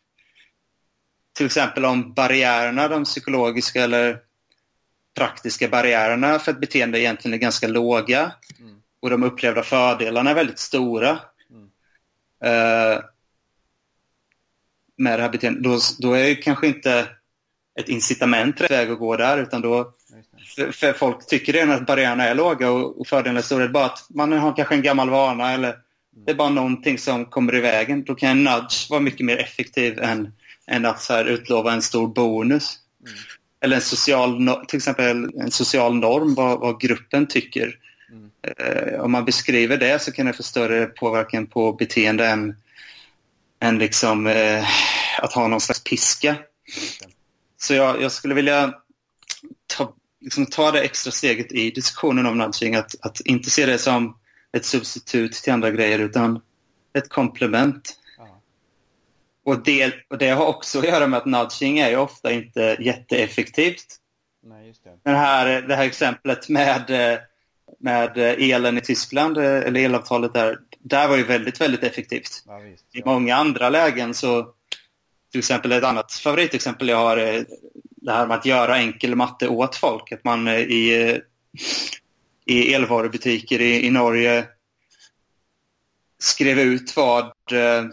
Till 1.34 1.45
exempel 1.45 1.86
om 1.86 2.13
barriärerna, 2.13 2.88
de 2.88 3.04
psykologiska 3.04 3.84
eller 3.84 4.19
praktiska 5.15 5.67
barriärerna 5.67 6.39
för 6.39 6.52
ett 6.52 6.60
beteende 6.60 6.99
egentligen 6.99 7.34
är 7.34 7.38
ganska 7.38 7.67
låga 7.67 8.32
mm. 8.60 8.82
och 8.99 9.10
de 9.10 9.23
upplevda 9.23 9.63
fördelarna 9.63 10.30
är 10.30 10.36
väldigt 10.36 10.60
stora. 10.60 11.19
Mm. 11.49 11.63
Uh, 12.45 13.04
med 14.97 15.19
det 15.19 15.23
här 15.23 15.30
beteendet, 15.30 15.63
då, 15.63 15.80
då 15.99 16.13
är 16.13 16.23
det 16.23 16.36
kanske 16.36 16.67
inte 16.67 17.08
ett 17.80 17.89
incitament 17.89 18.62
rätt 18.62 18.71
väg 18.71 18.91
att 18.91 18.99
gå 18.99 19.15
där 19.15 19.38
utan 19.38 19.62
då 19.62 19.93
för, 20.56 20.71
för 20.71 20.93
folk 20.93 21.28
tycker 21.28 21.54
det 21.54 21.75
att 21.75 21.86
barriärerna 21.86 22.23
är 22.23 22.36
låga 22.36 22.71
och, 22.71 22.99
och 22.99 23.08
fördelarna 23.08 23.39
är 23.39 23.43
stora. 23.43 23.60
Det 23.60 23.69
är 23.69 23.73
bara 23.73 23.86
att 23.86 24.08
man 24.10 24.32
har 24.32 24.56
kanske 24.56 24.75
en 24.75 24.82
gammal 24.82 25.10
vana 25.10 25.52
eller 25.52 25.88
det 26.15 26.32
är 26.32 26.36
bara 26.36 26.50
någonting 26.50 26.98
som 26.98 27.26
kommer 27.26 27.56
i 27.56 27.60
vägen. 27.60 28.04
Då 28.04 28.15
kan 28.15 28.30
en 28.30 28.43
nudge 28.43 28.89
vara 28.89 29.00
mycket 29.00 29.26
mer 29.26 29.38
effektiv 29.38 30.00
än, 30.00 30.34
än 30.67 30.86
att 30.86 31.02
så 31.02 31.13
här 31.13 31.26
utlova 31.26 31.74
en 31.74 31.82
stor 31.82 32.08
bonus. 32.08 32.80
Mm. 33.06 33.17
Eller 33.62 33.76
en 33.76 33.82
social, 33.82 34.60
till 34.67 34.78
exempel 34.78 35.32
en 35.39 35.52
social 35.52 35.95
norm, 35.95 36.36
vad, 36.36 36.60
vad 36.60 36.82
gruppen 36.82 37.28
tycker. 37.28 37.76
Mm. 38.12 38.30
Eh, 38.41 39.00
om 39.00 39.12
man 39.12 39.26
beskriver 39.26 39.78
det 39.78 40.02
så 40.02 40.12
kan 40.12 40.26
det 40.26 40.34
få 40.34 40.43
större 40.43 40.86
påverkan 40.86 41.48
på 41.48 41.74
beteende 41.74 42.28
än, 42.28 42.56
än 43.60 43.78
liksom, 43.78 44.28
eh, 44.28 44.65
att 45.22 45.34
ha 45.34 45.48
någon 45.48 45.62
slags 45.62 45.84
piska. 45.84 46.30
Mm. 46.30 47.13
Så 47.58 47.74
jag, 47.74 48.02
jag, 48.02 48.12
skulle 48.12 48.34
vilja 48.34 48.74
ta, 49.67 49.93
liksom, 50.22 50.45
ta 50.45 50.72
det 50.72 50.82
extra 50.82 51.12
steget 51.12 51.52
i 51.52 51.72
diskussionen 51.72 52.26
om 52.26 52.38
nudging, 52.38 52.76
att, 52.76 52.95
att 53.02 53.19
inte 53.19 53.50
se 53.50 53.65
det 53.65 53.78
som 53.78 54.19
ett 54.58 54.66
substitut 54.66 55.34
till 55.34 55.54
andra 55.54 55.72
grejer 55.72 56.00
utan 56.00 56.42
ett 56.94 57.10
komplement. 57.10 57.96
Och, 59.44 59.64
det, 59.64 59.94
och 60.10 60.18
det 60.18 60.30
har 60.30 60.46
också 60.46 60.80
att 60.80 60.86
göra 60.86 61.08
med 61.08 61.18
att 61.18 61.26
nudging 61.26 61.80
är 61.80 61.90
ju 61.90 61.98
ofta 61.98 62.32
inte 62.32 62.78
jätteeffektivt. 62.80 63.86
Nej, 64.44 64.68
just 64.68 64.84
det. 64.84 64.90
Den 65.04 65.16
här, 65.16 65.62
det 65.62 65.76
här 65.76 65.86
exemplet 65.86 66.50
med, 66.50 66.92
med 67.80 68.18
elen 68.18 68.78
i 68.78 68.82
Tyskland, 68.82 69.38
eller 69.38 69.82
elavtalet 69.82 70.34
där, 70.34 70.58
där 70.80 71.08
var 71.08 71.18
ju 71.18 71.24
väldigt, 71.24 71.62
väldigt 71.62 71.84
effektivt. 71.84 72.44
Ja, 72.48 72.58
visst, 72.58 72.86
ja. 72.92 73.00
I 73.00 73.04
många 73.06 73.36
andra 73.36 73.70
lägen 73.70 74.14
så, 74.14 74.54
till 75.32 75.40
exempel 75.40 75.72
ett 75.72 75.84
annat 75.84 76.12
favoritexempel 76.12 76.90
jag 76.90 76.98
har 76.98 77.18
är 77.18 77.46
det 77.78 78.12
här 78.12 78.28
med 78.28 78.38
att 78.38 78.46
göra 78.46 78.78
enkel 78.78 79.16
matte 79.16 79.48
åt 79.48 79.76
folk. 79.76 80.12
Att 80.12 80.24
man 80.24 80.48
i 80.48 81.22
i 82.50 82.74
elvarubutiker 82.74 83.62
i, 83.62 83.86
i 83.86 83.90
Norge 83.90 84.48
skrev 86.20 86.60
ut 86.60 86.96
vad, 86.96 87.26
eh, 87.52 87.86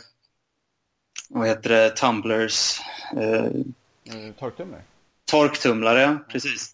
vad 1.28 1.48
heter 1.48 1.70
det, 1.70 1.90
tumblers... 1.90 2.80
Eh, 3.16 3.44
eh 3.44 4.32
torktumlare? 4.38 4.82
Torktumlare, 5.24 6.18
precis. 6.28 6.72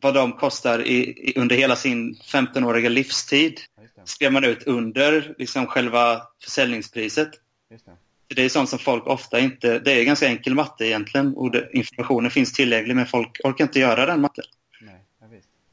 Vad 0.00 0.14
de 0.14 0.32
kostar 0.32 0.86
i, 0.86 0.96
i, 1.30 1.32
under 1.36 1.56
hela 1.56 1.76
sin 1.76 2.14
15-åriga 2.14 2.88
livstid 2.88 3.60
skrev 4.04 4.32
man 4.32 4.44
ut 4.44 4.62
under 4.66 5.34
liksom 5.38 5.66
själva 5.66 6.22
försäljningspriset. 6.44 7.30
Det 8.34 8.44
är 8.44 8.48
sånt 8.48 8.68
som 8.68 8.78
folk 8.78 9.06
ofta 9.06 9.40
inte... 9.40 9.78
Det 9.78 9.92
är 9.92 10.04
ganska 10.04 10.26
enkel 10.26 10.54
matte 10.54 10.86
egentligen 10.86 11.34
och 11.34 11.50
det, 11.50 11.70
informationen 11.72 12.30
finns 12.30 12.52
tillgänglig 12.52 12.96
men 12.96 13.06
folk 13.06 13.40
orkar 13.44 13.64
inte 13.64 13.80
göra 13.80 14.06
den 14.06 14.20
matten. 14.20 14.44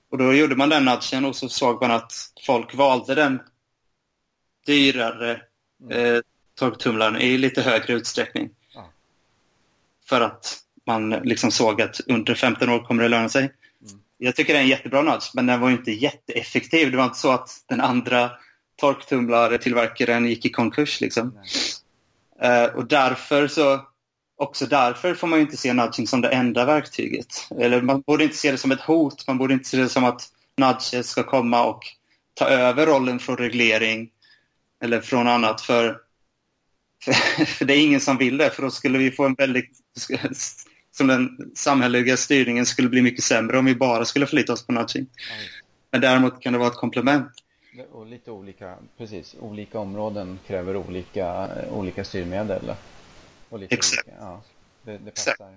Och 0.09 0.17
då 0.17 0.33
gjorde 0.33 0.55
man 0.55 0.69
den 0.69 0.85
nudgen 0.85 1.25
och 1.25 1.35
så 1.35 1.49
såg 1.49 1.81
man 1.81 1.91
att 1.91 2.13
folk 2.45 2.75
valde 2.75 3.15
den 3.15 3.39
dyrare 4.65 5.31
eh, 5.91 6.19
torktumlaren 6.59 7.17
i 7.17 7.37
lite 7.37 7.61
högre 7.61 7.93
utsträckning. 7.93 8.49
Ja. 8.73 8.89
För 10.09 10.21
att 10.21 10.59
man 10.85 11.09
liksom 11.09 11.51
såg 11.51 11.81
att 11.81 11.99
under 12.07 12.35
15 12.35 12.69
år 12.69 12.79
kommer 12.79 13.03
det 13.03 13.09
löna 13.09 13.29
sig. 13.29 13.41
Mm. 13.41 14.01
Jag 14.17 14.35
tycker 14.35 14.53
det 14.53 14.59
är 14.59 14.63
en 14.63 14.69
jättebra 14.69 15.01
nudge, 15.01 15.31
men 15.33 15.45
den 15.45 15.59
var 15.59 15.69
inte 15.69 15.91
jätteeffektiv. 15.91 16.91
Det 16.91 16.97
var 16.97 17.03
inte 17.03 17.19
så 17.19 17.31
att 17.31 17.49
den 17.67 17.81
andra 17.81 18.31
torktumlartillverkaren 18.75 20.25
gick 20.25 20.45
i 20.45 20.49
konkurs. 20.49 21.01
Liksom. 21.01 21.39
Eh, 22.41 22.63
och 22.63 22.87
därför 22.87 23.47
så 23.47 23.87
också 24.37 24.65
därför 24.65 25.13
får 25.13 25.27
man 25.27 25.39
ju 25.39 25.45
inte 25.45 25.57
se 25.57 25.73
nudging 25.73 26.07
som 26.07 26.21
det 26.21 26.29
enda 26.29 26.65
verktyget. 26.65 27.47
Eller 27.59 27.81
man 27.81 28.01
borde 28.01 28.23
inte 28.23 28.37
se 28.37 28.51
det 28.51 28.57
som 28.57 28.71
ett 28.71 28.81
hot. 28.81 29.27
Man 29.27 29.37
borde 29.37 29.53
inte 29.53 29.69
se 29.69 29.77
det 29.77 29.89
som 29.89 30.03
att 30.03 30.29
nudges 30.57 31.09
ska 31.09 31.23
komma 31.23 31.65
och 31.65 31.83
ta 32.33 32.45
över 32.45 32.85
rollen 32.85 33.19
från 33.19 33.37
reglering 33.37 34.09
eller 34.83 35.01
från 35.01 35.27
annat. 35.27 35.61
För, 35.61 35.97
för, 37.03 37.13
för 37.45 37.65
det 37.65 37.73
är 37.73 37.83
ingen 37.83 37.99
som 37.99 38.17
vill 38.17 38.37
det. 38.37 38.49
För 38.49 38.61
då 38.63 38.69
skulle 38.69 38.97
vi 38.97 39.11
få 39.11 39.25
en 39.25 39.33
väldigt... 39.33 39.71
Som 40.91 41.07
den 41.07 41.51
samhälleliga 41.55 42.17
styrningen 42.17 42.65
skulle 42.65 42.89
bli 42.89 43.01
mycket 43.01 43.23
sämre 43.23 43.57
om 43.57 43.65
vi 43.65 43.75
bara 43.75 44.05
skulle 44.05 44.27
förlita 44.27 44.53
oss 44.53 44.65
på 44.65 44.71
nudging. 44.71 45.07
Men 45.91 46.01
däremot 46.01 46.41
kan 46.41 46.53
det 46.53 46.59
vara 46.59 46.69
ett 46.69 46.75
komplement. 46.75 47.31
Och 47.91 48.05
lite 48.05 48.31
olika, 48.31 48.75
precis, 48.97 49.35
olika 49.39 49.79
områden 49.79 50.39
kräver 50.47 50.75
olika, 50.75 51.49
olika 51.71 52.03
styrmedel. 52.03 52.73
Och 53.49 53.59
lite 53.59 53.75
Exakt. 53.75 54.07
Olika, 54.07 54.21
ja, 54.21 54.41
det, 54.83 54.97
det 54.97 55.07
Exakt. 55.07 55.37
passar. 55.37 55.53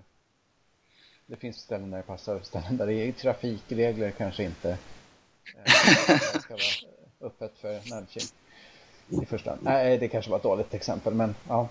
Det 1.27 1.37
finns 1.37 1.57
ställen 1.57 1.91
där 1.91 1.99
det 1.99 2.03
passar 2.03 2.35
och 2.35 2.47
ställen 2.47 2.77
där 2.77 2.87
det 2.87 2.95
är 2.95 3.13
trafikregler 3.13 4.11
kanske 4.11 4.45
inte 4.45 4.79
eh, 5.65 5.73
ska 6.41 6.55
vara 6.55 6.91
öppet 7.21 7.53
för 7.61 7.73
nudging. 7.73 8.25
I 9.23 9.27
första 9.27 9.51
hand. 9.51 9.63
Nej, 9.63 9.99
det 9.99 10.09
kanske 10.09 10.31
var 10.31 10.37
ett 10.37 10.43
dåligt 10.43 10.75
exempel, 10.75 11.15
men 11.15 11.35
ja. 11.49 11.69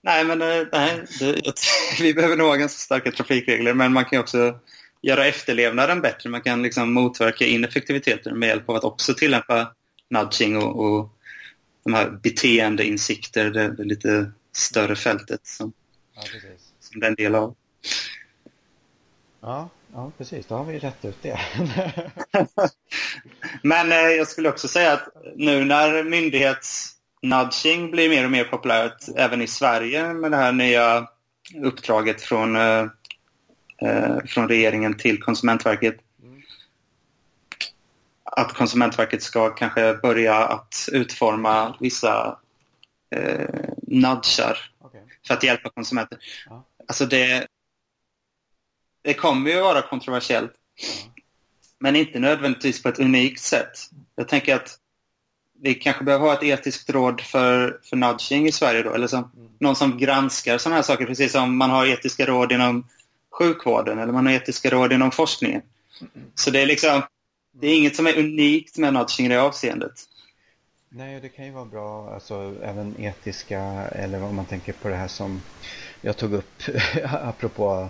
Nej, 0.00 0.24
men 0.24 0.42
eh, 0.42 0.66
nej, 0.72 1.04
det, 1.20 1.54
vi 2.00 2.14
behöver 2.14 2.36
nog 2.36 2.46
ha 2.46 2.56
ganska 2.56 2.78
starka 2.78 3.10
trafikregler, 3.10 3.74
men 3.74 3.92
man 3.92 4.04
kan 4.04 4.20
också 4.20 4.58
göra 5.02 5.26
efterlevnaden 5.26 6.00
bättre. 6.00 6.30
Man 6.30 6.42
kan 6.42 6.62
liksom 6.62 6.92
motverka 6.92 7.44
ineffektiviteter 7.44 8.32
med 8.32 8.48
hjälp 8.48 8.68
av 8.68 8.76
att 8.76 8.84
också 8.84 9.14
tillämpa 9.14 9.74
nudging 10.10 10.56
och, 10.56 10.84
och 10.84 11.08
de 11.84 11.94
här 11.94 12.10
beteendeinsikter, 12.10 13.50
det, 13.50 13.68
det 13.68 13.84
lite 13.84 14.32
större 14.56 14.96
fältet 14.96 15.46
som, 15.46 15.72
Ja, 16.14 16.22
som 16.80 17.00
det 17.00 17.06
är 17.06 17.10
en 17.10 17.14
del 17.14 17.34
av. 17.34 17.54
Ja, 19.40 19.68
ja, 19.94 20.12
precis. 20.18 20.46
Då 20.46 20.54
har 20.54 20.64
vi 20.64 20.78
rätt 20.78 21.04
ut 21.04 21.22
det. 21.22 21.40
Men 23.62 23.92
eh, 23.92 23.98
jag 23.98 24.28
skulle 24.28 24.48
också 24.48 24.68
säga 24.68 24.92
att 24.92 25.08
nu 25.36 25.64
när 25.64 26.04
myndighetsnudging 26.04 27.90
blir 27.90 28.08
mer 28.08 28.24
och 28.24 28.30
mer 28.30 28.44
populärt 28.44 29.08
även 29.16 29.42
i 29.42 29.46
Sverige 29.46 30.12
med 30.12 30.30
det 30.30 30.36
här 30.36 30.52
nya 30.52 31.08
uppdraget 31.62 32.22
från, 32.22 32.56
eh, 32.56 32.86
eh, 33.82 34.18
från 34.26 34.48
regeringen 34.48 34.96
till 34.96 35.22
Konsumentverket. 35.22 35.96
Mm. 36.22 36.42
Att 38.24 38.52
Konsumentverket 38.52 39.22
ska 39.22 39.50
kanske 39.50 39.94
börja 39.94 40.36
att 40.36 40.88
utforma 40.92 41.76
vissa 41.80 42.38
eh, 43.10 43.48
nudgar 43.82 44.70
Okej. 44.80 45.02
för 45.26 45.34
att 45.34 45.42
hjälpa 45.42 45.70
konsumenter. 45.70 46.18
Ja. 46.46 46.64
Alltså 46.88 47.06
det, 47.06 47.46
det 49.02 49.14
kommer 49.14 49.50
ju 49.50 49.60
vara 49.60 49.82
kontroversiellt. 49.82 50.52
Ja. 50.76 50.86
Men 51.78 51.96
inte 51.96 52.18
nödvändigtvis 52.18 52.82
på 52.82 52.88
ett 52.88 52.98
unikt 52.98 53.40
sätt. 53.40 53.78
Jag 54.16 54.28
tänker 54.28 54.54
att 54.54 54.78
vi 55.60 55.74
kanske 55.74 56.04
behöver 56.04 56.26
ha 56.26 56.34
ett 56.34 56.42
etiskt 56.42 56.90
råd 56.90 57.20
för, 57.20 57.80
för 57.84 57.96
nudging 57.96 58.46
i 58.46 58.52
Sverige 58.52 58.82
då. 58.82 58.94
Eller 58.94 59.06
som, 59.06 59.30
Mm. 59.36 59.48
någon 59.60 59.76
som 59.76 59.98
granskar 59.98 60.58
sådana 60.58 60.76
här 60.76 60.82
saker. 60.82 61.06
Precis 61.06 61.32
som 61.32 61.56
man 61.56 61.70
har 61.70 61.86
etiska 61.86 62.26
råd 62.26 62.52
inom 62.52 62.86
sjukvården 63.30 63.98
eller 63.98 64.12
man 64.12 64.26
har 64.26 64.32
etiska 64.32 64.70
råd 64.70 64.92
inom 64.92 65.10
forskningen. 65.10 65.62
Så 66.34 66.50
det 66.50 66.62
är 66.62 66.66
liksom 66.66 67.02
det 67.52 67.66
är 67.66 67.76
inget 67.76 67.96
som 67.96 68.06
är 68.06 68.18
unikt 68.18 68.78
med 68.78 68.94
nudging 68.94 69.26
i 69.26 69.28
det 69.28 69.42
avseendet. 69.42 69.92
Nej, 70.96 71.20
det 71.20 71.28
kan 71.28 71.44
ju 71.44 71.50
vara 71.50 71.64
bra, 71.64 72.10
alltså 72.14 72.54
även 72.62 72.94
etiska, 73.00 73.60
eller 73.92 74.22
om 74.22 74.36
man 74.36 74.44
tänker 74.44 74.72
på 74.72 74.88
det 74.88 74.96
här 74.96 75.08
som 75.08 75.40
jag 76.02 76.16
tog 76.16 76.32
upp 76.32 76.62
apropå 77.04 77.88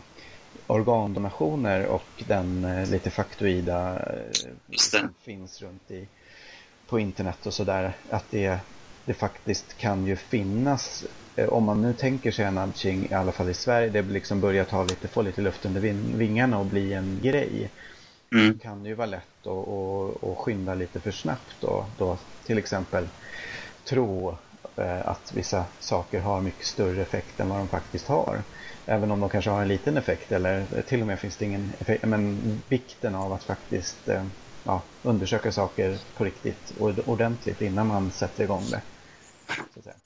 organdonationer 0.67 1.87
och 1.87 2.03
den 2.29 2.65
eh, 2.65 2.91
lite 2.91 3.11
faktoida 3.11 3.97
eh, 3.97 4.77
som 4.77 5.15
finns 5.25 5.63
runt 5.63 5.91
i 5.91 6.09
på 6.89 6.99
internet 6.99 7.47
och 7.47 7.55
sådär, 7.55 7.93
att 8.11 8.25
det, 8.31 8.59
det 9.05 9.15
faktiskt 9.15 9.79
kan 9.79 10.07
ju 10.07 10.17
finnas, 10.17 11.05
eh, 11.37 11.49
om 11.49 11.65
man 11.65 11.83
nu 11.83 11.93
tänker 11.93 12.31
sig 12.31 12.45
en 12.45 12.55
nudging, 12.55 13.09
i 13.11 13.15
alla 13.15 13.33
fall 13.33 13.51
i 13.51 13.55
Sverige, 13.55 13.89
det 13.89 14.03
liksom 14.03 14.41
börjar 14.41 14.65
ta 14.65 14.83
lite, 14.83 15.09
få 15.09 15.23
lite 15.23 15.41
luft 15.41 15.67
under 15.67 15.81
ving- 15.81 16.17
vingarna 16.17 16.59
och 16.59 16.67
bli 16.67 16.93
en 16.93 17.21
grej 17.23 17.71
Mm. 18.35 18.59
kan 18.59 18.83
det 18.83 18.89
ju 18.89 18.95
vara 18.95 19.07
lätt 19.07 19.47
att 19.47 20.39
skynda 20.39 20.75
lite 20.75 21.01
för 21.01 21.11
snabbt 21.11 21.65
och 21.65 21.85
då 21.99 22.19
till 22.47 22.59
exempel 22.59 23.09
tro 23.85 24.37
eh, 24.77 25.09
att 25.09 25.33
vissa 25.35 25.65
saker 25.81 26.21
har 26.21 26.41
mycket 26.41 26.67
större 26.67 27.03
effekt 27.03 27.41
än 27.41 27.49
vad 27.49 27.59
de 27.59 27.69
faktiskt 27.69 28.09
har. 28.09 28.43
Även 28.87 29.11
om 29.11 29.21
de 29.21 29.31
kanske 29.31 29.51
har 29.51 29.63
en 29.63 29.69
liten 29.69 29.97
effekt 29.97 30.33
eller 30.33 30.65
till 30.87 31.01
och 31.01 31.07
med 31.07 31.19
finns 31.19 31.37
det 31.37 31.45
ingen 31.45 31.73
effekt. 31.79 32.05
Men 32.05 32.63
vikten 32.69 33.15
av 33.15 33.33
att 33.33 33.45
faktiskt 33.45 34.09
eh, 34.09 34.25
ja, 34.65 34.83
undersöka 35.03 35.53
saker 35.53 35.99
på 36.17 36.25
riktigt 36.25 36.75
och 36.79 37.09
ordentligt 37.09 37.63
innan 37.63 37.87
man 37.87 38.11
sätter 38.11 38.45
igång 38.45 38.65
det. 38.71 38.81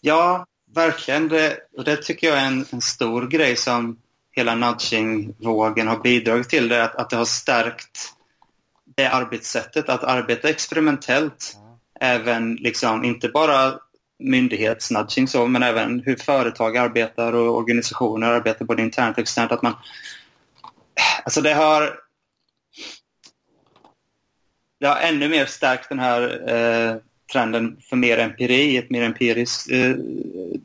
Ja, 0.01 0.47
verkligen. 0.75 1.29
Det, 1.29 1.59
och 1.77 1.85
det 1.85 1.97
tycker 1.97 2.27
jag 2.27 2.39
är 2.39 2.47
en, 2.47 2.67
en 2.71 2.81
stor 2.81 3.27
grej 3.27 3.57
som 3.57 3.99
hela 4.31 4.55
nudging-vågen 4.55 5.89
har 5.89 5.99
bidragit 5.99 6.49
till. 6.49 6.69
Det 6.69 6.85
att, 6.85 6.95
att 6.95 7.11
det 7.11 7.17
har 7.17 7.25
stärkt 7.25 8.15
det 8.97 9.09
arbetssättet, 9.09 9.89
att 9.89 10.05
arbeta 10.05 10.49
experimentellt. 10.49 11.57
Även 12.01 12.55
liksom, 12.55 13.05
inte 13.05 13.29
bara 13.29 13.75
myndighetsnudging 14.19 15.29
så, 15.29 15.47
men 15.47 15.63
även 15.63 16.01
hur 16.01 16.17
företag 16.17 16.77
arbetar 16.77 17.33
och 17.33 17.57
organisationer 17.57 18.27
arbetar 18.27 18.65
både 18.65 18.83
internt 18.83 19.17
och 19.17 19.23
externt. 19.23 19.53
Att 19.53 19.63
man, 19.63 19.75
alltså 21.25 21.41
det 21.41 21.55
har 21.55 21.99
det 24.81 24.87
har 24.87 24.97
ännu 24.97 25.29
mer 25.29 25.47
stärkt 25.47 25.89
den 25.89 25.99
här 25.99 26.51
eh, 26.55 26.97
trenden 27.33 27.77
för 27.89 27.97
mer 27.97 28.19
empiri, 28.19 28.77
ett 28.77 28.91
mer 28.91 29.03
empiriskt 29.03 29.71
eh, 29.71 29.95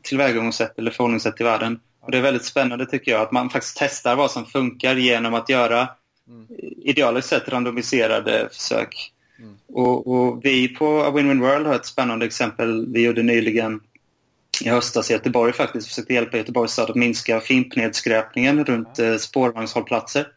tillvägagångssätt 0.02 0.78
eller 0.78 0.90
förhållningssätt 0.90 1.36
till 1.36 1.46
världen. 1.46 1.80
Och 2.00 2.10
det 2.10 2.18
är 2.18 2.22
väldigt 2.22 2.44
spännande 2.44 2.86
tycker 2.86 3.12
jag 3.12 3.20
att 3.20 3.32
man 3.32 3.50
faktiskt 3.50 3.76
testar 3.78 4.16
vad 4.16 4.30
som 4.30 4.46
funkar 4.46 4.96
genom 4.96 5.34
att 5.34 5.48
göra 5.48 5.88
Mm. 6.28 6.46
idealiskt 6.82 7.28
sett 7.28 7.48
randomiserade 7.48 8.48
försök. 8.52 9.12
Och, 9.74 10.06
och 10.06 10.44
vi 10.44 10.68
på 10.68 11.02
A 11.02 11.10
Win-Win 11.10 11.40
World 11.40 11.66
har 11.66 11.74
ett 11.74 11.86
spännande 11.86 12.26
exempel 12.26 12.92
vi 12.92 13.04
gjorde 13.04 13.22
nyligen 13.22 13.80
i 14.64 14.68
höstas 14.68 15.10
i 15.10 15.12
Göteborg 15.12 15.52
faktiskt. 15.52 15.88
Försökte 15.88 16.14
hjälpa 16.14 16.36
Göteborgs 16.36 16.72
stad 16.72 16.90
att 16.90 16.96
minska 16.96 17.40
fimpnedskräpningen 17.40 18.64
runt 18.64 18.98
eh, 18.98 19.16
spårvagnshållplatser. 19.16 20.28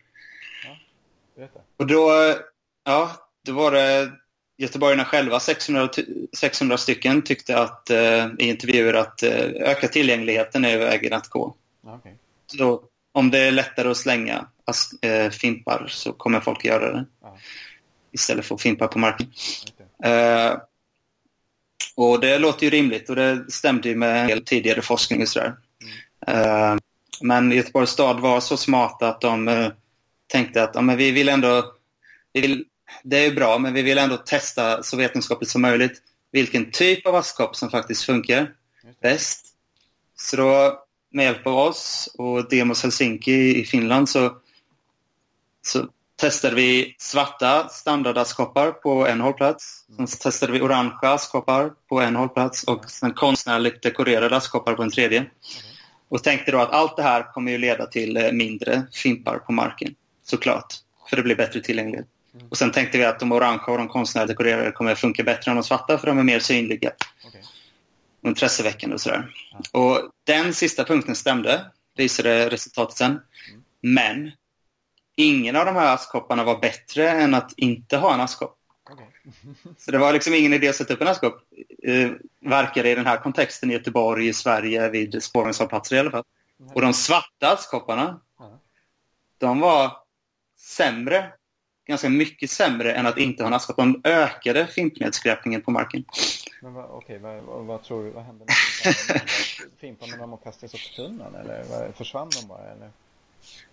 berätta. 1.36 1.60
Och 1.78 1.88
då, 1.88 2.12
ja, 2.86 3.12
då 3.46 3.52
var 3.52 3.72
det 3.72 4.12
göteborgarna 4.58 5.06
själva, 5.06 5.40
600, 5.40 5.88
ty- 5.88 6.28
600 6.38 6.78
stycken, 6.78 7.22
tyckte 7.22 7.60
att, 7.60 7.90
eh, 7.90 8.28
i 8.40 8.50
intervjuer 8.50 8.94
att 8.94 9.24
eh, 9.24 9.46
öka 9.46 9.88
tillgängligheten 9.88 10.66
är 10.66 10.78
vägen 10.78 11.14
att 11.14 11.28
gå. 11.28 11.56
Ja, 11.86 11.96
okej. 11.96 12.16
Så 12.48 12.84
om 13.12 13.32
det 13.32 13.40
är 13.40 13.52
lättare 13.52 13.90
att 13.90 13.98
slänga 13.98 14.48
eh, 15.02 15.30
fimpar 15.30 15.86
så 15.90 16.14
kommer 16.14 16.40
folk 16.40 16.66
göra 16.66 16.92
det 16.92 17.06
Ja, 17.22 17.38
istället 18.12 18.46
för 18.46 18.56
att 18.56 18.62
fimpa 18.62 18.88
på 18.88 19.00
marken. 19.00 19.28
okej. 19.74 20.12
Eh, 20.12 20.58
och 21.96 22.20
det 22.20 22.40
låter 22.40 22.64
ju 22.64 22.70
rimligt 22.70 23.10
och 23.10 23.16
det 23.16 23.52
stämde 23.52 23.90
ju 23.90 23.96
med 23.96 24.22
en 24.22 24.28
del 24.28 24.46
tidigare 24.46 24.82
forskning 24.82 25.22
och 25.22 25.28
sådär. 25.28 25.56
Eh, 26.28 26.76
men 27.22 27.52
Göteborgs 27.52 27.90
stad 27.90 28.20
var 28.20 28.40
så 28.40 28.58
smarta 28.58 29.08
att 29.08 29.22
de 29.22 29.48
eh, 29.48 29.72
tänkte 30.28 30.64
att 30.64 30.72
ja, 30.76 30.82
men 30.82 30.98
vi 30.98 31.12
vill 31.12 31.30
ändå, 31.30 31.74
vi 32.34 32.42
vill, 32.42 32.66
det 33.04 33.26
är 33.26 33.36
bra, 33.36 33.58
men 33.58 33.74
vi 33.74 33.82
vill 33.82 33.98
ändå 33.98 34.18
testa 34.18 34.84
så 34.84 34.98
vetenskapligt 34.98 35.50
som 35.50 35.62
möjligt 35.62 36.02
vilken 36.32 36.72
typ 36.72 37.06
av 37.06 37.16
askkopp 37.16 37.56
som 37.56 37.70
faktiskt 37.70 38.04
funkar 38.04 38.36
det. 38.36 39.02
bäst. 39.02 39.46
Så 40.16 40.36
då 40.36 40.84
med 41.10 41.26
hjälp 41.26 41.48
av 41.48 41.58
oss 41.58 42.10
och 42.18 42.50
Demos 42.50 42.84
Helsinki 42.84 43.62
i 43.62 43.66
Finland 43.66 44.10
så, 44.10 44.38
så 45.62 45.88
testade 46.18 46.56
vi 46.56 46.96
svarta 47.00 47.70
standardaskkoppar 47.70 48.72
på 48.72 49.08
en 49.08 49.22
hållplats. 49.22 49.86
Sen 49.96 50.08
testade 50.08 50.52
vi 50.52 50.62
orangea 50.62 51.12
askkoppar 51.14 51.72
på 51.90 52.02
en 52.02 52.16
hållplats 52.16 52.64
och 52.64 52.90
sen 52.90 53.14
konstnärligt 53.14 53.84
dekorerade 53.84 54.38
askkoppar 54.38 54.74
på 54.74 54.84
en 54.84 54.92
tredje. 54.92 55.26
Och 56.10 56.24
tänkte 56.24 56.52
då 56.52 56.60
att 56.60 56.72
allt 56.72 56.98
det 56.98 57.04
här 57.04 57.34
kommer 57.34 57.52
ju 57.52 57.58
leda 57.58 57.86
till 57.86 58.18
eh, 58.18 58.32
mindre 58.32 58.84
fimpar 58.94 59.38
på 59.38 59.52
marken, 59.52 59.96
såklart. 60.24 60.74
För 61.10 61.16
det 61.16 61.24
blir 61.24 61.36
bättre 61.36 61.62
tillgänglighet. 61.62 62.08
Mm. 62.34 62.48
Och 62.48 62.58
sen 62.58 62.72
tänkte 62.72 62.98
vi 62.98 63.06
att 63.06 63.20
de 63.20 63.32
orangea 63.32 63.72
och 63.72 63.78
de 63.78 63.88
konstnärligt 63.88 64.30
dekorerade 64.30 64.72
kommer 64.72 64.96
funka 64.96 65.24
bättre 65.24 65.52
än 65.52 65.58
de 65.58 65.64
svarta 65.64 65.98
för 65.98 66.08
de 66.08 66.20
är 66.20 66.24
mer 66.24 66.40
synliga. 66.40 66.92
Okay. 67.28 67.42
Och 68.22 68.30
intresseväckande 68.30 68.94
och 68.94 69.02
sådär. 69.02 69.32
Och 69.72 70.10
den 70.24 70.54
sista 70.54 70.84
punkten 70.84 71.16
stämde, 71.16 71.66
visade 71.98 72.50
resultatet 72.50 72.98
sen. 72.98 73.12
Mm. 73.12 73.22
Men 73.82 74.32
ingen 75.18 75.56
av 75.56 75.66
de 75.66 75.76
här 75.76 75.94
askkopparna 75.94 76.44
var 76.44 76.60
bättre 76.60 77.10
än 77.10 77.34
att 77.34 77.54
inte 77.58 77.98
ha 77.98 78.14
en 78.14 78.22
askkopp. 78.22 78.58
Okay. 78.92 79.06
Så 79.78 79.92
det 79.92 79.98
var 79.98 80.14
liksom 80.14 80.34
ingen 80.34 80.54
idé 80.54 80.68
att 80.68 80.76
sätta 80.76 80.94
upp 80.94 81.02
en 81.02 81.08
askkopp. 81.08 81.42
Uh, 81.88 82.12
verkade 82.42 82.90
i 82.90 82.96
den 82.96 83.06
här 83.06 83.18
kontexten 83.18 83.72
i 83.72 83.74
Göteborg, 83.74 84.28
i 84.28 84.34
Sverige, 84.34 84.90
vid 84.90 85.24
spårvagnshållplatser 85.24 85.96
i 85.96 86.00
alla 86.00 86.12
fall. 86.12 86.24
Mm. 86.60 86.72
Och 86.74 86.82
de 86.82 86.94
svarta 86.94 87.54
askkopparna, 87.54 88.20
mm. 88.40 88.52
de 89.38 89.60
var 89.60 89.92
sämre, 90.58 91.32
ganska 91.88 92.10
mycket 92.10 92.50
sämre 92.50 92.94
än 92.94 93.06
att 93.06 93.18
inte 93.18 93.44
ha 93.44 93.48
en 93.48 93.54
askkopp. 93.54 93.78
De 93.78 94.02
ökade 94.04 94.68
fimpnedskräpningen 94.68 95.62
på 95.62 95.72
marken. 95.72 96.06
Men 96.62 96.74
vad, 96.74 96.86
okej, 96.90 97.20
vad, 97.20 97.44
vad, 97.44 97.84
tror 97.84 98.04
du, 98.04 98.10
vad 98.10 98.24
hände 98.24 98.46
med 98.46 98.56
fimparna? 98.96 99.22
Fimparna 99.78 100.12
när 100.12 100.28
de 100.28 100.38
kastades 100.38 100.74
upp 100.74 100.82
på 100.90 100.96
tunnan 100.96 101.36
eller 101.36 101.92
försvann 101.92 102.30
de 102.42 102.48
bara? 102.48 102.72
Eller? 102.72 102.92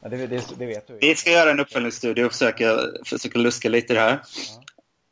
Ja, 0.02 0.08
det, 0.08 0.26
det, 0.26 0.44
det, 0.58 0.66
vet 0.66 0.88
du. 0.88 0.98
Vi 1.00 1.14
ska 1.14 1.30
göra 1.30 1.50
en 1.50 1.60
uppföljningsstudie 1.60 2.24
och 2.24 2.32
försöka, 2.32 2.78
försöka 3.04 3.38
luska 3.38 3.68
lite 3.68 3.92
i 3.92 3.96
det 3.96 4.02
här. 4.02 4.10
Ja. 4.10 4.62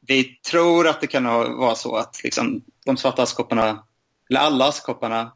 Vi 0.07 0.25
tror 0.25 0.89
att 0.89 1.01
det 1.01 1.07
kan 1.07 1.25
vara 1.59 1.75
så 1.75 1.97
att 1.97 2.21
liksom, 2.25 2.63
de 2.85 2.97
svarta 2.97 3.23
askkopparna, 3.23 3.85
eller 4.31 4.41
alla 4.41 4.69
askkopparna, 4.69 5.33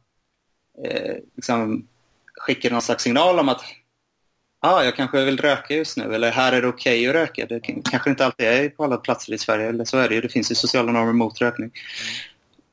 eh, 0.84 1.16
liksom, 1.36 1.88
skickar 2.34 2.70
någon 2.70 2.82
slags 2.82 3.02
signal 3.02 3.38
om 3.38 3.48
att 3.48 3.62
ah, 4.60 4.82
jag 4.82 4.96
kanske 4.96 5.24
vill 5.24 5.40
röka 5.40 5.74
just 5.74 5.96
nu 5.96 6.14
eller 6.14 6.30
här 6.30 6.52
är 6.52 6.62
det 6.62 6.68
okej 6.68 7.08
okay 7.08 7.08
att 7.08 7.28
röka. 7.28 7.46
Det 7.46 7.60
kanske 7.60 8.10
inte 8.10 8.26
alltid 8.26 8.46
är 8.46 8.68
på 8.68 8.84
alla 8.84 8.96
platser 8.96 9.32
i 9.32 9.38
Sverige, 9.38 9.68
eller 9.68 9.84
så 9.84 9.98
är 9.98 10.08
det 10.08 10.14
ju. 10.14 10.20
Det 10.20 10.28
finns 10.28 10.50
ju 10.50 10.54
sociala 10.54 10.92
normer 10.92 11.12
mot 11.12 11.40
rökning. 11.40 11.70
Mm. 11.70 11.76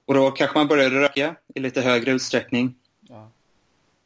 Och 0.06 0.14
då 0.14 0.32
kanske 0.32 0.58
man 0.58 0.68
började 0.68 1.02
röka 1.02 1.36
i 1.56 1.60
lite 1.60 1.82
högre 1.82 2.12
utsträckning. 2.12 2.76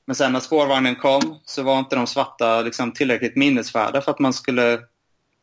Men 0.08 0.15
sen 0.15 0.34
när 0.34 0.39
spårvagnen 0.39 0.96
kom 0.96 1.39
så 1.46 1.63
var 1.63 1.80
inte 1.80 1.96
de 1.96 2.08
svarta 2.08 2.62
liksom, 2.62 2.91
tillräckligt 2.91 3.36
minnesvärda 3.36 4.02
för 4.02 4.12
att 4.12 4.20
man 4.20 4.34
skulle 4.34 4.80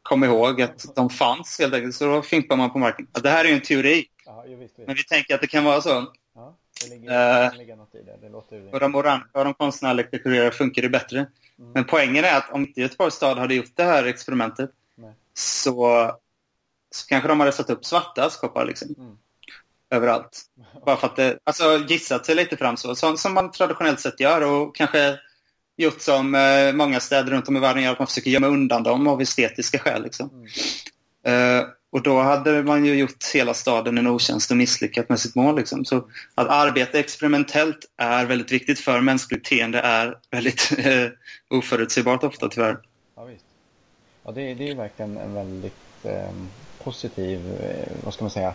komma 0.02 0.26
ihåg 0.26 0.62
att 0.62 0.94
de 0.94 1.10
fanns 1.10 1.58
helt 1.58 1.74
enkelt. 1.74 1.94
Så 1.94 2.04
då 2.04 2.22
fimpar 2.22 2.56
man 2.56 2.70
på 2.70 2.78
marken. 2.78 3.06
det 3.22 3.30
här 3.30 3.44
är 3.44 3.48
ju 3.48 3.54
en 3.54 3.60
teori. 3.60 4.06
Ja, 4.26 4.44
visst, 4.48 4.60
visst. 4.60 4.78
Men 4.86 4.96
vi 4.96 5.04
tänker 5.04 5.34
att 5.34 5.40
det 5.40 5.46
kan 5.46 5.64
vara 5.64 5.80
så. 5.80 6.12
Ja, 6.34 6.56
det 6.82 6.90
ligger, 6.90 7.46
uh, 7.46 7.56
ligger 7.56 7.76
något 7.76 7.94
i 7.94 8.02
det. 8.02 8.18
det 8.20 8.28
låter 8.28 8.74
och 8.74 8.80
de 8.80 8.94
orangea 8.94 9.26
och 9.32 9.44
de 9.44 9.54
konstnärligt 9.54 10.10
dekorerade 10.10 10.50
funkar 10.50 10.82
det 10.82 10.88
bättre. 10.88 11.18
Mm. 11.18 11.72
Men 11.72 11.84
poängen 11.84 12.24
är 12.24 12.36
att 12.36 12.50
om 12.52 12.60
inte 12.60 12.80
Göteborgs 12.80 13.14
stad 13.14 13.38
hade 13.38 13.54
gjort 13.54 13.72
det 13.74 13.84
här 13.84 14.04
experimentet 14.04 14.70
så, 15.34 16.10
så 16.90 17.06
kanske 17.06 17.28
de 17.28 17.40
hade 17.40 17.52
satt 17.52 17.70
upp 17.70 17.84
svarta 17.84 18.24
askkoppar. 18.24 18.64
Liksom. 18.64 18.94
Mm 18.98 19.18
överallt. 19.94 20.42
Bara 20.86 20.96
för 20.96 21.06
att 21.06 21.16
det, 21.16 21.38
alltså 21.44 21.78
gissat 21.88 22.26
sig 22.26 22.34
lite 22.34 22.56
fram 22.56 22.76
så, 22.76 22.94
som, 22.94 23.16
som 23.16 23.34
man 23.34 23.50
traditionellt 23.50 24.00
sett 24.00 24.20
gör 24.20 24.40
och 24.40 24.76
kanske 24.76 25.18
gjort 25.76 26.00
som 26.00 26.34
eh, 26.34 26.72
många 26.72 27.00
städer 27.00 27.30
runt 27.30 27.48
om 27.48 27.56
i 27.56 27.60
världen 27.60 27.82
gör, 27.82 27.92
att 27.92 27.98
man 27.98 28.08
försöker 28.08 28.30
gömma 28.30 28.46
undan 28.46 28.82
dem 28.82 29.06
av 29.06 29.22
estetiska 29.22 29.78
skäl. 29.78 30.02
Liksom. 30.02 30.30
Mm. 31.24 31.60
Uh, 31.60 31.66
och 31.92 32.02
då 32.02 32.20
hade 32.20 32.62
man 32.62 32.84
ju 32.84 32.94
gjort 32.94 33.24
hela 33.34 33.54
staden 33.54 33.98
en 33.98 34.06
otjänst 34.06 34.50
och 34.50 34.56
misslyckat 34.56 35.08
med 35.08 35.20
sitt 35.20 35.34
mål. 35.34 35.56
Liksom. 35.56 35.84
Så 35.84 35.96
att 36.34 36.48
arbeta 36.48 36.98
experimentellt 36.98 37.78
är 37.96 38.26
väldigt 38.26 38.52
viktigt 38.52 38.80
för 38.80 39.00
mänskligt 39.00 39.42
beteende 39.42 39.80
är 39.80 40.18
väldigt 40.30 40.72
uh, 40.78 41.08
oförutsägbart 41.50 42.24
ofta 42.24 42.48
tyvärr. 42.48 42.78
Ja, 43.16 43.24
visst. 43.24 43.44
Ja, 44.24 44.32
det, 44.32 44.54
det 44.54 44.70
är 44.70 44.74
verkligen 44.74 45.16
en 45.16 45.34
väldigt 45.34 46.04
eh, 46.04 46.30
positiv, 46.84 47.60
eh, 47.62 47.92
vad 48.04 48.14
ska 48.14 48.24
man 48.24 48.30
säga, 48.30 48.54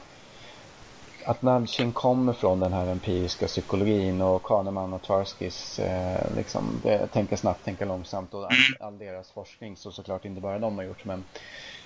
att 1.26 1.42
nudging 1.42 1.92
kommer 1.92 2.34
från 2.34 2.60
den 2.60 2.74
här 2.74 2.88
empiriska 2.88 3.48
psykologin 3.48 4.22
och 4.22 4.44
Kahneman 4.44 4.94
och 4.94 5.04
Tvarskis 5.04 5.80
eh, 5.80 6.36
liksom, 6.36 6.80
det, 6.84 7.08
tänka 7.08 7.38
snabbt, 7.38 7.66
tänka 7.66 7.86
långsamt 7.86 8.34
och 8.34 8.44
all, 8.44 8.52
all, 8.80 8.98
deras 8.98 9.32
forskning 9.32 9.78
så 9.78 9.92
såklart 9.92 10.26
inte 10.26 10.42
bara 10.42 10.60
de 10.60 10.78
har 10.78 10.86
gjort 10.86 11.06
men 11.06 11.24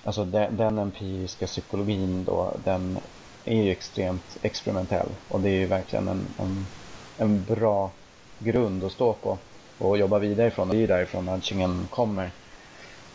alltså 0.04 0.24
de, 0.24 0.48
den 0.56 0.78
empiriska 0.78 1.46
psykologin 1.46 2.24
då 2.24 2.56
den 2.64 2.98
är 3.44 3.62
ju 3.62 3.70
extremt 3.70 4.36
experimentell 4.42 5.08
och 5.28 5.40
det 5.40 5.48
är 5.48 5.58
ju 5.58 5.66
verkligen 5.66 6.08
en, 6.08 6.34
en, 6.38 6.68
en 7.16 7.44
bra 7.44 7.90
grund 8.38 8.84
att 8.84 8.92
stå 8.92 9.12
på 9.12 9.38
och 9.78 9.98
jobba 9.98 10.18
vidare 10.18 10.48
ifrån. 10.48 10.68
Det 10.68 10.76
är 10.76 10.80
ju 10.80 10.86
därifrån 10.86 11.24
nudgingen 11.24 11.88
kommer. 11.90 12.30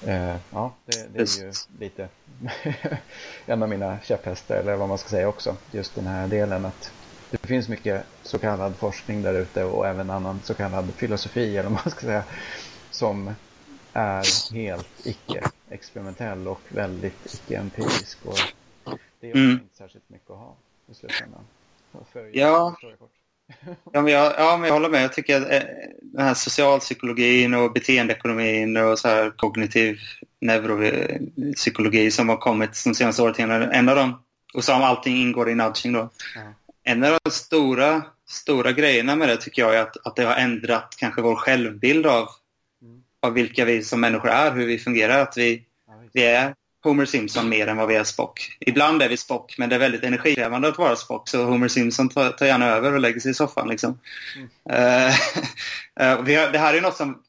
Uh, 0.07 0.35
ja, 0.51 0.73
det, 0.85 1.07
det, 1.13 1.19
är 1.19 1.43
ju 1.43 1.53
lite 1.79 2.07
en 3.45 3.63
av 3.63 3.69
mina 3.69 3.99
käpphästar 4.03 4.55
eller 4.55 4.75
vad 4.75 4.89
man 4.89 4.97
ska 4.97 5.09
säga 5.09 5.27
också. 5.27 5.55
Just 5.71 5.95
den 5.95 6.07
här 6.07 6.27
delen 6.27 6.65
att 6.65 6.91
det 7.31 7.47
finns 7.47 7.69
mycket 7.69 8.05
så 8.23 8.39
kallad 8.39 8.75
forskning 8.75 9.21
där 9.21 9.33
ute 9.33 9.63
och 9.63 9.87
även 9.87 10.09
annan 10.09 10.39
så 10.43 10.53
kallad 10.53 10.93
filosofi 10.93 11.57
eller 11.57 11.69
vad 11.69 11.81
man 11.85 11.91
ska 11.91 11.99
säga 11.99 12.23
som 12.91 13.33
är 13.93 14.53
helt 14.53 15.07
icke-experimentell 15.07 16.47
och 16.47 16.61
väldigt 16.69 17.33
icke-empirisk. 17.33 18.17
Och 18.25 18.39
det 19.19 19.31
är 19.31 19.35
mm. 19.35 19.51
inte 19.51 19.77
särskilt 19.77 20.09
mycket 20.09 20.29
att 20.29 20.37
ha 20.37 20.55
i 20.91 20.93
slutändan. 20.93 21.41
För 22.11 22.29
ja. 22.33 22.75
Ja 23.93 24.01
men, 24.01 24.13
jag, 24.13 24.33
ja, 24.37 24.57
men 24.57 24.67
jag 24.67 24.73
håller 24.73 24.89
med. 24.89 25.03
Jag 25.03 25.13
tycker 25.13 25.41
att 25.41 25.51
eh, 25.51 25.61
den 26.01 26.25
här 26.25 26.33
socialpsykologin 26.33 27.53
och 27.53 27.73
beteendeekonomin 27.73 28.77
och 28.77 28.99
så 28.99 29.07
här 29.07 29.31
kognitiv 29.35 29.99
neuropsykologi 30.41 32.11
som 32.11 32.29
har 32.29 32.37
kommit 32.37 32.83
de 32.85 32.95
senaste 32.95 33.21
årtiondena, 33.21 33.71
en 33.71 33.89
av 33.89 33.95
dem, 33.95 34.23
och 34.53 34.63
som 34.63 34.83
allting 34.83 35.17
ingår 35.17 35.49
i 35.49 35.55
nudging 35.55 35.93
då. 35.93 36.09
Mm. 36.35 36.53
En 36.83 37.03
av 37.03 37.19
de 37.23 37.31
stora, 37.31 38.01
stora 38.27 38.71
grejerna 38.71 39.15
med 39.15 39.29
det 39.29 39.37
tycker 39.37 39.61
jag 39.61 39.75
är 39.75 39.81
att, 39.81 40.07
att 40.07 40.15
det 40.15 40.23
har 40.23 40.35
ändrat 40.35 40.95
kanske 40.97 41.21
vår 41.21 41.35
självbild 41.35 42.05
av, 42.05 42.27
mm. 42.81 43.03
av 43.19 43.33
vilka 43.33 43.65
vi 43.65 43.83
som 43.83 44.01
människor 44.01 44.29
är, 44.29 44.51
hur 44.51 44.65
vi 44.65 44.77
fungerar. 44.77 45.19
Att 45.19 45.37
vi, 45.37 45.63
vi 46.13 46.25
är 46.25 46.53
Homer 46.83 47.05
Simpson 47.05 47.49
mer 47.49 47.67
än 47.67 47.77
vad 47.77 47.87
vi 47.87 47.95
är 47.95 48.03
Spock. 48.03 48.57
Ibland 48.59 49.01
är 49.01 49.09
vi 49.09 49.17
Spock, 49.17 49.55
men 49.57 49.69
det 49.69 49.75
är 49.75 49.79
väldigt 49.79 50.03
energikrävande 50.03 50.67
att 50.67 50.77
vara 50.77 50.95
Spock, 50.95 51.29
så 51.29 51.43
Homer 51.43 51.67
Simpson 51.67 52.09
tar, 52.09 52.31
tar 52.31 52.45
gärna 52.45 52.65
över 52.65 52.93
och 52.93 52.99
lägger 52.99 53.19
sig 53.19 53.31
i 53.31 53.33
soffan. 53.33 53.67
Liksom. 53.67 53.99
Mm. 54.35 55.11
Uh, 56.01 56.23
det 56.23 56.57
här 56.57 56.73
är 56.73 56.81
något 56.81 56.97
som 56.97 57.23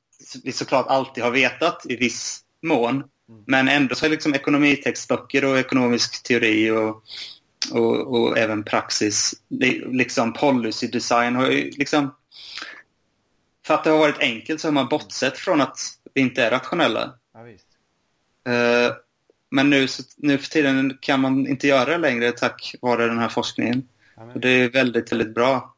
vi 0.44 0.52
såklart 0.52 0.86
alltid 0.88 1.24
har 1.24 1.30
vetat 1.30 1.86
i 1.88 1.96
viss 1.96 2.40
mån, 2.62 2.94
mm. 2.94 3.44
men 3.46 3.68
ändå 3.68 3.94
så 3.94 4.06
är 4.06 4.10
liksom 4.10 4.34
ekonomitextböcker 4.34 5.44
och 5.44 5.58
ekonomisk 5.58 6.22
teori 6.22 6.70
och, 6.70 7.02
och, 7.72 8.14
och 8.14 8.38
även 8.38 8.64
praxis, 8.64 9.34
liksom 9.92 10.32
policy 10.32 10.86
design 10.86 11.36
har 11.36 11.50
ju 11.50 11.70
liksom... 11.70 12.14
För 13.66 13.74
att 13.74 13.84
det 13.84 13.90
har 13.90 13.98
varit 13.98 14.18
enkelt 14.18 14.60
så 14.60 14.68
har 14.68 14.72
man 14.72 14.88
bortsett 14.88 15.38
från 15.38 15.60
att 15.60 15.78
vi 16.14 16.20
inte 16.20 16.44
är 16.44 16.50
rationella. 16.50 17.14
Ja, 17.34 18.52
uh, 18.52 18.92
men 19.50 19.70
nu, 19.70 19.86
nu 20.16 20.38
för 20.38 20.50
tiden 20.50 20.98
kan 21.00 21.20
man 21.20 21.46
inte 21.46 21.66
göra 21.66 21.90
det 21.90 21.98
längre 21.98 22.32
tack 22.32 22.74
vare 22.80 23.06
den 23.06 23.18
här 23.18 23.28
forskningen. 23.28 23.88
Ja, 24.16 24.24
men... 24.24 24.40
Det 24.40 24.48
är 24.48 24.70
väldigt, 24.70 25.12
väldigt 25.12 25.34
bra. 25.34 25.74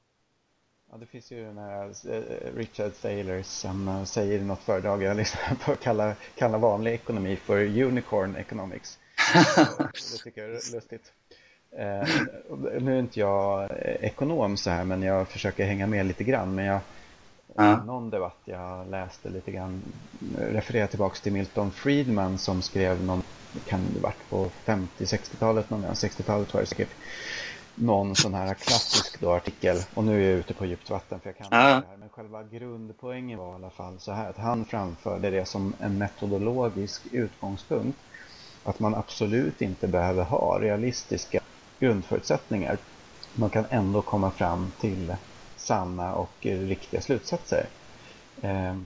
Ja, 0.91 0.99
det 0.99 1.07
finns 1.07 1.33
ju 1.33 1.45
den 1.45 1.59
här 1.59 1.85
eh, 1.85 2.57
Richard 2.57 2.93
Thaler 3.03 3.43
som 3.43 3.89
eh, 3.89 4.05
säger 4.05 4.39
i 4.39 4.45
något 4.45 4.63
föredrag 4.63 5.03
jag 5.03 5.17
lyssnar 5.17 5.55
på 5.65 5.75
kalla, 5.75 6.15
kalla 6.35 6.59
vanlig 6.59 6.93
ekonomi 6.93 7.37
för 7.37 7.83
unicorn 7.83 8.37
economics. 8.37 8.99
det 9.93 10.23
tycker 10.25 10.41
jag 10.41 10.51
är 10.51 10.75
lustigt. 10.75 11.13
Eh, 11.79 12.09
nu 12.81 12.95
är 12.95 12.99
inte 12.99 13.21
jag 13.21 13.71
ekonom 14.01 14.57
så 14.57 14.71
här 14.71 14.85
men 14.85 15.03
jag 15.03 15.29
försöker 15.29 15.65
hänga 15.67 15.87
med 15.87 16.07
lite 16.07 16.25
grann. 16.25 16.55
Men 16.55 16.65
jag, 16.65 16.81
ja. 17.55 17.85
någon 17.85 18.11
debatt 18.11 18.39
jag 18.45 18.91
läste 18.91 19.31
lite 19.31 19.53
grann 19.53 19.83
refererar 20.39 20.87
tillbaks 20.87 21.21
till 21.21 21.33
Milton 21.33 21.71
Friedman 21.71 22.39
som 22.39 22.63
skrev 22.63 23.05
någon 23.05 23.23
kan 23.67 23.81
det 23.95 24.01
varit 24.01 24.31
på 24.31 24.51
50-60-talet, 24.65 25.69
60-talet 25.69 26.55
var 26.55 26.61
det 26.61 26.67
säkert, 26.67 26.91
någon 27.75 28.17
sån 28.17 28.35
här 28.35 28.55
klassisk 28.55 29.21
då 29.21 29.33
artikel, 29.33 29.77
och 29.95 30.05
nu 30.05 30.25
är 30.25 30.31
jag 30.31 30.39
ute 30.39 30.55
på 30.55 30.67
djupt 30.67 30.91
vatten 30.91 31.21
för 31.21 31.29
jag 31.29 31.37
kan 31.37 31.47
ja. 31.51 31.59
det 31.59 31.65
här, 31.65 31.97
men 31.99 32.09
själva 32.09 32.43
grundpoängen 32.43 33.39
var 33.39 33.53
i 33.53 33.55
alla 33.55 33.71
fall 33.71 33.99
så 33.99 34.13
här 34.13 34.31
att 34.31 34.37
han 34.37 34.65
framförde 34.65 35.31
det 35.31 35.45
som 35.45 35.75
en 35.81 35.99
metodologisk 35.99 37.03
utgångspunkt, 37.13 37.99
att 38.65 38.81
man 38.81 38.95
absolut 38.95 39.63
inte 39.63 39.89
behöver 39.89 40.25
ha 40.25 40.59
realistiska 40.61 41.41
grundförutsättningar. 41.79 42.79
Man 43.35 43.51
kan 43.51 43.65
ändå 43.71 44.03
komma 44.03 44.31
fram 44.31 44.73
till 44.81 45.17
sanna 45.63 46.15
och 46.15 46.33
riktiga 46.41 47.01
slutsatser. 47.01 47.67
Eh, 48.43 48.77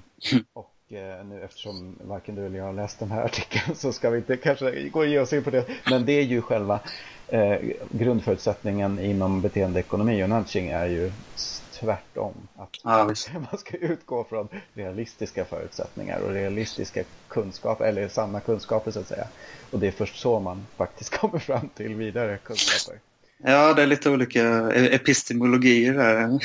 och 0.52 0.92
eh, 0.92 1.24
nu 1.24 1.42
eftersom 1.44 1.96
varken 2.00 2.34
du 2.34 2.46
eller 2.46 2.58
jag 2.58 2.64
har 2.64 2.72
läst 2.72 2.98
den 2.98 3.10
här 3.10 3.24
artikeln 3.24 3.76
så 3.76 3.92
ska 3.92 4.10
vi 4.10 4.18
inte 4.18 4.36
kanske 4.36 4.88
gå 4.88 4.98
och 4.98 5.06
ge 5.06 5.18
oss 5.18 5.32
in 5.32 5.44
på 5.44 5.50
det. 5.50 5.64
Men 5.90 6.06
det 6.06 6.12
är 6.12 6.22
ju 6.22 6.42
själva 6.42 6.80
eh, 7.28 7.58
grundförutsättningen 7.90 8.98
inom 8.98 9.40
beteendeekonomi 9.40 10.24
och 10.24 10.28
nudging 10.28 10.68
är 10.68 10.86
ju 10.86 11.12
tvärtom. 11.72 12.34
Att 12.56 12.70
Ja, 12.84 13.04
man 13.50 13.58
ska 13.58 13.76
utgå 13.76 14.24
från 14.24 14.48
realistiska 14.74 15.44
förutsättningar 15.44 16.18
och 16.20 16.30
realistiska 16.30 17.04
kunskaper, 17.28 17.84
eller 17.84 18.08
sanna 18.08 18.40
kunskaper 18.40 18.90
så 18.90 19.00
att 19.00 19.08
säga. 19.08 19.28
Och 19.70 19.78
det 19.78 19.86
är 19.86 19.92
först 19.92 20.16
så 20.16 20.40
man 20.40 20.66
faktiskt 20.76 21.10
kommer 21.18 21.38
fram 21.38 21.68
till 21.68 21.94
vidare 21.94 22.38
kunskaper. 22.38 23.00
Ja, 23.38 23.74
det 23.74 23.82
är 23.82 23.86
lite 23.86 24.10
olika 24.10 24.72
epistemologier 24.72 25.94
där. 25.94 26.40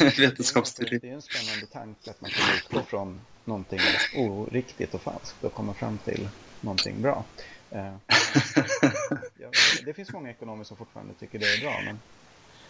Vetenskapsteori. 0.20 0.98
Det 0.98 1.08
är 1.08 1.14
en 1.14 1.22
spännande 1.22 1.66
tanke 1.66 2.10
att 2.10 2.20
man 2.20 2.30
kan 2.30 2.56
utgå 2.56 2.82
från 2.82 3.20
någonting 3.44 3.80
oriktigt 4.16 4.94
och 4.94 5.02
falskt 5.02 5.44
och 5.44 5.54
komma 5.54 5.74
fram 5.74 5.98
till 5.98 6.28
någonting 6.60 7.02
bra. 7.02 7.24
Eh, 7.70 7.94
det 9.84 9.94
finns 9.94 10.12
många 10.12 10.30
ekonomer 10.30 10.64
som 10.64 10.76
fortfarande 10.76 11.14
tycker 11.14 11.38
det 11.38 11.54
är 11.54 11.60
bra, 11.60 11.80
men 11.84 12.00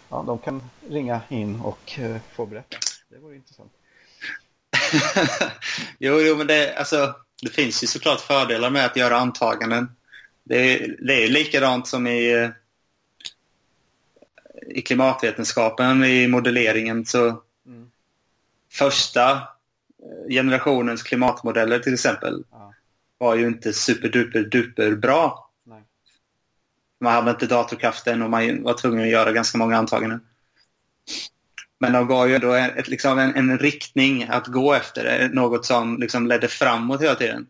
ja, 0.09 0.23
de 0.27 0.39
kan 0.39 0.61
ringa 0.89 1.21
in 1.29 1.59
och 1.59 1.99
eh, 1.99 2.17
få 2.35 2.45
berätta. 2.45 2.77
Det 3.09 3.17
vore 3.17 3.35
intressant. 3.35 3.71
jo, 5.99 6.21
jo, 6.21 6.35
men 6.35 6.47
det, 6.47 6.75
alltså, 6.75 7.15
det 7.41 7.49
finns 7.49 7.83
ju 7.83 7.87
såklart 7.87 8.21
fördelar 8.21 8.69
med 8.69 8.85
att 8.85 8.97
göra 8.97 9.17
antaganden. 9.17 9.95
Det 10.43 10.73
är, 10.73 10.95
det 10.99 11.23
är 11.23 11.27
likadant 11.27 11.87
som 11.87 12.07
i, 12.07 12.31
eh, 12.31 12.49
i 14.67 14.81
klimatvetenskapen, 14.81 16.03
i 16.03 16.27
modelleringen. 16.27 17.05
så 17.05 17.27
mm. 17.65 17.91
Första 18.71 19.41
generationens 20.29 21.03
klimatmodeller 21.03 21.79
till 21.79 21.93
exempel 21.93 22.43
ja. 22.51 22.73
var 23.17 23.35
ju 23.35 23.47
inte 23.47 23.73
superduper 23.73 24.43
duper 24.43 24.95
bra 24.95 25.49
man 26.99 27.13
hade 27.13 27.31
inte 27.31 27.47
datorkraften 27.47 28.21
och 28.21 28.29
man 28.29 28.63
var 28.63 28.73
tvungen 28.73 29.03
att 29.03 29.11
göra 29.11 29.31
ganska 29.31 29.57
många 29.57 29.77
antaganden. 29.77 30.21
Men 31.79 31.93
de 31.93 32.07
gav 32.07 32.29
ju 32.29 32.35
ändå 32.35 32.53
ett, 32.53 32.87
liksom 32.87 33.19
en, 33.19 33.35
en, 33.35 33.57
riktning 33.57 34.27
att 34.29 34.47
gå 34.47 34.73
efter, 34.73 35.29
något 35.33 35.65
som 35.65 35.97
liksom 35.97 36.27
ledde 36.27 36.47
framåt 36.47 37.01
hela 37.01 37.15
tiden. 37.15 37.47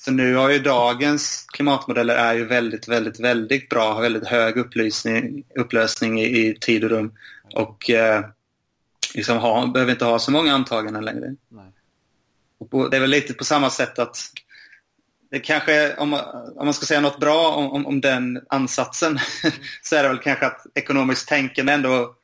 Så 0.00 0.10
nu 0.10 0.34
har 0.34 0.50
ju 0.50 0.58
dagens 0.58 1.46
klimatmodeller 1.52 2.14
är 2.14 2.34
ju 2.34 2.44
väldigt, 2.44 2.88
väldigt, 2.88 3.20
väldigt 3.20 3.68
bra, 3.68 3.94
har 3.94 4.02
väldigt 4.02 4.26
hög 4.26 4.56
upplösning, 4.56 5.44
upplösning 5.54 6.20
i, 6.20 6.24
i 6.24 6.54
tid 6.60 6.84
och 6.84 6.90
rum. 6.90 7.12
Och 7.54 7.90
eh, 7.90 8.24
liksom 9.14 9.38
ha, 9.38 9.66
behöver 9.66 9.92
inte 9.92 10.04
ha 10.04 10.18
så 10.18 10.30
många 10.30 10.54
antaganden 10.54 11.04
längre. 11.04 11.34
Nej. 11.48 11.72
Och 12.58 12.90
det 12.90 12.96
är 12.96 13.00
väl 13.00 13.10
lite 13.10 13.34
på 13.34 13.44
samma 13.44 13.70
sätt 13.70 13.98
att 13.98 14.18
det 15.30 15.40
kanske, 15.40 15.96
om, 15.96 16.14
om 16.56 16.64
man 16.64 16.74
ska 16.74 16.86
säga 16.86 17.00
något 17.00 17.20
bra 17.20 17.48
om, 17.48 17.70
om, 17.70 17.86
om 17.86 18.00
den 18.00 18.40
ansatsen, 18.48 19.08
mm. 19.10 19.56
så 19.82 19.96
är 19.96 20.02
det 20.02 20.08
väl 20.08 20.18
kanske 20.18 20.46
att 20.46 20.66
ekonomiskt 20.74 21.28
tänkande 21.28 21.72
ändå 21.72 22.14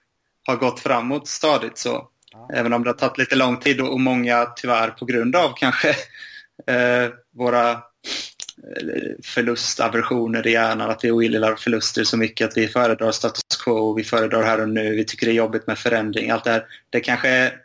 har 0.47 0.57
gått 0.57 0.81
framåt 0.81 1.29
stadigt. 1.29 1.79
Så. 1.79 2.09
Ja. 2.33 2.49
Även 2.55 2.72
om 2.72 2.83
det 2.83 2.89
har 2.91 2.95
tagit 2.95 3.18
lite 3.18 3.37
lång 3.37 3.57
tid 3.57 3.81
och 3.81 4.01
många 4.01 4.47
tyvärr 4.57 4.91
på 4.91 5.05
grund 5.05 5.37
av 5.37 5.53
kanske 5.57 5.97
våra 7.33 7.71
eh, 7.71 7.79
förlustaversioner 9.25 10.47
i 10.47 10.53
hjärnan, 10.53 10.91
att 10.91 11.05
vi 11.05 11.11
ogillar 11.11 11.57
förluster 11.57 12.05
så 12.05 12.17
mycket 12.17 12.49
att 12.49 12.57
vi 12.57 12.69
föredrar 12.69 13.13
status 13.13 13.43
quo, 13.65 13.95
vi 13.95 14.05
föredrar 14.05 14.43
här 14.43 14.61
och 14.61 14.69
nu, 14.69 14.97
vi 14.97 15.05
tycker 15.05 15.27
det 15.27 15.33
är 15.33 15.35
jobbigt 15.35 15.67
med 15.67 15.79
förändring. 15.79 16.31
Allt 16.31 16.45
det 16.45 16.51
här. 16.51 16.67
Det 16.91 17.01
kanske 17.01 17.29
är 17.29 17.61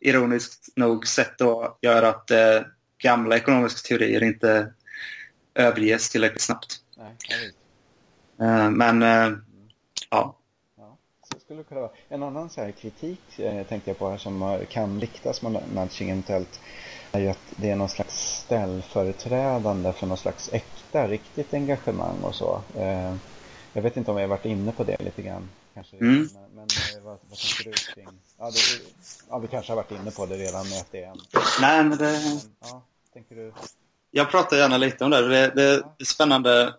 ironiskt 0.00 0.68
nog 0.76 1.06
sätt 1.06 1.40
att 1.40 1.78
göra 1.82 2.08
att 2.08 2.30
eh, 2.30 2.60
gamla 3.02 3.36
ekonomiska 3.36 3.88
teorier 3.88 4.22
inte 4.22 4.72
överges 5.54 6.10
tillräckligt 6.10 6.40
snabbt. 6.40 6.76
Nej, 6.96 7.16
uh, 8.40 8.70
men 8.70 9.02
uh, 9.02 9.38
ja. 10.10 10.36
ja. 10.76 10.96
Så 11.32 11.40
skulle 11.40 11.60
det 11.60 11.64
kunna 11.64 11.80
vara. 11.80 11.90
En 12.08 12.22
annan 12.22 12.50
så 12.50 12.60
här 12.60 12.70
kritik 12.70 13.38
eh, 13.38 13.66
tänkte 13.66 13.90
jag 13.90 13.98
på 13.98 14.10
här 14.10 14.18
som 14.18 14.60
kan 14.68 15.00
riktas 15.00 15.42
mot 15.42 15.62
nudging 15.74 16.10
eventuellt 16.10 16.60
är 17.12 17.20
ju 17.20 17.28
att 17.28 17.52
det 17.56 17.70
är 17.70 17.76
någon 17.76 17.88
slags 17.88 18.38
ställföreträdande 18.44 19.92
för 19.92 20.06
någon 20.06 20.18
slags 20.18 20.50
äkta, 20.52 21.08
riktigt 21.08 21.54
engagemang 21.54 22.20
och 22.22 22.34
så. 22.34 22.62
Eh, 22.76 23.14
jag 23.72 23.82
vet 23.82 23.96
inte 23.96 24.10
om 24.10 24.16
jag 24.16 24.24
har 24.24 24.36
varit 24.36 24.46
inne 24.46 24.72
på 24.72 24.84
det 24.84 25.02
lite 25.02 25.22
grann. 25.22 25.48
Kanske, 25.74 25.96
mm. 25.96 26.28
Men, 26.34 26.50
men 26.54 26.66
vad, 27.04 27.18
vad 27.28 27.38
tänker 27.38 27.64
du 27.64 27.94
kring? 27.94 28.18
Ja, 28.38 28.50
det, 28.50 28.60
ja, 29.30 29.38
vi 29.38 29.48
kanske 29.48 29.72
har 29.72 29.76
varit 29.76 29.92
inne 29.92 30.10
på 30.10 30.26
det 30.26 30.36
redan 30.36 30.68
med 30.68 30.78
att 30.80 30.92
det 30.92 31.04
är 31.04 31.10
en... 31.10 31.20
Nej, 31.60 31.84
men 31.84 31.98
det... 31.98 32.40
Ja 32.60 32.82
tänker 33.12 33.36
du? 33.36 33.52
Jag 34.10 34.30
pratar 34.30 34.56
gärna 34.56 34.76
lite 34.76 35.04
om 35.04 35.10
det. 35.10 35.28
Det, 35.28 35.52
det 35.54 35.62
är 35.98 36.04
spännande. 36.04 36.74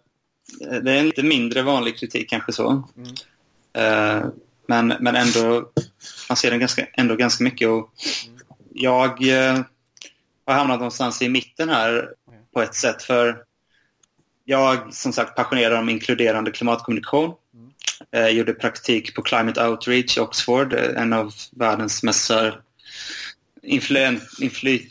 Det 0.59 0.91
är 0.91 0.99
en 0.99 1.05
lite 1.05 1.23
mindre 1.23 1.61
vanlig 1.61 1.97
kritik 1.97 2.29
kanske 2.29 2.53
så. 2.53 2.83
Mm. 2.97 3.09
Uh, 3.77 4.29
men, 4.67 4.87
men 4.99 5.15
ändå, 5.15 5.69
man 6.29 6.35
ser 6.35 6.51
den 6.51 6.59
ganska, 6.59 6.85
ändå 6.93 7.15
ganska 7.15 7.43
mycket. 7.43 7.69
Och 7.69 7.91
mm. 8.27 8.39
Jag 8.73 9.23
uh, 9.23 9.61
har 10.45 10.53
hamnat 10.53 10.79
någonstans 10.79 11.21
i 11.21 11.29
mitten 11.29 11.69
här 11.69 12.09
på 12.53 12.61
ett 12.61 12.75
sätt. 12.75 13.03
För 13.03 13.43
jag 14.45 14.93
som 14.93 15.13
sagt 15.13 15.35
passionerad 15.35 15.79
om 15.79 15.89
inkluderande 15.89 16.51
klimatkommunikation. 16.51 17.33
Mm. 17.53 17.71
Uh, 18.15 18.29
gjorde 18.29 18.53
praktik 18.53 19.15
på 19.15 19.21
Climate 19.21 19.67
Outreach 19.67 20.17
i 20.17 20.19
Oxford, 20.19 20.73
en 20.73 21.13
av 21.13 21.33
världens 21.51 22.03
mest 22.03 22.31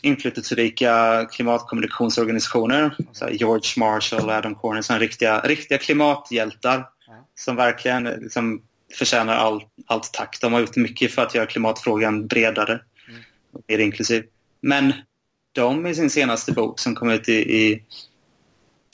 inflytelserika 0.01 1.25
klimatkommunikationsorganisationer. 1.31 2.95
George 3.31 3.69
Marshall, 3.77 4.29
Adam 4.29 4.55
Cornyn, 4.55 4.83
sådana 4.83 4.99
riktiga, 4.99 5.39
riktiga 5.39 5.77
klimathjältar 5.77 6.85
som 7.35 7.55
verkligen 7.55 8.03
liksom, 8.03 8.61
förtjänar 8.97 9.35
all, 9.35 9.63
allt 9.85 10.13
tack. 10.13 10.37
De 10.41 10.53
har 10.53 10.59
gjort 10.59 10.75
mycket 10.75 11.11
för 11.11 11.21
att 11.21 11.35
göra 11.35 11.45
klimatfrågan 11.45 12.27
bredare, 12.27 12.79
mm. 13.09 13.21
mer 13.67 13.79
inklusiv. 13.79 14.23
Men 14.61 14.93
de 15.51 15.87
i 15.87 15.95
sin 15.95 16.09
senaste 16.09 16.51
bok 16.51 16.79
som 16.79 16.95
kom 16.95 17.09
ut 17.09 17.29
i, 17.29 17.33
i 17.33 17.83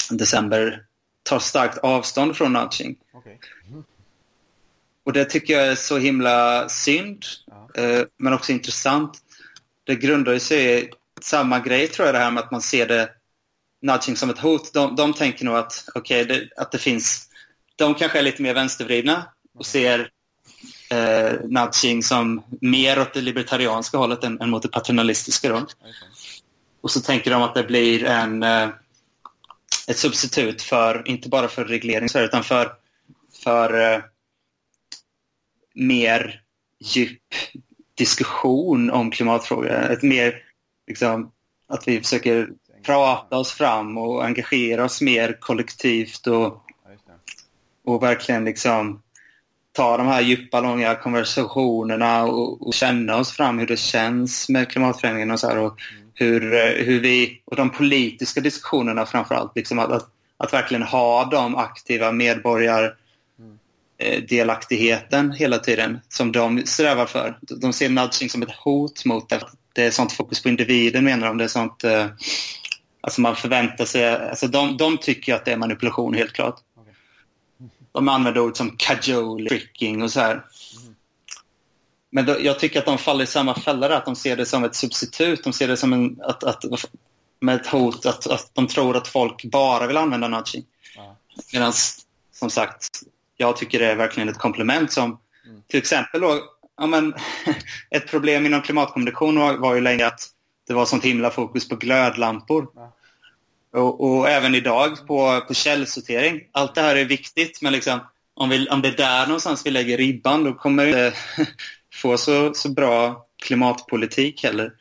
december 0.10 0.84
tar 1.24 1.40
starkt 1.40 1.78
avstånd 1.78 2.38
från 2.38 2.54
nudging. 2.54 2.98
Okay. 3.14 3.38
Mm. 3.68 3.84
Och 5.04 5.14
det 5.14 5.26
tycker 5.26 5.54
jag 5.54 5.68
är 5.68 5.76
så 5.76 5.98
himla 5.98 6.70
synd, 6.70 7.26
ja. 7.46 7.82
eh, 7.82 8.06
men 8.18 8.34
också 8.34 8.52
intressant 8.52 9.22
det 9.84 9.96
grundar 9.96 10.40
sig 10.40 10.84
i 10.84 10.90
samma 11.22 11.60
grej 11.60 11.88
tror 11.88 12.06
jag 12.06 12.16
det 12.16 12.20
här 12.20 12.32
med 12.32 12.44
att 12.44 12.52
man 12.52 12.62
ser 12.62 12.88
det 12.88 13.10
nudging 13.82 14.16
som 14.16 14.30
ett 14.30 14.40
hot. 14.40 14.74
De, 14.74 14.96
de 14.96 15.14
tänker 15.14 15.46
nog 15.46 15.56
att, 15.56 15.86
okay, 15.96 16.24
det, 16.24 16.50
att 16.58 16.72
det 16.72 16.78
finns... 16.78 17.30
De 17.76 17.96
kanske 17.96 18.20
är 18.20 18.24
lite 18.24 18.42
mer 18.42 18.54
vänstervridna 18.54 19.26
och 19.58 19.66
ser 19.66 20.10
eh, 20.90 21.34
nudging 21.44 22.04
som 22.04 22.44
mer 22.62 23.00
åt 23.00 23.14
det 23.14 23.22
libertarianska 23.22 23.98
hållet 23.98 24.24
än, 24.24 24.42
än 24.42 24.50
mot 24.50 24.62
det 24.62 24.70
paternalistiska. 24.70 25.50
Då. 25.50 25.68
Och 26.82 26.92
så 26.92 27.02
tänker 27.02 27.32
de 27.32 27.42
att 27.42 27.56
det 27.56 27.64
blir 27.64 28.04
en, 28.04 28.44
eh, 28.44 28.70
ett 29.88 29.98
substitut 29.98 30.62
för, 30.62 31.08
inte 31.08 31.30
bara 31.30 31.48
för 31.48 31.66
reglering 31.66 32.10
utan 32.16 32.44
för, 32.44 32.72
för 33.44 33.94
eh, 33.94 34.02
mer 35.74 36.42
djup 36.80 37.22
diskussion 37.96 38.92
om 38.92 39.12
klimatfrågor. 39.12 39.70
Ett 39.70 40.04
mer, 40.04 40.44
liksom, 40.88 41.32
att 41.68 41.88
vi 41.88 42.02
försöker 42.02 42.50
prata 42.84 43.38
oss 43.38 43.52
fram 43.52 43.98
och 43.98 44.26
engagera 44.26 44.86
oss 44.86 45.02
mer 45.02 45.38
kollektivt 45.40 46.28
och, 46.28 46.62
och 47.86 48.04
verkligen 48.04 48.46
liksom 48.46 49.02
ta 49.72 49.98
de 49.98 50.08
här 50.08 50.22
djupa, 50.22 50.62
långa 50.62 50.96
konversationerna 50.96 52.24
och, 52.24 52.68
och 52.68 52.74
känna 52.74 53.16
oss 53.16 53.32
fram 53.32 53.60
hur 53.60 53.68
det 53.68 53.80
känns 53.80 54.50
med 54.50 54.70
klimatförändringen 54.70 55.32
och 55.32 55.40
så 55.40 55.48
här, 55.48 55.58
och 55.58 55.82
mm. 55.92 56.07
Hur, 56.20 56.42
hur 56.84 57.00
vi, 57.00 57.42
och 57.46 57.56
de 57.56 57.70
politiska 57.70 58.42
diskussionerna 58.42 59.06
framför 59.06 59.36
allt, 59.36 59.52
liksom 59.56 59.80
att, 59.80 59.92
att, 59.92 60.10
att 60.38 60.54
verkligen 60.54 60.84
ha 60.84 61.26
de 61.26 61.56
aktiva 61.56 62.12
medborgare 62.12 62.92
Eh, 64.00 64.24
hela 65.38 65.60
tiden 65.60 66.00
som 66.10 66.32
de 66.32 66.66
strävar 66.66 67.06
för. 67.06 67.38
De 67.42 67.74
ser 67.74 67.90
nudging 67.90 68.30
som 68.30 68.42
ett 68.42 68.56
hot 68.64 69.06
mot 69.06 69.30
det. 69.30 69.42
Det 69.74 69.86
är 69.86 69.92
sånt 69.92 70.14
fokus 70.14 70.44
på 70.44 70.50
individen 70.50 71.04
menar 71.04 71.28
de. 71.28 71.38
Det 71.38 71.44
är 71.44 71.48
sånt, 71.48 71.84
eh, 71.84 72.06
alltså 73.02 73.22
man 73.22 73.36
förväntar 73.36 73.86
sig, 73.86 74.30
alltså 74.30 74.48
de, 74.48 74.78
de 74.78 74.98
tycker 74.98 75.36
att 75.36 75.46
det 75.46 75.52
är 75.52 75.58
manipulation 75.58 76.14
helt 76.14 76.34
klart. 76.34 76.60
De 77.92 78.10
använder 78.10 78.42
ord 78.42 78.58
som 78.58 78.76
cajole, 78.78 79.50
tricking 79.50 80.04
och 80.04 80.12
så 80.12 80.20
här. 80.20 80.46
Men 82.10 82.26
då, 82.26 82.36
jag 82.40 82.60
tycker 82.60 82.80
att 82.80 82.86
de 82.86 82.98
faller 82.98 83.24
i 83.24 83.28
samma 83.28 83.56
fälla 83.56 83.98
att 83.98 84.06
de 84.06 84.16
ser 84.16 84.36
det 84.38 84.46
som 84.46 84.64
ett 84.64 84.76
substitut. 84.76 85.44
De 85.44 85.54
ser 85.54 85.68
det 85.68 85.78
som 85.78 85.94
en, 85.94 86.22
att, 86.22 86.44
att, 86.44 86.64
med 87.40 87.56
ett 87.56 87.68
hot 87.68 88.06
att, 88.06 88.28
att 88.28 88.50
de 88.54 88.68
tror 88.68 88.98
att 88.98 89.08
folk 89.08 89.46
bara 89.46 89.88
vill 89.88 89.98
använda 89.98 90.28
nudging. 90.28 90.66
Medan 91.54 91.74
som 92.32 92.50
sagt, 92.50 92.88
jag 93.38 93.58
tycker 93.58 93.80
det 93.80 93.86
är 93.86 93.96
verkligen 93.96 94.30
ett 94.30 94.38
komplement 94.38 94.92
som 94.92 95.20
mm. 95.46 95.62
till 95.68 95.80
exempel 95.80 96.22
då, 96.22 96.42
ja, 96.78 96.88
men, 96.88 97.14
ett 97.90 98.08
problem 98.08 98.46
inom 98.46 98.62
klimatkommunikation 98.62 99.40
var, 99.40 99.58
var 99.58 99.76
ju 99.76 99.82
länge 99.82 100.06
att 100.06 100.30
det 100.68 100.74
var 100.74 100.86
sånt 100.86 101.04
himla 101.04 101.32
fokus 101.32 101.70
på 101.70 101.76
glödlampor. 101.76 102.68
Ja. 102.76 102.94
Och, 103.72 104.02
och, 104.02 104.30
även 104.30 104.56
idag 104.56 105.08
på, 105.08 105.42
på 105.48 105.54
källsortering. 105.54 106.42
Allt 106.52 106.76
det 106.76 106.82
här 106.82 106.96
är 106.96 107.06
viktigt, 107.06 107.62
men 107.62 107.74
liksom, 107.74 108.00
om, 108.34 108.50
vi, 108.50 108.70
om 108.70 108.82
det 108.82 108.88
är 108.88 108.98
där 108.98 109.26
någonstans 109.26 109.66
vi 109.66 109.72
lägger 109.72 109.98
ribban, 109.98 110.44
då 110.44 110.54
kommer 110.54 110.88
inte 110.88 111.14
få 111.98 112.18
så, 112.18 112.54
så 112.54 112.70
bra 112.70 113.26
klimatpolitik 113.44 114.44
heller. 114.44 114.74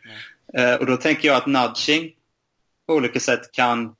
Eh, 0.59 0.75
och 0.75 0.87
då 0.87 0.97
tänker 0.97 1.29
jag 1.29 1.37
att 1.37 1.47
nudging 1.47 2.13
på 2.87 2.95
olika 2.95 3.21
sätt 3.21 3.53
kan, 3.53 3.95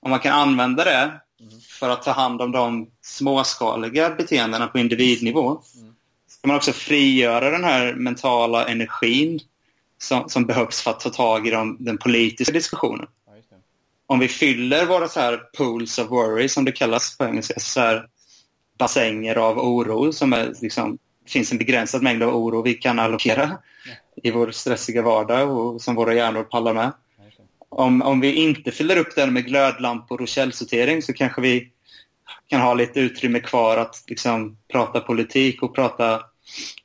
om 0.00 0.10
man 0.10 0.20
kan 0.20 0.32
använda 0.32 0.84
det 0.84 1.20
mm. 1.40 1.60
för 1.60 1.88
att 1.90 2.02
ta 2.02 2.10
hand 2.10 2.42
om 2.42 2.52
de 2.52 2.90
småskaliga 3.02 4.10
beteendena 4.10 4.66
på 4.66 4.78
individnivå, 4.78 5.48
mm. 5.48 5.94
så 6.28 6.40
kan 6.40 6.48
man 6.48 6.56
också 6.56 6.72
frigöra 6.72 7.50
den 7.50 7.64
här 7.64 7.94
mentala 7.94 8.68
energin 8.68 9.40
som, 9.98 10.28
som 10.28 10.46
behövs 10.46 10.82
för 10.82 10.90
att 10.90 11.00
ta 11.00 11.10
tag 11.10 11.46
i 11.46 11.50
de, 11.50 11.76
den 11.80 11.98
politiska 11.98 12.52
diskussionen. 12.52 13.06
Ja, 13.26 13.56
om 14.06 14.18
vi 14.18 14.28
fyller 14.28 14.86
våra 14.86 15.08
så 15.08 15.20
här 15.20 15.36
pools 15.36 15.98
of 15.98 16.10
worry, 16.10 16.48
som 16.48 16.64
det 16.64 16.72
kallas 16.72 17.18
på 17.18 17.24
engelska, 17.24 17.60
så 17.60 17.80
här 17.80 18.08
bassänger 18.78 19.36
av 19.36 19.58
oro 19.58 20.12
som 20.12 20.32
är 20.32 20.54
liksom, 20.60 20.98
finns 21.28 21.52
en 21.52 21.58
begränsad 21.58 22.02
mängd 22.02 22.22
av 22.22 22.36
oro 22.36 22.62
vi 22.62 22.74
kan 22.74 22.98
allokera 22.98 23.58
i 24.22 24.30
vår 24.30 24.50
stressiga 24.50 25.02
vardag 25.02 25.50
och 25.50 25.82
som 25.82 25.94
våra 25.94 26.14
hjärnor 26.14 26.42
pallar 26.42 26.74
med. 26.74 26.92
Om, 27.68 28.02
om 28.02 28.20
vi 28.20 28.32
inte 28.34 28.70
fyller 28.70 28.96
upp 28.96 29.14
den 29.14 29.32
med 29.32 29.46
glödlampor 29.46 30.22
och 30.22 30.28
källsortering 30.28 31.02
så 31.02 31.12
kanske 31.12 31.40
vi 31.40 31.72
kan 32.48 32.60
ha 32.60 32.74
lite 32.74 33.00
utrymme 33.00 33.40
kvar 33.40 33.76
att 33.76 34.04
liksom 34.06 34.58
prata 34.72 35.00
politik 35.00 35.62
och 35.62 35.74
prata 35.74 36.22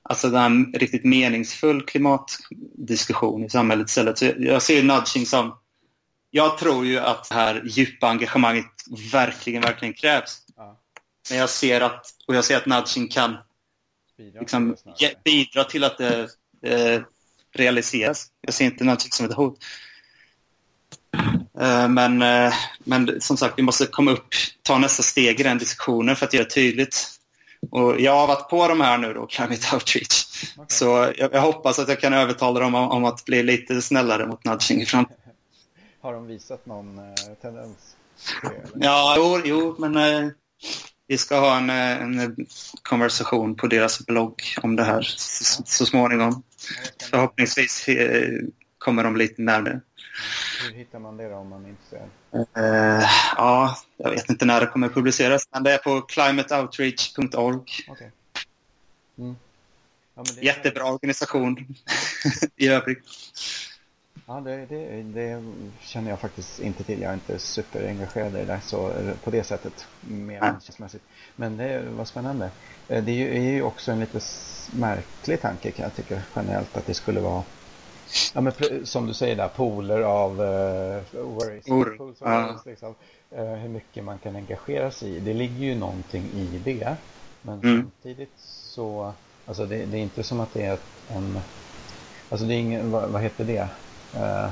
alltså 0.04 0.36
en 0.36 0.74
riktigt 0.74 1.04
meningsfull 1.04 1.86
klimatdiskussion 1.86 3.44
i 3.44 3.50
samhället 3.50 3.90
istället. 3.90 4.18
Så 4.18 4.32
jag 4.38 4.62
ser 4.62 4.84
nudging 4.84 5.26
som... 5.26 5.60
Jag 6.32 6.58
tror 6.58 6.86
ju 6.86 7.00
att 7.00 7.30
det 7.30 7.36
här 7.36 7.62
djupa 7.66 8.08
engagemanget 8.08 8.66
verkligen, 9.14 9.62
verkligen 9.62 9.94
krävs. 9.94 10.40
Men 11.30 11.38
jag 11.38 11.50
ser 11.50 11.82
att, 11.82 12.06
och 12.28 12.36
jag 12.36 12.46
ser 12.46 12.58
att 12.58 12.66
nudging 12.66 13.08
kan 13.08 13.38
liksom, 14.32 14.76
bidra 15.24 15.64
till 15.64 15.84
att 15.84 15.98
det 15.98 16.30
eh, 16.62 17.02
realiseras. 17.54 18.28
Jag 18.42 18.54
ser 18.54 18.66
inte 18.66 18.84
nudging 18.84 19.12
som 19.12 19.26
ett 19.26 19.34
hot. 19.34 19.60
Eh, 21.60 21.88
men, 21.88 22.22
eh, 22.22 22.54
men 22.80 23.22
som 23.22 23.38
sagt, 23.38 23.54
vi 23.58 23.64
måste 23.64 23.86
komma 23.86 24.12
upp, 24.12 24.28
ta 24.62 24.78
nästa 24.78 25.04
steg 25.04 25.40
i 25.40 25.44
den 25.44 25.58
diskussionen 25.58 26.16
för 26.16 26.26
att 26.26 26.34
göra 26.34 26.44
det 26.44 26.50
tydligt. 26.50 27.20
Och 27.72 28.02
jag 28.02 28.16
har 28.16 28.28
varit 28.28 28.50
på 28.50 28.68
de 28.68 28.82
här 28.82 28.98
nu 28.98 29.14
då, 29.14 29.26
Climate 29.26 29.76
Outreach. 29.76 30.26
Okay. 30.58 30.66
Så 30.68 31.14
jag, 31.18 31.34
jag, 31.34 31.42
hoppas 31.42 31.80
att 31.80 31.90
jag 31.90 32.00
kan 32.00 32.14
övertala 32.14 32.60
dem 32.60 32.76
om, 32.76 32.92
om, 32.92 33.06
att 33.06 33.26
bli 33.26 33.44
lite 33.44 33.82
snällare 33.82 34.28
mot 34.28 34.46
nudging 34.46 34.82
i 34.82 34.86
framtiden. 34.86 35.20
Har 36.02 36.14
de 36.14 36.28
visat 36.28 36.66
någon 36.66 36.98
eh, 37.00 37.14
tendens? 37.42 37.96
Ja, 38.76 39.14
jo, 39.18 39.42
jo 39.46 39.76
men 39.80 39.96
vi 41.08 41.18
ska 41.18 41.40
ha 41.40 41.58
en, 41.58 41.70
eh, 41.70 42.02
en 42.02 42.46
konversation 42.82 43.56
på 43.56 43.68
deras 43.68 44.06
blogg 44.06 44.42
om 44.62 44.76
det 44.76 44.84
här 44.84 45.02
så, 45.02 45.64
så 45.66 45.86
småningom. 45.86 46.44
Förhoppningsvis 47.10 47.88
eh, 47.88 48.30
kommer 48.78 49.04
de 49.04 49.18
lite 49.18 49.42
närmare. 49.42 49.82
Hur 50.64 50.74
hittar 50.74 51.00
man 51.00 51.18
det 51.18 51.30
då 51.30 51.36
om 51.36 51.50
man 51.50 51.66
är 51.66 51.70
intresserad? 51.70 52.10
Uh, 52.58 53.06
ja, 53.38 53.78
jag 53.98 54.10
vet 54.10 54.30
inte 54.30 54.46
när 54.46 54.62
det 54.62 54.68
kommer 54.68 54.90
publiceras, 54.90 55.44
men 55.52 55.64
det 55.64 55.72
är 55.72 55.78
på 55.78 56.02
climateoutreach.org. 56.02 57.60
Okay. 57.88 58.08
Mm. 59.18 59.36
Ja. 60.16 60.24
Jättebra 60.42 60.84
organisation 60.84 61.76
i 62.56 62.68
övrigt. 62.68 63.06
Ja, 64.28 64.40
det, 64.40 64.66
det, 64.66 65.04
det, 65.04 65.44
känner 65.80 66.10
jag 66.10 66.20
faktiskt 66.20 66.60
inte 66.60 66.84
till. 66.84 67.02
Jag 67.02 67.10
är 67.10 67.14
inte 67.14 67.40
superengagerad 67.40 68.38
i 68.38 68.46
det 68.46 68.62
så, 68.64 68.94
på 69.24 69.32
det 69.32 69.44
sättet, 69.44 69.86
mer 70.02 70.40
känslomässigt. 70.40 71.04
Men 71.36 71.58
det 71.58 71.82
var 71.90 72.06
spännande. 72.06 72.50
Eh, 72.88 73.04
det 73.04 73.12
är 73.12 73.16
ju, 73.16 73.38
är 73.38 73.52
ju 73.52 73.62
också 73.62 73.92
en 73.92 74.00
lite 74.00 74.20
märklig 74.74 75.42
tanke 75.42 75.72
kan 75.72 75.84
jag 75.84 75.96
tycka 75.96 76.22
generellt 76.36 76.78
att 76.78 76.86
det 76.86 76.94
skulle 76.94 77.20
vara 77.20 77.44
Ja, 78.34 78.42
men 78.42 78.54
som 78.86 79.08
du 79.08 79.14
säger 79.14 79.36
där, 79.36 79.48
pooler 79.48 80.02
av 80.02 80.32
uh, 80.32 81.24
worries. 81.24 81.68
Or, 81.68 81.98
pools 81.98 82.22
of 82.22 82.28
worries 82.28 82.66
liksom. 82.66 82.96
uh, 83.38 83.44
hur 83.44 83.70
mycket 83.70 84.04
man 84.04 84.18
kan 84.20 84.36
engagera 84.36 84.92
sig 84.92 85.16
i. 85.16 85.20
Det 85.20 85.34
ligger 85.34 85.66
ju 85.66 85.76
någonting 85.76 86.24
i 86.24 86.60
det. 86.60 86.96
Men 87.42 87.60
mm. 87.60 87.82
samtidigt 87.82 88.34
så, 88.38 89.14
alltså 89.46 89.66
det, 89.66 89.86
det, 89.86 89.98
är 89.98 90.02
inte 90.02 90.24
som 90.24 90.40
att 90.40 90.54
det 90.54 90.66
är 90.66 90.78
en, 91.08 91.40
alltså 92.30 92.46
det 92.48 92.54
är 92.54 92.60
ingen, 92.60 92.92
vad, 92.92 93.10
vad 93.10 93.22
heter 93.22 93.44
det? 93.44 93.68
Uh, 94.16 94.50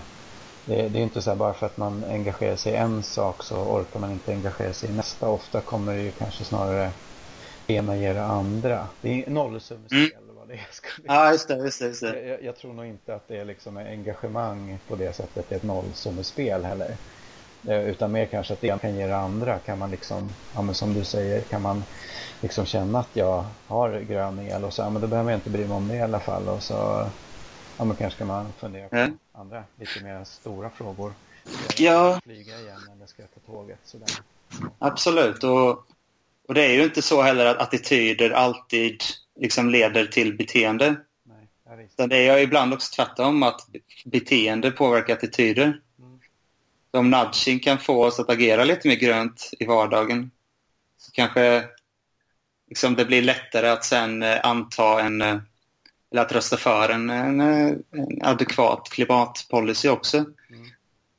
det, 0.65 0.89
det, 0.89 0.99
är 0.99 1.03
inte 1.03 1.21
så 1.21 1.29
här 1.29 1.37
bara 1.37 1.53
för 1.53 1.65
att 1.65 1.77
man 1.77 2.03
engagerar 2.03 2.55
sig 2.55 2.73
i 2.73 2.75
en 2.75 3.03
sak 3.03 3.43
så 3.43 3.55
orkar 3.55 3.99
man 3.99 4.11
inte 4.11 4.31
engagera 4.31 4.73
sig 4.73 4.89
i 4.89 4.93
nästa. 4.93 5.29
Ofta 5.29 5.61
kommer 5.61 5.95
det 5.95 6.01
ju 6.01 6.11
kanske 6.11 6.43
snarare 6.43 6.91
ena 7.67 7.97
ger 7.97 8.13
det 8.13 8.23
andra. 8.23 8.87
Det 9.01 9.23
är 9.23 9.29
nollsummespel. 9.29 9.99
Mm 9.99 10.31
det 10.51 10.59
skulle... 10.71 11.07
Ja, 11.07 11.31
just 11.31 11.47
det. 11.47 11.57
Just 11.57 11.79
det, 11.79 11.87
just 11.87 12.01
det. 12.01 12.21
Jag, 12.27 12.43
jag, 12.43 12.55
tror 12.55 12.73
nog 12.73 12.85
inte 12.85 13.15
att 13.15 13.27
det 13.27 13.37
är 13.37 13.45
liksom 13.45 13.77
engagemang 13.77 14.79
på 14.87 14.95
det 14.95 15.13
sättet. 15.13 15.49
Det 15.49 15.55
är 15.55 15.57
ett 15.57 15.63
nollsummespel 15.63 16.65
heller. 16.65 16.95
Eh, 17.67 17.89
utan 17.89 18.11
mer 18.11 18.25
kanske 18.25 18.53
att 18.53 18.61
det 18.61 18.81
kan 18.81 18.95
ge 18.95 19.07
det 19.07 19.17
andra. 19.17 19.59
Kan 19.59 19.79
man 19.79 19.91
liksom, 19.91 20.29
ja 20.53 20.61
men 20.61 20.75
som 20.75 20.93
du 20.93 21.03
säger, 21.03 21.41
kan 21.41 21.61
man 21.61 21.83
liksom 22.41 22.65
känna 22.65 22.99
att 22.99 23.09
jag 23.13 23.45
har 23.67 23.99
grön 23.99 24.39
el 24.39 24.63
och 24.63 24.73
så, 24.73 24.81
ja 24.81 24.89
men 24.89 25.01
då 25.01 25.07
behöver 25.07 25.31
jag 25.31 25.37
inte 25.37 25.49
bry 25.49 25.65
mig 25.65 25.77
om 25.77 25.87
det 25.87 25.95
i 25.95 26.01
alla 26.01 26.19
fall. 26.19 26.47
Och 26.47 26.63
så, 26.63 27.09
ja 27.77 27.83
men 27.83 27.95
kanske 27.95 28.15
ska 28.15 28.25
man 28.25 28.53
fundera 28.57 28.89
på 28.89 28.95
mm. 28.95 29.17
Andra, 29.41 29.63
lite 29.79 30.03
mer 30.03 30.23
stora 30.23 30.69
frågor. 30.69 31.13
Ja. 31.77 32.19
flyga 32.23 32.59
igen 32.59 32.79
eller 32.95 33.05
ska 33.05 33.21
jag 33.21 33.33
ta 33.33 33.51
tåget? 33.51 33.79
Sådär. 33.83 34.09
Absolut, 34.79 35.43
och, 35.43 35.69
och 36.47 36.53
det 36.53 36.65
är 36.65 36.73
ju 36.73 36.83
inte 36.83 37.01
så 37.01 37.21
heller 37.21 37.45
att 37.45 37.57
attityder 37.57 38.29
alltid 38.29 39.03
liksom 39.39 39.69
leder 39.69 40.05
till 40.05 40.37
beteende. 40.37 40.95
Nej, 41.23 41.89
ja, 41.95 42.07
det 42.07 42.27
är 42.27 42.37
ibland 42.37 42.73
också 42.73 42.95
tvärtom, 42.95 43.43
att 43.43 43.67
beteende 44.05 44.71
påverkar 44.71 45.13
attityder. 45.13 45.81
Mm. 45.99 46.19
Om 46.91 47.09
nudging 47.09 47.59
kan 47.59 47.77
få 47.77 48.05
oss 48.05 48.19
att 48.19 48.29
agera 48.29 48.63
lite 48.63 48.87
mer 48.87 48.95
grönt 48.95 49.51
i 49.59 49.65
vardagen 49.65 50.31
så 50.97 51.11
kanske 51.11 51.63
liksom 52.69 52.95
det 52.95 53.05
blir 53.05 53.21
lättare 53.21 53.67
att 53.67 53.85
sen 53.85 54.23
eh, 54.23 54.39
anta 54.43 55.01
en 55.01 55.21
eh, 55.21 55.37
eller 56.11 56.21
att 56.21 56.31
rösta 56.31 56.57
för 56.57 56.89
en, 56.89 57.09
en, 57.09 57.41
en 57.41 57.83
adekvat 58.21 58.89
klimatpolicy 58.89 59.89
också. 59.89 60.17
Mm. 60.17 60.67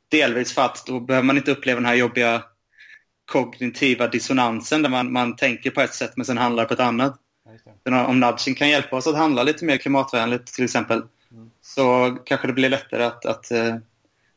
Delvis 0.08 0.54
för 0.54 0.62
att 0.62 0.86
då 0.86 1.00
behöver 1.00 1.26
man 1.26 1.36
inte 1.36 1.52
uppleva 1.52 1.80
den 1.80 1.86
här 1.86 1.94
jobbiga 1.94 2.42
kognitiva 3.24 4.08
dissonansen 4.08 4.82
där 4.82 4.90
man, 4.90 5.12
man 5.12 5.36
tänker 5.36 5.70
på 5.70 5.80
ett 5.80 5.94
sätt 5.94 6.12
men 6.16 6.26
sen 6.26 6.38
handlar 6.38 6.64
på 6.64 6.74
ett 6.74 6.80
annat. 6.80 7.18
Om 8.08 8.20
nudging 8.20 8.54
kan 8.54 8.68
hjälpa 8.68 8.96
oss 8.96 9.06
att 9.06 9.16
handla 9.16 9.42
lite 9.42 9.64
mer 9.64 9.76
klimatvänligt 9.76 10.54
till 10.54 10.64
exempel 10.64 11.02
mm. 11.30 11.50
så 11.60 12.16
kanske 12.24 12.46
det 12.46 12.52
blir 12.52 12.68
lättare 12.68 13.04
att, 13.04 13.26
att 13.26 13.52
uh, 13.52 13.76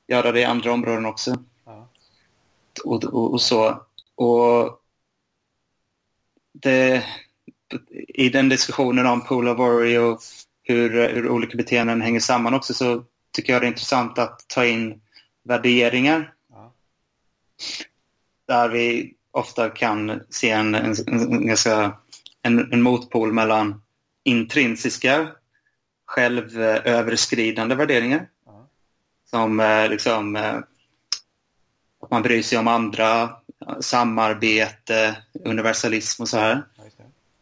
göra 0.07 0.31
det 0.31 0.39
i 0.39 0.45
andra 0.45 0.73
områden 0.73 1.05
också. 1.05 1.35
Ja. 1.65 1.89
Och, 2.83 3.03
och, 3.03 3.33
och, 3.33 3.41
så. 3.41 3.85
Och 4.15 4.79
det, 6.53 7.03
I 8.07 8.29
den 8.29 8.49
diskussionen 8.49 9.05
om 9.05 9.21
pool 9.25 9.47
of 9.47 9.57
worry 9.57 9.97
och 9.97 10.19
hur, 10.65 11.09
hur 11.09 11.29
olika 11.29 11.57
beteenden 11.57 12.01
hänger 12.01 12.19
samman 12.19 12.53
också 12.53 12.73
så 12.73 13.03
tycker 13.31 13.53
jag 13.53 13.61
det 13.61 13.65
är 13.65 13.69
intressant 13.69 14.19
att 14.19 14.47
ta 14.47 14.65
in 14.65 15.01
värderingar. 15.43 16.33
Ja. 16.49 16.73
Där 18.47 18.69
vi 18.69 19.13
ofta 19.31 19.69
kan 19.69 20.21
se 20.29 20.49
en, 20.49 20.75
en, 20.75 20.95
en 21.07 21.47
ganska 21.47 21.97
en, 22.41 22.73
en 22.73 22.81
motpol 22.81 23.33
mellan 23.33 23.81
intrinsiska 24.23 25.27
självöverskridande 26.05 27.75
värderingar. 27.75 28.29
Mm. 28.47 28.61
Som 29.29 29.59
eh, 29.59 29.89
liksom 29.89 30.35
eh, 30.35 30.55
att 32.01 32.11
man 32.11 32.21
bryr 32.21 32.41
sig 32.41 32.57
om 32.57 32.67
andra, 32.67 33.29
samarbete, 33.79 35.17
universalism 35.45 36.21
och 36.21 36.29
så 36.29 36.37
här. 36.37 36.63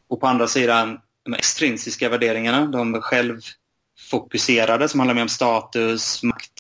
Och 0.07 0.19
på 0.19 0.28
andra 0.28 0.47
sidan 0.47 0.99
de 1.24 1.34
extrinsiska 1.34 2.09
värderingarna, 2.09 2.65
de 2.65 3.01
självfokuserade 3.01 4.89
som 4.89 4.99
handlar 4.99 5.15
mer 5.15 5.21
om 5.21 5.30
status, 5.30 6.24
makt, 6.24 6.51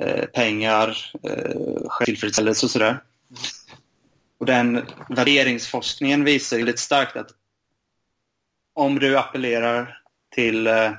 eh, 0.00 0.24
pengar, 0.24 1.10
eh, 1.22 1.88
självtillfredsställelse 1.88 2.66
och 2.66 2.70
sådär. 2.70 3.02
Och 4.38 4.46
den 4.46 4.86
värderingsforskningen 5.08 6.24
visar 6.24 6.58
ju 6.58 6.64
lite 6.64 6.80
starkt 6.80 7.16
att 7.16 7.30
om 8.74 8.98
du 8.98 9.18
appellerar 9.18 10.02
till 10.34 10.66
eh, 10.66 10.92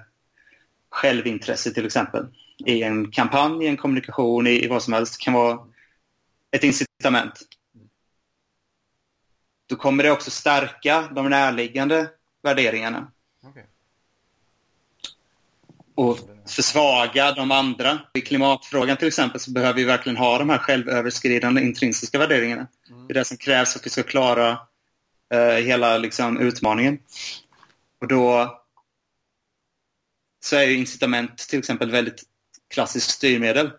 självintresse 0.90 1.74
till 1.74 1.86
exempel 1.86 2.26
i 2.66 2.84
en 2.84 3.12
kampanj, 3.12 3.66
i 3.66 3.68
en 3.68 3.78
kommunikation, 3.78 4.48
i, 4.48 4.64
i 4.64 4.68
vad 4.68 4.84
som 4.84 4.94
helst, 4.94 5.18
kan 5.18 5.34
vara 5.34 5.60
ett 6.52 6.64
incitament. 6.64 7.42
Då 9.70 9.76
kommer 9.76 10.04
det 10.04 10.12
också 10.12 10.32
stärka 10.32 11.10
de 11.16 11.30
närliggande 11.30 12.10
värderingarna. 12.44 13.12
Okay. 13.50 13.64
och 15.96 16.20
försvaga 16.46 17.32
de 17.32 17.52
andra. 17.52 18.00
I 18.14 18.22
klimatfrågan 18.22 18.98
till 18.98 19.08
exempel 19.08 19.40
så 19.40 19.52
behöver 19.52 19.74
vi 19.74 19.84
verkligen 19.84 20.18
ha 20.18 20.38
de 20.38 20.50
här 20.50 20.58
självöverskridande 20.58 21.62
intrinsiska 21.62 22.20
värderingarna. 22.20 22.68
Mm. 22.90 23.08
Det 23.08 23.12
är 23.12 23.14
det 23.14 23.26
som 23.26 23.38
krävs 23.38 23.74
för 23.74 23.80
att 23.80 23.86
vi 23.86 23.90
ska 23.90 24.04
klara 24.04 24.60
eh, 25.34 25.66
hela 25.66 25.98
liksom, 25.98 26.40
utmaningen. 26.40 27.00
Och 28.02 28.08
då 28.08 28.60
så 30.44 30.56
är 30.56 30.64
ju 30.64 30.78
incitament 30.78 31.38
till 31.38 31.60
exempel 31.60 31.92
väldigt 31.92 32.24
klassiskt 32.70 33.10
styrmedel. 33.10 33.72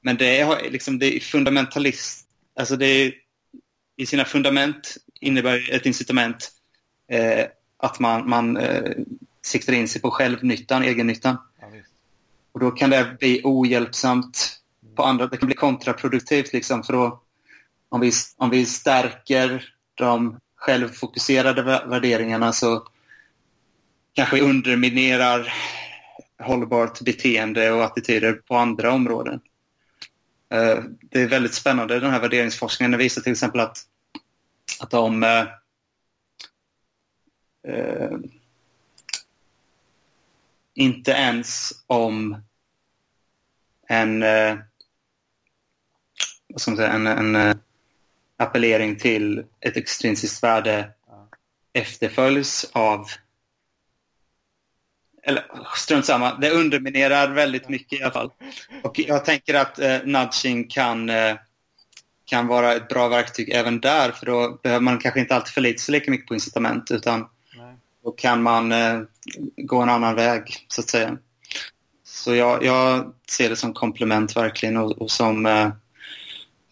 Men 0.00 0.16
det 0.16 0.40
är, 0.40 0.70
liksom, 0.70 0.98
det 0.98 1.16
är 1.16 1.20
fundamentalist. 1.20 2.26
Alltså 2.58 2.76
det 2.76 2.86
är, 2.86 3.12
I 3.96 4.06
sina 4.06 4.24
fundament 4.24 4.96
innebär 5.20 5.70
ett 5.74 5.86
incitament 5.86 6.52
eh, 7.08 7.46
att 7.82 7.98
man, 7.98 8.28
man 8.28 8.56
eh, 8.56 8.92
siktar 9.42 9.72
in 9.72 9.88
sig 9.88 10.02
på 10.02 10.10
självnyttan, 10.10 10.82
egennyttan. 10.82 11.36
Ja, 11.60 11.66
och 12.52 12.60
då 12.60 12.70
kan 12.70 12.90
det 12.90 13.16
bli 13.18 13.40
ohjälpsamt 13.44 14.60
på 14.94 15.02
andra. 15.02 15.26
Det 15.26 15.36
kan 15.36 15.46
bli 15.46 15.56
kontraproduktivt 15.56 16.52
liksom 16.52 16.82
för 16.82 16.92
då 16.92 17.22
om 17.88 18.00
vi, 18.00 18.12
om 18.36 18.50
vi 18.50 18.66
stärker 18.66 19.74
de 19.94 20.38
självfokuserade 20.56 21.62
värderingarna 21.62 22.52
så 22.52 22.86
kanske 24.12 24.36
vi 24.36 24.42
underminerar 24.42 25.52
hållbart 26.42 27.00
beteende 27.00 27.72
och 27.72 27.84
attityder 27.84 28.32
på 28.32 28.56
andra 28.56 28.92
områden. 28.92 29.40
Eh, 30.52 30.78
det 31.00 31.22
är 31.22 31.28
väldigt 31.28 31.54
spännande 31.54 32.00
den 32.00 32.10
här 32.10 32.20
värderingsforskningen. 32.20 32.90
Den 32.90 32.98
visar 32.98 33.22
till 33.22 33.32
exempel 33.32 33.60
att, 33.60 33.78
att 34.80 34.94
om 34.94 35.22
eh, 37.68 38.18
inte 40.74 41.10
ens 41.10 41.72
om 41.86 42.42
en, 43.88 44.22
eh, 44.22 44.58
vad 46.48 46.60
ska 46.60 46.70
man 46.70 46.76
säga, 46.76 46.92
en, 46.92 47.06
en 47.06 47.36
eh, 47.36 47.56
appellering 48.36 48.96
till 48.98 49.44
ett 49.60 49.76
extrinsiskt 49.76 50.42
värde 50.42 50.90
efterföljs 51.72 52.70
av 52.72 53.06
eller 55.22 55.44
strunt 55.76 56.06
samma, 56.06 56.34
det 56.34 56.50
underminerar 56.50 57.28
väldigt 57.28 57.68
mycket 57.68 58.00
i 58.00 58.02
alla 58.02 58.12
fall. 58.12 58.30
Och 58.82 58.98
jag 58.98 59.24
tänker 59.24 59.54
att 59.54 59.78
eh, 59.78 59.98
nudging 60.04 60.68
kan, 60.68 61.10
eh, 61.10 61.36
kan 62.24 62.46
vara 62.46 62.74
ett 62.74 62.88
bra 62.88 63.08
verktyg 63.08 63.50
även 63.50 63.80
där 63.80 64.10
för 64.10 64.26
då 64.26 64.60
behöver 64.62 64.82
man 64.82 64.98
kanske 64.98 65.20
inte 65.20 65.34
alltid 65.34 65.54
förlita 65.54 65.78
sig 65.78 65.92
lika 65.92 66.10
mycket 66.10 66.26
på 66.26 66.34
incitament 66.34 66.90
utan 66.90 67.28
då 68.04 68.10
kan 68.10 68.42
man 68.42 68.72
eh, 68.72 69.00
gå 69.56 69.80
en 69.80 69.88
annan 69.88 70.14
väg 70.14 70.66
så 70.68 70.80
att 70.80 70.88
säga. 70.88 71.18
Så 72.04 72.34
jag, 72.34 72.64
jag 72.64 73.12
ser 73.30 73.48
det 73.48 73.56
som 73.56 73.72
komplement 73.72 74.36
verkligen 74.36 74.76
och, 74.76 74.90
och 74.90 75.10
som, 75.10 75.46
eh, 75.46 75.68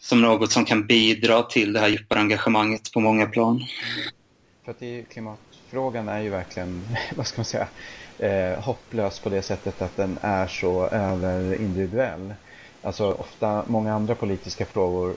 som 0.01 0.21
något 0.21 0.53
som 0.53 0.65
kan 0.65 0.87
bidra 0.87 1.43
till 1.43 1.73
det 1.73 1.81
här 1.81 1.89
djupare 1.89 2.21
engagemanget 2.21 2.93
på 2.93 3.01
många 3.01 3.27
plan. 3.27 3.65
För 4.65 4.71
att 4.71 4.83
i 4.83 5.07
klimatfrågan 5.13 6.09
är 6.09 6.21
ju 6.21 6.31
verkligen, 6.31 6.89
vad 7.17 7.27
ska 7.27 7.39
man 7.39 7.45
säga, 7.45 7.69
eh, 8.19 8.61
hopplös 8.61 9.19
på 9.19 9.29
det 9.29 9.43
sättet 9.43 9.83
att 9.83 9.97
den 9.97 10.19
är 10.21 10.47
så 10.47 10.89
överindividuell. 10.89 12.35
Alltså 12.83 13.13
ofta, 13.13 13.65
många 13.67 13.95
andra 13.95 14.15
politiska 14.15 14.67
frågor, 14.67 15.17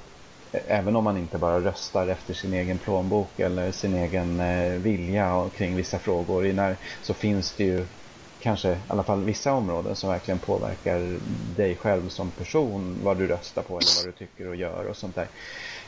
även 0.52 0.96
om 0.96 1.04
man 1.04 1.18
inte 1.18 1.38
bara 1.38 1.60
röstar 1.60 2.08
efter 2.08 2.34
sin 2.34 2.54
egen 2.54 2.78
plånbok 2.78 3.40
eller 3.40 3.72
sin 3.72 3.96
egen 3.96 4.40
eh, 4.40 4.72
vilja 4.72 5.50
kring 5.58 5.76
vissa 5.76 6.00
frågor, 6.00 6.76
så 7.02 7.14
finns 7.14 7.56
det 7.56 7.64
ju 7.64 7.86
kanske 8.40 8.70
i 8.72 8.78
alla 8.88 9.04
fall 9.04 9.24
vissa 9.24 9.54
områden 9.54 9.96
som 9.96 10.10
verkligen 10.10 10.40
påverkar 10.40 11.20
dig 11.56 11.76
själv 11.76 12.10
som 12.10 12.32
person, 12.32 13.00
vad 13.04 13.18
du 13.18 13.28
röstar 13.28 13.62
på 13.62 13.74
eller 13.74 14.06
vad 14.06 14.14
du 14.14 14.26
tycker 14.26 14.48
och 14.48 14.56
gör 14.56 14.86
och 14.86 14.98
sånt 14.98 15.16
där. 15.16 15.28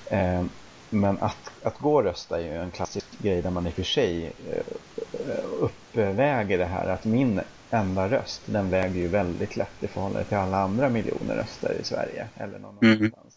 Eh, 0.06 0.44
men 0.90 1.18
att, 1.22 1.52
att 1.64 1.80
gå 1.80 1.96
och 1.96 2.04
rösta 2.04 2.42
är 2.42 2.44
ju 2.44 2.58
en 2.58 2.72
klassisk 2.72 3.20
grej 3.20 3.42
där 3.42 3.50
man 3.50 3.68
i 3.68 3.70
och 3.70 3.74
för 3.74 3.84
sig 3.84 4.26
eh, 4.26 5.44
uppväger 5.60 6.58
det 6.58 6.66
här 6.66 6.88
att 6.88 7.06
min 7.06 7.42
enda 7.70 8.10
röst, 8.10 8.42
den 8.46 8.70
väger 8.70 9.00
ju 9.00 9.08
väldigt 9.08 9.56
lätt 9.56 9.84
i 9.84 9.88
förhållande 9.88 10.26
till 10.26 10.38
alla 10.38 10.58
andra 10.58 10.90
miljoner 10.90 11.36
röster 11.36 11.78
i 11.82 11.84
Sverige 11.84 12.28
eller 12.36 12.60
någon 12.60 12.78
mm. 12.82 12.98
annanstans. 12.98 13.12
Mm. 13.22 13.33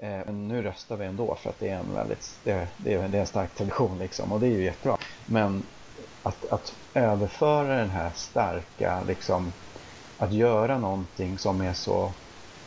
Men 0.00 0.48
nu 0.48 0.62
röstar 0.62 0.96
vi 0.96 1.04
ändå 1.04 1.34
för 1.34 1.50
att 1.50 1.58
det 1.58 1.68
är 1.68 1.76
en 1.76 1.94
väldigt, 1.94 2.40
det 2.44 2.50
är, 2.50 2.68
det 2.76 2.94
är 2.94 3.14
en 3.14 3.26
stark 3.26 3.54
tradition 3.54 3.98
liksom 3.98 4.32
och 4.32 4.40
det 4.40 4.46
är 4.46 4.50
ju 4.50 4.64
jättebra. 4.64 4.98
Men 5.26 5.62
att, 6.22 6.52
att 6.52 6.74
överföra 6.94 7.76
den 7.76 7.90
här 7.90 8.10
starka, 8.14 9.04
liksom, 9.04 9.52
att 10.16 10.32
göra 10.32 10.78
någonting 10.78 11.38
som 11.38 11.60
är 11.60 11.72
så, 11.72 12.12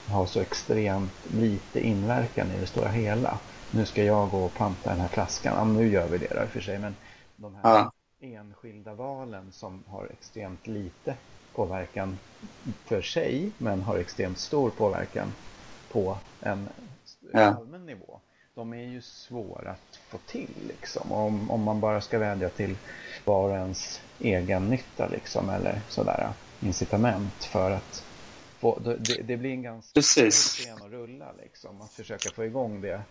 har 0.06 0.26
så 0.26 0.42
extremt 0.42 1.14
lite 1.24 1.80
inverkan 1.80 2.52
i 2.52 2.60
det 2.60 2.68
stora 2.68 2.90
hela 2.90 3.40
nu 3.74 3.86
ska 3.86 4.04
jag 4.04 4.30
gå 4.30 4.46
och 4.46 4.54
panta 4.54 4.90
den 4.90 5.00
här 5.00 5.08
flaskan. 5.08 5.54
Ja, 5.58 5.64
nu 5.64 5.92
gör 5.92 6.08
vi 6.08 6.18
det 6.18 6.28
då 6.36 6.44
i 6.44 6.46
och 6.46 6.50
för 6.50 6.60
sig. 6.60 6.80
Men 6.80 6.96
de 7.36 7.56
här 7.56 7.62
ja. 7.64 7.92
enskilda 8.20 8.94
valen 8.94 9.52
som 9.52 9.84
har 9.88 10.08
extremt 10.14 10.68
lite 10.68 11.18
påverkan 11.54 12.20
för 12.86 13.02
sig 13.02 13.52
men 13.58 13.82
har 13.82 13.98
extremt 13.98 14.40
stor 14.40 14.70
påverkan 14.70 15.34
på 15.90 16.18
en 16.40 16.70
ja. 17.34 17.42
allmän 17.42 17.86
nivå. 17.86 18.20
De 18.56 18.74
är 18.74 18.84
ju 18.84 19.02
svåra 19.02 19.72
att 19.72 20.00
få 20.10 20.18
till 20.18 20.54
liksom. 20.68 21.12
Om, 21.12 21.52
om 21.52 21.64
man 21.64 21.80
bara 21.80 22.02
ska 22.02 22.20
vädja 22.20 22.50
till 22.50 22.76
var 23.26 23.50
och 23.50 23.56
ens 23.56 24.02
egen 24.20 24.70
nytta 24.70 25.08
liksom 25.08 25.50
eller 25.50 25.82
sådär 25.90 26.30
incitament 26.60 27.44
för 27.44 27.72
att 27.72 28.04
få, 28.60 28.80
det, 28.80 29.22
det 29.24 29.38
blir 29.38 29.52
en 29.52 29.62
ganska 29.62 29.94
Precis. 29.94 30.36
scen 30.36 30.78
att 30.82 30.92
rulla 30.92 31.32
liksom. 31.42 31.82
Att 31.82 31.94
försöka 31.94 32.30
få 32.30 32.46
igång 32.46 32.82
det 32.82 33.02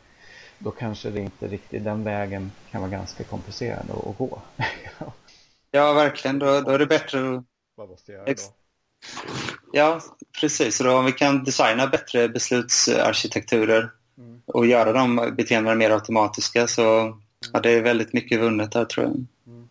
då 0.63 0.71
kanske 0.71 1.11
det 1.11 1.21
inte 1.21 1.49
riktigt, 1.49 1.85
den 1.85 2.05
vägen 2.05 2.53
kan 2.71 2.81
vara 2.81 2.91
ganska 2.91 3.25
komplicerad 3.25 3.91
att, 3.91 4.19
gå. 4.19 4.43
ja, 5.71 5.93
verkligen. 5.93 6.39
Då, 6.39 6.61
då 6.61 6.71
är 6.71 6.79
det 6.79 6.87
bättre 6.87 7.37
att... 7.37 7.45
Vad 7.75 7.89
måste 7.89 8.13
jag 8.13 8.29
göra 8.29 8.35
då? 8.35 8.43
Ja, 9.73 10.01
precis. 10.41 10.79
då 10.79 10.99
om 10.99 11.05
vi 11.05 11.13
kan 11.13 11.45
designa 11.45 11.87
bättre 11.87 12.29
beslutsarkitekturer. 12.29 13.91
Och 14.55 14.67
göra 14.67 14.93
de 14.93 15.35
beteendena 15.37 15.75
mer 15.75 15.91
automatiska 15.91 16.67
så 16.67 17.17
ja, 17.53 17.61
det 17.61 17.71
är 17.71 17.83
väldigt 17.83 18.13
mycket 18.13 18.41
vunnet 18.41 18.73
där 18.73 18.85
tror 18.85 19.07
jag. 19.07 19.27
Mm. 19.47 19.69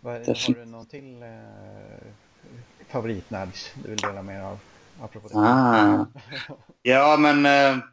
Vad, 0.00 0.14
har 0.14 0.54
du 0.54 0.64
någon 0.64 0.86
till 0.86 1.22
eh, 1.22 1.28
favoritnudge 2.88 3.72
du 3.74 3.90
vill 3.90 3.98
dela 3.98 4.22
med 4.22 4.44
av? 4.44 4.58
Apropå 5.00 5.28
det. 5.28 5.38
Ah. 5.38 6.06
ja, 6.82 7.16
men 7.16 7.46
eh, 7.46 7.84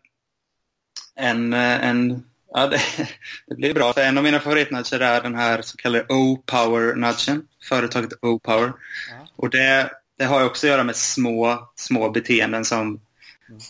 en, 1.15 1.53
eh, 1.53 1.87
en 1.87 2.23
ja, 2.53 2.67
det, 2.67 2.81
det, 3.47 3.55
blir 3.55 3.73
bra. 3.73 3.93
En 3.97 4.17
av 4.17 4.23
mina 4.23 4.39
favoritnudger 4.39 4.99
är 4.99 5.21
den 5.21 5.35
här 5.35 5.61
så 5.61 5.77
kallade 5.77 6.05
O-Power-nudgen. 6.09 7.47
Företaget 7.69 8.13
O-Power. 8.21 8.73
Ja. 9.09 9.27
Och 9.35 9.49
det, 9.49 9.91
det 10.17 10.25
har 10.25 10.45
också 10.45 10.67
att 10.67 10.71
göra 10.71 10.83
med 10.83 10.95
små, 10.95 11.69
små 11.75 12.09
beteenden 12.09 12.65
som 12.65 12.81
mm. 12.81 13.61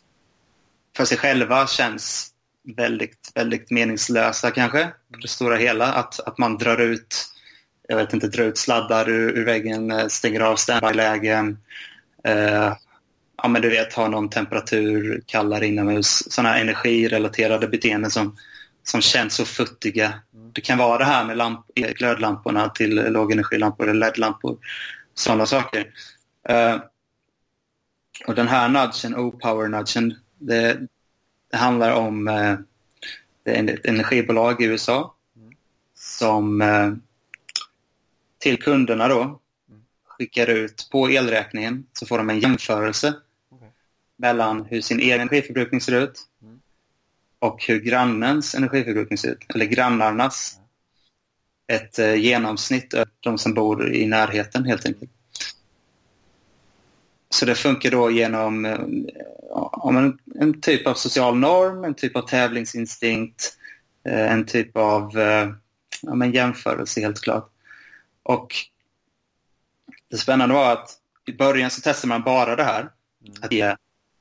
För 0.98 1.06
sig 1.06 1.18
själva 1.18 1.68
känns 1.68 2.32
väldigt, 2.78 3.32
väldigt 3.36 3.72
meningslösa 3.72 4.52
kanske. 4.52 4.86
På 5.14 5.20
det 5.22 5.28
stora 5.28 5.56
hela. 5.56 5.94
Att, 5.94 6.20
att 6.20 6.38
man 6.38 6.58
drar 6.58 6.78
ut 6.78 7.36
jag 7.88 7.98
vet 7.98 8.14
inte, 8.14 8.28
drar 8.28 8.44
ut 8.44 8.58
sladdar 8.58 9.10
ur, 9.10 9.38
ur 9.38 9.46
väggen, 9.46 9.92
eh, 9.92 10.08
stänger 10.08 10.40
av 10.40 10.56
standby-lägen. 10.56 11.58
Eh, 12.24 12.74
ja, 13.38 13.48
men 13.48 13.62
du 13.62 13.70
vet, 13.70 13.94
ha 13.94 14.08
någon 14.08 14.30
temperatur, 14.30 15.24
kallare 15.26 15.68
inomhus. 15.68 16.34
Sådana 16.34 16.58
energirelaterade 16.58 17.68
beteenden 17.68 18.12
som, 18.12 18.38
som 18.84 19.02
känns 19.02 19.34
så 19.34 19.46
futtiga. 19.46 20.14
Mm. 20.34 20.52
Det 20.54 20.62
kan 20.62 20.78
vara 20.78 20.98
det 20.98 21.06
här 21.06 21.26
med 21.26 21.38
lamp, 21.38 21.66
glödlamporna 21.76 22.70
till 22.70 22.96
lågenergilampor 22.96 23.90
eller 23.90 24.08
LED-lampor. 24.08 24.58
Sådana 25.14 25.46
saker. 25.46 25.86
Uh, 26.50 26.82
och 28.28 28.36
den 28.36 28.48
här 28.48 28.70
nudgen, 28.70 29.16
O-power-nudgen, 29.16 30.16
det, 30.48 30.88
det, 31.52 31.58
handlar 31.58 31.92
om 31.92 32.28
är 32.28 33.70
ett 33.70 33.86
energibolag 33.86 34.62
i 34.62 34.66
USA 34.66 35.16
mm. 35.36 35.54
som 35.94 36.62
uh, 36.62 36.94
till 38.38 38.62
kunderna 38.62 39.08
då 39.08 39.22
mm. 39.22 39.40
skickar 40.06 40.48
ut 40.48 40.88
på 40.92 41.10
elräkningen 41.10 41.86
så 41.94 42.06
får 42.06 42.18
de 42.18 42.30
en 42.30 42.40
jämförelse 42.40 43.14
mellan 44.18 44.66
hur 44.66 44.82
sin 44.82 45.00
egen 45.00 45.22
energiförbrukning 45.22 45.82
ser 45.82 46.02
ut 46.02 46.22
mm. 46.42 46.60
och 47.40 47.66
hur 47.68 47.80
grannens 47.80 48.56
energiförbrukning 48.56 49.18
ser 49.18 49.32
ut, 49.32 49.46
eller 49.56 49.66
grannarnas. 49.66 50.60
Ett 51.68 52.00
eh, 52.00 52.16
genomsnitt 52.16 52.94
av 52.94 53.06
de 53.20 53.38
som 53.38 53.54
bor 53.54 53.94
i 53.94 54.06
närheten 54.06 54.66
helt 54.66 54.86
enkelt. 54.86 55.12
Så 57.36 57.46
det 57.46 57.56
funkar 57.56 57.92
då 57.92 58.12
genom 58.12 58.66
eh, 58.66 58.80
en, 59.90 60.20
en, 60.40 60.62
typ 60.62 60.88
av 60.88 60.94
social 60.94 61.38
norm, 61.38 61.84
en 61.84 61.94
typ 61.94 62.16
av 62.16 62.22
tävlingsinstinkt, 62.22 63.58
eh, 64.06 64.32
en 64.32 64.46
typ 64.46 64.78
av 64.78 65.18
eh, 65.20 65.50
ja, 66.02 66.16
men 66.16 66.32
jämförelse 66.32 67.02
helt 67.02 67.22
klart. 67.22 67.50
Och 68.24 68.56
det 70.12 70.18
spännande 70.18 70.56
var 70.56 70.72
att 70.74 70.90
i 71.26 71.34
början 71.34 71.70
så 71.70 71.82
testar 71.84 72.08
man 72.08 72.24
bara 72.24 72.56
det 72.56 72.64
här, 72.64 72.90
Mm. 73.28 73.38
att 73.42 73.52
ge 73.52 73.76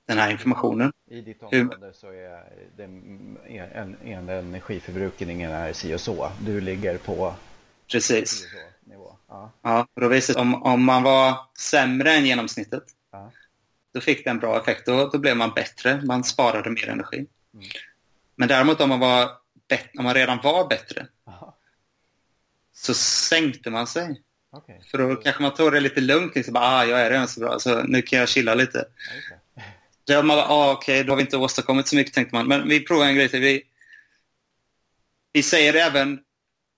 den 0.08 0.18
här 0.18 0.30
informationen. 0.30 0.92
I 1.10 1.20
ditt 1.20 1.42
Hur- 1.50 1.60
område 1.60 1.92
så 1.94 2.06
är 2.06 2.44
den 2.76 3.38
en, 3.48 3.96
en 4.04 4.28
energiförbrukningen 4.28 5.50
är 5.52 5.72
si 5.72 5.94
och 5.94 6.00
så. 6.00 6.30
Du 6.40 6.60
ligger 6.60 6.98
på 6.98 7.34
Precis. 7.92 8.46
Ja. 9.28 9.50
Ja, 9.62 9.86
då 10.00 10.08
visade 10.08 10.40
om, 10.40 10.62
om 10.62 10.84
man 10.84 11.02
var 11.02 11.34
sämre 11.58 12.12
än 12.12 12.26
genomsnittet, 12.26 12.82
Ja. 13.14 13.32
då 13.92 14.00
fick 14.00 14.24
det 14.24 14.30
en 14.30 14.38
bra 14.38 14.60
effekt. 14.60 14.86
Då, 14.86 15.08
då 15.08 15.18
blev 15.18 15.36
man 15.36 15.52
bättre, 15.54 16.02
man 16.04 16.24
sparade 16.24 16.70
mer 16.70 16.88
energi. 16.88 17.26
Mm. 17.54 17.66
Men 18.36 18.48
däremot 18.48 18.80
om 18.80 18.88
man, 18.88 19.00
var 19.00 19.30
om 19.98 20.04
man 20.04 20.14
redan 20.14 20.40
var 20.42 20.68
bättre, 20.68 21.06
Aha. 21.26 21.56
så 22.72 22.94
sänkte 22.94 23.70
man 23.70 23.86
sig. 23.86 24.22
Okej. 24.50 24.80
För 24.90 24.98
då 24.98 25.16
kanske 25.16 25.42
man 25.42 25.54
tog 25.54 25.72
det 25.72 25.80
lite 25.80 26.00
lugnt. 26.00 26.34
Liksom, 26.34 26.54
bara, 26.54 26.64
ah, 26.64 26.84
jag 26.84 27.00
är 27.00 27.10
redan 27.10 27.28
så 27.28 27.40
bra, 27.40 27.58
så 27.58 27.82
nu 27.82 28.02
kan 28.02 28.18
jag 28.18 28.28
chilla 28.28 28.54
lite. 28.54 28.78
Det. 30.04 30.14
Då 30.14 30.22
man 30.22 30.36
bara, 30.36 30.48
ah, 30.48 30.72
okej, 30.72 31.04
då 31.04 31.12
har 31.12 31.16
vi 31.16 31.22
inte 31.22 31.36
åstadkommit 31.36 31.88
så 31.88 31.96
mycket, 31.96 32.14
tänkte 32.14 32.34
man. 32.34 32.48
Men 32.48 32.68
vi 32.68 32.80
provar 32.80 33.06
en 33.06 33.14
grej 33.14 33.28
till. 33.28 33.40
Vi, 33.40 33.62
vi 35.32 35.42
säger 35.42 35.74
även 35.74 36.20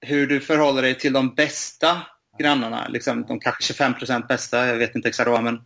hur 0.00 0.26
du 0.26 0.40
förhåller 0.40 0.82
dig 0.82 0.98
till 0.98 1.12
de 1.12 1.34
bästa 1.34 2.02
grannarna. 2.38 2.88
Liksom, 2.88 3.26
de 3.26 3.40
kanske 3.40 3.62
25 3.62 3.94
procent 3.94 4.28
bästa, 4.28 4.66
jag 4.66 4.76
vet 4.76 4.94
inte 4.94 5.08
exakt 5.08 5.30
vad, 5.30 5.42
men... 5.42 5.60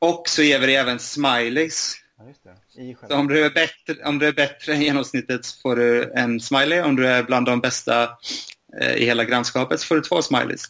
Och 0.00 0.28
så 0.28 0.42
ger 0.42 0.58
vi 0.58 0.66
dig 0.66 0.76
även 0.76 0.98
smileys. 0.98 1.96
Ja, 2.18 2.54
Så 3.08 3.16
om 3.16 3.28
du, 3.28 3.44
är 3.44 3.50
bättre, 3.50 4.04
om 4.04 4.18
du 4.18 4.26
är 4.26 4.32
bättre 4.32 4.72
än 4.72 4.82
genomsnittet 4.82 5.44
så 5.44 5.60
får 5.60 5.76
du 5.76 6.12
en 6.12 6.40
smiley. 6.40 6.80
Om 6.80 6.96
du 6.96 7.06
är 7.06 7.22
bland 7.22 7.46
de 7.46 7.60
bästa 7.60 8.08
eh, 8.80 8.94
i 8.94 9.04
hela 9.04 9.24
grannskapet 9.24 9.80
så 9.80 9.86
får 9.86 9.94
du 9.94 10.00
två 10.00 10.22
smileys. 10.22 10.64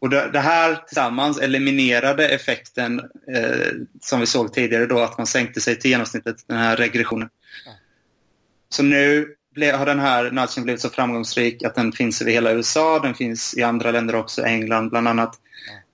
Och 0.00 0.10
det, 0.10 0.30
det 0.32 0.40
här 0.40 0.74
tillsammans 0.74 1.38
eliminerade 1.38 2.28
effekten 2.28 3.00
eh, 3.34 3.68
som 4.00 4.20
vi 4.20 4.26
såg 4.26 4.52
tidigare 4.52 4.86
då, 4.86 4.98
att 4.98 5.18
man 5.18 5.26
sänkte 5.26 5.60
sig 5.60 5.78
till 5.78 5.90
genomsnittet, 5.90 6.36
den 6.46 6.58
här 6.58 6.76
regressionen. 6.76 7.28
Ja. 7.66 7.72
Så 8.68 8.82
nu 8.82 9.34
ble, 9.54 9.72
har 9.72 9.86
den 9.86 10.00
här 10.00 10.30
nudgen 10.30 10.64
blivit 10.64 10.80
så 10.80 10.90
framgångsrik 10.90 11.62
att 11.62 11.74
den 11.74 11.92
finns 11.92 12.22
över 12.22 12.32
hela 12.32 12.52
USA, 12.52 12.98
den 12.98 13.14
finns 13.14 13.54
i 13.56 13.62
andra 13.62 13.90
länder 13.90 14.14
också, 14.14 14.42
England 14.42 14.90
bland 14.90 15.08
annat. 15.08 15.38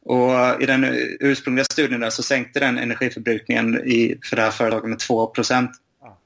Och 0.09 0.63
i 0.63 0.67
den 0.67 0.85
ursprungliga 1.21 1.65
studien 1.65 2.01
där 2.01 2.11
så 2.11 2.23
sänkte 2.23 2.61
den 2.61 2.79
energiförbrukningen 2.79 3.75
i, 3.85 4.19
för 4.25 4.37
det 4.37 4.43
här 4.43 4.51
företaget 4.51 4.89
med 4.89 4.99
2 4.99 5.27
procent. 5.27 5.71
Ja. 6.03 6.19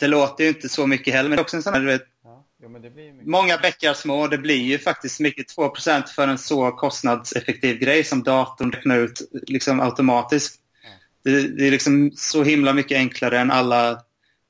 Det 0.00 0.06
låter 0.06 0.44
ju 0.44 0.48
inte 0.50 0.68
så 0.68 0.86
mycket 0.86 1.14
heller, 1.14 1.28
men 1.28 1.36
det 1.36 1.40
är 1.40 1.44
också 1.44 1.56
en 1.56 1.62
sån 1.62 1.72
här, 1.74 1.80
du 1.80 1.86
vet, 1.86 2.02
Ja. 2.24 2.46
Jo, 2.62 2.68
mycket. 2.68 3.26
många 3.26 3.58
bäckar 3.58 3.94
små. 3.94 4.26
Det 4.26 4.38
blir 4.38 4.62
ju 4.62 4.78
faktiskt 4.78 5.20
mycket 5.20 5.48
2 5.48 5.68
procent 5.68 6.10
för 6.10 6.28
en 6.28 6.38
så 6.38 6.70
kostnadseffektiv 6.70 7.78
grej 7.78 8.04
som 8.04 8.22
datorn 8.22 8.72
räknar 8.72 8.98
ut 8.98 9.30
liksom 9.46 9.80
automatiskt. 9.80 10.60
Ja. 10.82 10.88
Det, 11.30 11.48
det 11.48 11.66
är 11.66 11.70
liksom 11.70 12.10
så 12.14 12.42
himla 12.44 12.72
mycket 12.72 12.96
enklare 12.96 13.38
än 13.38 13.50
alla 13.50 14.02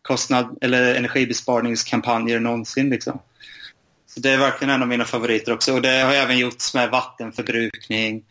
kostnad 0.02 0.58
eller 0.60 0.94
energibesparingskampanjer 0.94 2.40
någonsin. 2.40 2.90
Liksom. 2.90 3.20
Så 4.14 4.20
det 4.20 4.30
är 4.30 4.38
verkligen 4.38 4.74
en 4.74 4.82
av 4.82 4.88
mina 4.88 5.04
favoriter 5.04 5.52
också. 5.52 5.74
Och 5.74 5.82
det 5.82 6.00
har 6.02 6.12
även 6.12 6.38
gjorts 6.38 6.74
med 6.74 6.90
vattenförbrukning. 6.90 8.24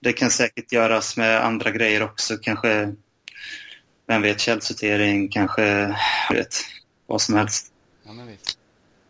Det 0.00 0.12
kan 0.12 0.30
säkert 0.30 0.72
göras 0.72 1.16
med 1.16 1.44
andra 1.44 1.70
grejer 1.70 2.02
också. 2.02 2.36
Kanske, 2.36 2.94
vem 4.06 4.22
vet, 4.22 4.40
källsortering, 4.40 5.28
kanske, 5.28 5.96
vet, 6.30 6.54
vad 7.06 7.20
som 7.20 7.34
helst. 7.34 7.72
Ja, 8.04 8.12
men 8.12 8.26
visst. 8.26 8.58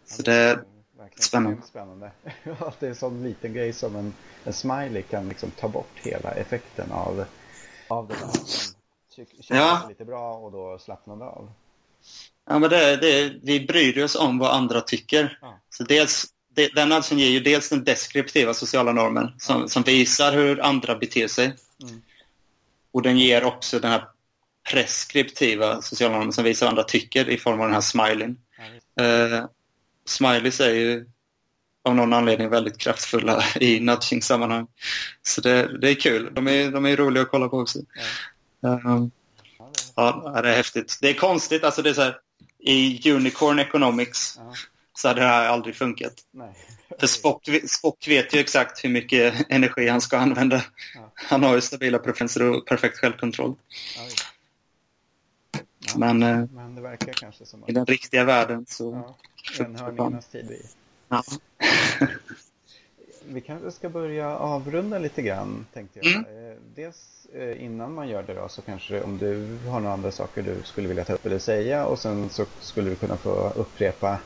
Så 0.07 0.23
det 0.23 0.33
är 0.35 0.63
spännande. 1.21 1.63
spännande. 1.63 2.11
att 2.59 2.81
det 2.81 2.87
är 2.87 2.91
en 2.91 2.97
sån 2.97 3.23
liten 3.25 3.53
grej 3.53 3.73
som 3.73 3.97
en, 3.97 4.15
en 4.45 4.53
smiley 4.53 5.03
kan 5.03 5.29
liksom 5.29 5.51
ta 5.51 5.69
bort 5.69 5.93
hela 5.95 6.31
effekten 6.31 6.93
av, 6.93 7.25
av 7.89 8.09
det 8.09 8.15
där. 8.15 8.31
Känner 9.43 9.61
Ja. 9.61 9.87
lite 9.89 10.05
bra 10.05 10.35
och 10.35 10.53
då 10.53 10.79
slappnar 10.79 11.17
det 11.17 11.25
av. 11.25 11.53
Ja, 12.49 12.59
men 12.59 12.71
det, 12.71 12.97
det, 12.97 13.33
vi 13.43 13.61
bryr 13.61 14.05
oss 14.05 14.17
om 14.17 14.39
vad 14.39 14.51
andra 14.51 14.81
tycker. 14.81 15.39
Ja. 15.41 15.61
Så 15.71 15.85
dels, 15.85 16.27
det, 16.55 16.75
den 16.75 16.89
nudgen 16.89 17.19
ger 17.19 17.31
ju 17.31 17.41
dels 17.41 17.69
den 17.69 17.85
deskriptiva 17.85 18.55
sociala 18.55 18.93
normen 18.93 19.33
som, 19.39 19.69
som 19.69 19.83
visar 19.83 20.33
hur 20.33 20.63
andra 20.63 20.95
beter 20.95 21.29
sig. 21.29 21.57
Mm. 21.83 22.03
Och 22.93 23.03
den 23.03 23.19
ger 23.19 23.45
också 23.45 23.79
den 23.79 23.91
här 23.91 24.05
preskriptiva 24.71 25.83
sociala 25.83 26.17
normen 26.17 26.33
som 26.33 26.45
visar 26.45 26.67
vad 26.67 26.71
andra 26.71 26.85
tycker 26.85 27.29
i 27.29 27.39
form 27.39 27.61
av 27.61 27.67
den 27.67 27.75
här 27.75 27.81
smileyn. 27.81 28.37
Ja. 28.95 29.05
Uh, 29.05 29.47
smileys 30.05 30.61
är 30.61 30.75
ju 30.75 31.07
av 31.85 31.95
någon 31.97 32.13
anledning 32.13 32.49
väldigt 32.49 32.79
kraftfulla 32.79 33.45
i 33.61 33.81
nudging-sammanhang. 33.81 34.67
Så 35.23 35.41
det, 35.41 35.79
det 35.79 35.91
är 35.91 35.95
kul. 35.95 36.35
De 36.35 36.49
är, 36.49 36.71
de 36.71 36.87
är 36.87 36.97
roliga 36.97 37.23
att 37.23 37.31
kolla 37.31 37.49
på 37.49 37.59
också. 37.59 37.79
Ja. 38.61 38.81
Um, 38.85 39.11
Ja, 39.95 40.41
det 40.43 40.49
är 40.49 40.57
häftigt. 40.57 40.99
Det 41.01 41.09
är 41.09 41.15
konstigt. 41.15 41.65
Alltså 41.65 41.83
det 41.83 41.91
är 41.91 41.95
så 41.95 42.03
här, 42.03 42.17
I 42.63 43.11
Unicorn 43.13 43.59
Economics 43.59 44.35
ja. 44.39 44.55
så 44.95 45.09
hade 45.09 45.21
det 45.21 45.27
här 45.27 45.49
aldrig 45.49 45.77
funkat. 45.77 46.15
Nej. 46.31 46.55
För 47.01 47.07
Spock, 47.07 47.49
Spock 47.69 48.09
vet 48.09 48.35
ju 48.35 48.39
exakt 48.39 48.85
hur 48.85 48.89
mycket 48.89 49.35
energi 49.49 49.89
han 49.89 50.01
ska 50.01 50.19
använda. 50.19 50.65
Ja. 50.95 51.13
Han 51.15 51.43
har 51.43 51.55
ju 51.55 51.61
stabila 51.61 51.99
preferenser 51.99 52.51
och 52.51 52.67
perfekt 52.67 52.99
självkontroll. 52.99 53.55
Ja, 55.87 55.93
Men 55.97 56.23
eh, 56.23 56.45
Men 56.51 56.75
det 56.75 56.81
verkar 56.81 57.13
kanske 57.13 57.47
som 57.47 57.61
i 57.61 57.65
att 57.69 57.75
den 57.75 57.87
riktiga 57.87 58.25
världen 58.25 58.67
så... 58.69 59.17
ja, 59.59 59.65
enhörningarnas 59.65 60.27
tid 60.27 60.47
vi. 60.49 60.63
Ja. 61.09 61.23
Vi 63.27 63.41
kanske 63.41 63.71
ska 63.71 63.89
börja 63.89 64.39
avrunda 64.39 64.99
lite 64.99 65.23
grann 65.23 65.67
tänkte 65.73 65.99
jag. 66.03 66.15
Mm. 66.15 66.51
Eh, 66.51 66.57
Dels 66.75 67.27
eh, 67.33 67.65
innan 67.65 67.95
man 67.95 68.09
gör 68.09 68.23
det 68.23 68.35
då 68.35 68.49
så 68.49 68.63
kanske 68.63 69.03
om 69.03 69.19
du 69.19 69.59
har 69.69 69.81
några 69.81 69.95
andra 69.95 70.11
saker 70.11 70.43
du 70.43 70.63
skulle 70.63 70.89
vilja 70.89 71.05
ta 71.05 71.13
upp 71.13 71.27
eller 71.27 71.39
säga 71.39 71.87
och 71.87 71.99
sen 71.99 72.29
så 72.29 72.45
skulle 72.61 72.91
du 72.91 72.97
kunna 72.97 73.17
få 73.17 73.53
upprepa 73.57 74.19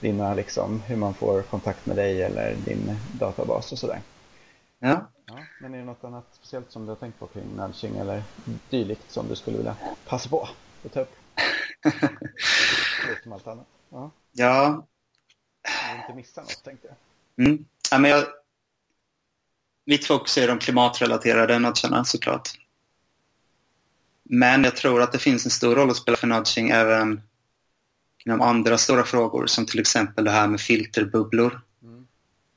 dina 0.00 0.34
liksom 0.34 0.80
hur 0.80 0.96
man 0.96 1.14
får 1.14 1.42
kontakt 1.42 1.86
med 1.86 1.96
dig 1.96 2.22
eller 2.22 2.54
din 2.64 2.98
databas 3.12 3.72
och 3.72 3.78
sådär. 3.78 4.00
Ja. 4.78 5.08
Ja, 5.26 5.38
men 5.60 5.74
är 5.74 5.78
det 5.78 5.84
något 5.84 6.04
annat 6.04 6.24
speciellt 6.32 6.70
som 6.70 6.86
du 6.86 6.88
har 6.88 6.96
tänkt 6.96 7.18
på 7.18 7.26
kring 7.26 7.56
nudging 7.56 7.96
eller 7.96 8.22
dylikt 8.70 9.10
som 9.10 9.28
du 9.28 9.36
skulle 9.36 9.56
vilja 9.56 9.76
passa 10.06 10.28
på 10.28 10.48
att 10.84 10.92
ta 10.92 11.00
upp? 11.00 11.12
Förutom 13.06 13.32
allt 13.32 13.46
annat. 13.46 13.66
Ja, 13.90 14.10
ja. 14.32 14.86
jag 15.62 15.92
vill 15.92 16.00
inte 16.02 16.14
missa 16.14 16.40
något 16.40 16.64
tänkte 16.64 16.88
jag. 16.88 17.46
Mm. 17.46 17.64
Ja 17.92 17.98
men 17.98 18.10
jag, 18.10 18.24
mitt 19.86 20.04
fokus 20.06 20.38
är 20.38 20.48
de 20.48 20.58
klimatrelaterade 20.58 21.58
nudgarna 21.58 22.04
såklart. 22.04 22.48
Men 24.22 24.64
jag 24.64 24.76
tror 24.76 25.02
att 25.02 25.12
det 25.12 25.18
finns 25.18 25.44
en 25.44 25.50
stor 25.50 25.74
roll 25.76 25.90
att 25.90 25.96
spela 25.96 26.16
för 26.16 26.26
nudging 26.26 26.70
även 26.70 27.22
inom 28.24 28.40
andra 28.40 28.78
stora 28.78 29.04
frågor 29.04 29.46
som 29.46 29.66
till 29.66 29.80
exempel 29.80 30.24
det 30.24 30.30
här 30.30 30.48
med 30.48 30.60
filterbubblor 30.60 31.60
Mm. 31.82 32.06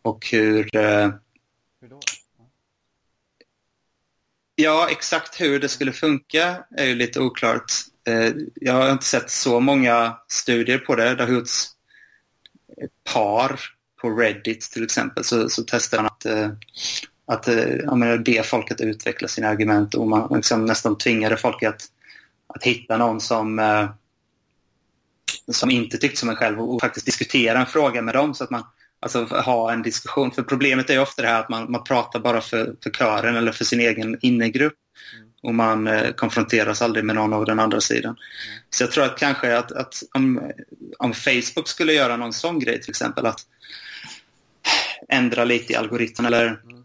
och 0.01 0.27
hur 0.31 0.75
eh, 0.75 1.11
Hur 1.81 1.89
då? 1.89 1.99
Ja. 2.37 2.45
Ja, 4.55 4.87
exakt 4.89 5.41
hur 5.41 5.59
det 5.59 5.69
skulle 5.69 5.93
funka 5.93 6.63
är 6.77 6.85
ju 6.85 6.95
lite 6.95 7.19
oklart. 7.19 7.71
Eh, 8.07 8.33
Jag 8.55 8.73
har 8.73 8.91
inte 8.91 9.05
sett 9.05 9.29
så 9.29 9.59
många 9.59 10.17
studier 10.27 10.77
på 10.77 10.95
det. 10.95 11.15
Det 11.15 11.23
har 11.23 11.31
gjorts 11.31 11.67
ett 12.77 13.03
par 13.13 13.59
på 14.05 14.21
Reddit 14.21 14.61
till 14.61 14.83
exempel. 14.83 15.23
Så, 15.23 15.49
så 15.49 15.63
testar 15.67 15.97
man 15.97 16.05
att, 16.05 16.25
eh, 16.25 16.49
att 17.27 17.47
eh, 17.47 17.75
ja, 17.75 18.17
be 18.17 18.43
folk 18.43 18.71
att 18.71 18.81
utveckla 18.81 19.27
sina 19.27 19.47
argument 19.47 19.95
och 19.95 20.07
man 20.07 20.35
liksom 20.35 20.65
nästan 20.65 20.97
tvingade 20.97 21.37
folk 21.37 21.63
att, 21.63 21.81
att 22.47 22.63
hitta 22.63 22.97
någon 22.97 23.21
som, 23.21 23.59
eh, 23.59 23.89
som 25.51 25.71
inte 25.71 25.97
tyckte 25.97 26.19
som 26.19 26.29
en 26.29 26.35
själv 26.35 26.59
och, 26.59 26.75
och 26.75 26.81
faktiskt 26.81 27.05
diskutera 27.05 27.59
en 27.59 27.65
fråga 27.65 28.01
med 28.01 28.13
dem 28.13 28.33
så 28.33 28.43
att 28.43 28.49
man 28.49 28.63
alltså 28.99 29.23
ha 29.23 29.73
en 29.73 29.81
diskussion. 29.81 30.31
För 30.31 30.43
problemet 30.43 30.89
är 30.89 30.93
ju 30.93 30.99
ofta 30.99 31.21
det 31.21 31.27
här 31.27 31.39
att 31.39 31.49
man, 31.49 31.71
man 31.71 31.83
pratar 31.83 32.19
bara 32.19 32.41
för, 32.41 32.75
för 32.83 32.89
kören 32.89 33.35
eller 33.35 33.51
för 33.51 33.65
sin 33.65 33.79
egen 33.79 34.17
innegrupp 34.21 34.73
Mm. 35.13 35.29
och 35.43 35.55
man 35.55 35.87
eh, 35.87 36.11
konfronteras 36.11 36.81
aldrig 36.81 37.05
med 37.05 37.15
någon 37.15 37.33
av 37.33 37.45
den 37.45 37.59
andra 37.59 37.81
sidan. 37.81 38.15
Så 38.69 38.83
jag 38.83 38.91
tror 38.91 39.03
att 39.03 39.17
kanske 39.17 39.57
att, 39.57 39.71
att 39.71 40.03
om, 40.13 40.51
om 40.99 41.13
Facebook 41.13 41.67
skulle 41.67 41.93
göra 41.93 42.17
någon 42.17 42.33
sån 42.33 42.59
grej 42.59 42.81
till 42.81 42.89
exempel 42.89 43.25
att 43.25 43.39
ändra 45.09 45.43
lite 45.43 45.73
i 45.73 45.75
algoritmen 45.75 46.25
eller, 46.25 46.47
Mm. 46.47 46.83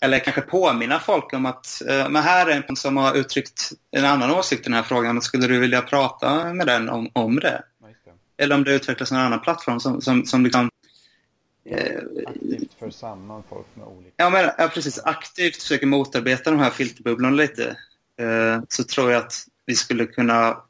eller 0.00 0.18
kanske 0.18 0.40
påminna 0.40 0.98
folk 0.98 1.32
om 1.32 1.46
att 1.46 1.82
eh, 1.88 2.08
men 2.08 2.22
här 2.22 2.46
är 2.46 2.64
en 2.68 2.76
som 2.76 2.96
har 2.96 3.14
uttryckt 3.14 3.72
en 3.90 4.04
annan 4.04 4.30
åsikt 4.30 4.60
i 4.60 4.64
den 4.64 4.74
här 4.74 4.82
frågan. 4.82 5.22
Skulle 5.22 5.46
du 5.46 5.58
vilja 5.58 5.82
prata 5.82 6.54
med 6.54 6.66
den 6.66 6.88
om, 6.88 7.10
om 7.12 7.36
det? 7.40 7.62
Det. 8.36 8.42
Eller 8.44 8.54
om 8.54 8.64
det 8.64 8.72
utvecklas 8.72 9.12
en 9.12 9.18
annan 9.18 9.40
plattform 9.40 9.80
som, 9.80 10.00
som, 10.00 10.26
som 10.26 10.44
liksom 10.44 10.70
Aktivt 12.26 12.74
för 12.78 12.90
samman 12.90 13.42
folk 13.48 13.66
med 13.74 13.86
olika... 13.86 14.12
Ja, 14.16 14.30
men, 14.30 14.50
ja, 14.58 14.68
precis. 14.74 14.98
Aktivt 14.98 15.62
försöker 15.62 15.86
motarbeta 15.86 16.50
de 16.50 16.60
här 16.60 16.70
filterbubblorna 16.70 17.36
lite. 17.36 17.76
Eh, 18.20 18.62
så 18.68 18.84
tror 18.84 19.12
jag 19.12 19.22
att 19.22 19.46
vi 19.66 19.74
skulle 19.74 20.06
kunna 20.06 20.62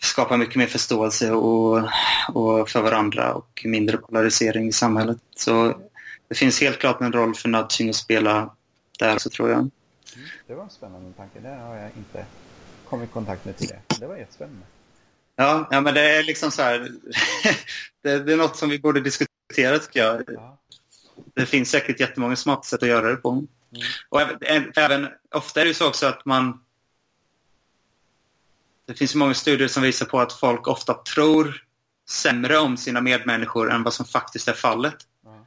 skapa 0.00 0.36
mycket 0.36 0.56
mer 0.56 0.66
förståelse 0.66 1.30
och, 1.30 1.88
och 2.28 2.70
för 2.70 2.82
varandra 2.82 3.34
och 3.34 3.62
mindre 3.64 3.96
polarisering 3.96 4.68
i 4.68 4.72
samhället. 4.72 5.18
Så 5.36 5.74
det 6.28 6.34
finns 6.34 6.60
helt 6.60 6.78
klart 6.78 7.00
en 7.00 7.12
roll 7.12 7.34
för 7.34 7.48
nudging 7.48 7.88
att 7.88 7.96
spela 7.96 8.54
där 8.98 9.18
så 9.18 9.30
tror 9.30 9.50
jag. 9.50 9.58
Mm, 9.58 9.70
det 10.46 10.54
var 10.54 10.64
en 10.64 10.70
spännande 10.70 11.12
tanke. 11.12 11.40
Det 11.40 11.48
har 11.48 11.74
jag 11.76 11.90
inte 11.96 12.24
kommit 12.88 13.08
i 13.08 13.12
kontakt 13.12 13.44
med 13.44 13.56
tidigare. 13.56 13.80
Det 14.00 14.06
var 14.06 14.16
jättespännande. 14.16 14.66
Ja, 15.36 15.68
ja 15.70 15.80
men 15.80 15.94
det 15.94 16.00
är 16.00 16.22
liksom 16.22 16.50
så 16.50 16.62
här. 16.62 16.78
det, 18.02 18.18
det, 18.18 18.32
är 18.32 18.36
något 18.36 18.56
som 18.56 18.68
vi 18.68 18.78
borde 18.78 19.00
diskutera 19.00 19.78
tycker 19.78 20.00
jag. 20.00 20.22
Ja. 20.26 20.58
Det 21.34 21.46
finns 21.46 21.70
säkert 21.70 22.00
jättemånga 22.00 22.36
smarta 22.36 22.62
sätt 22.62 22.82
att 22.82 22.88
göra 22.88 23.10
det 23.10 23.16
på. 23.16 23.30
Mm. 23.30 23.46
Och 24.08 24.20
även, 24.20 24.72
även, 24.76 25.08
ofta 25.34 25.60
är 25.60 25.64
det 25.64 25.74
så 25.74 25.88
också 25.88 26.06
att 26.06 26.24
man... 26.24 26.60
Det 28.88 28.94
finns 28.94 29.14
många 29.14 29.34
studier 29.34 29.68
som 29.68 29.82
visar 29.82 30.06
på 30.06 30.20
att 30.20 30.32
folk 30.32 30.68
ofta 30.68 30.94
tror 30.94 31.62
sämre 32.10 32.58
om 32.58 32.76
sina 32.76 33.00
medmänniskor 33.00 33.72
än 33.72 33.82
vad 33.82 33.94
som 33.94 34.06
faktiskt 34.06 34.48
är 34.48 34.52
fallet. 34.52 34.96
Mm. 35.26 35.40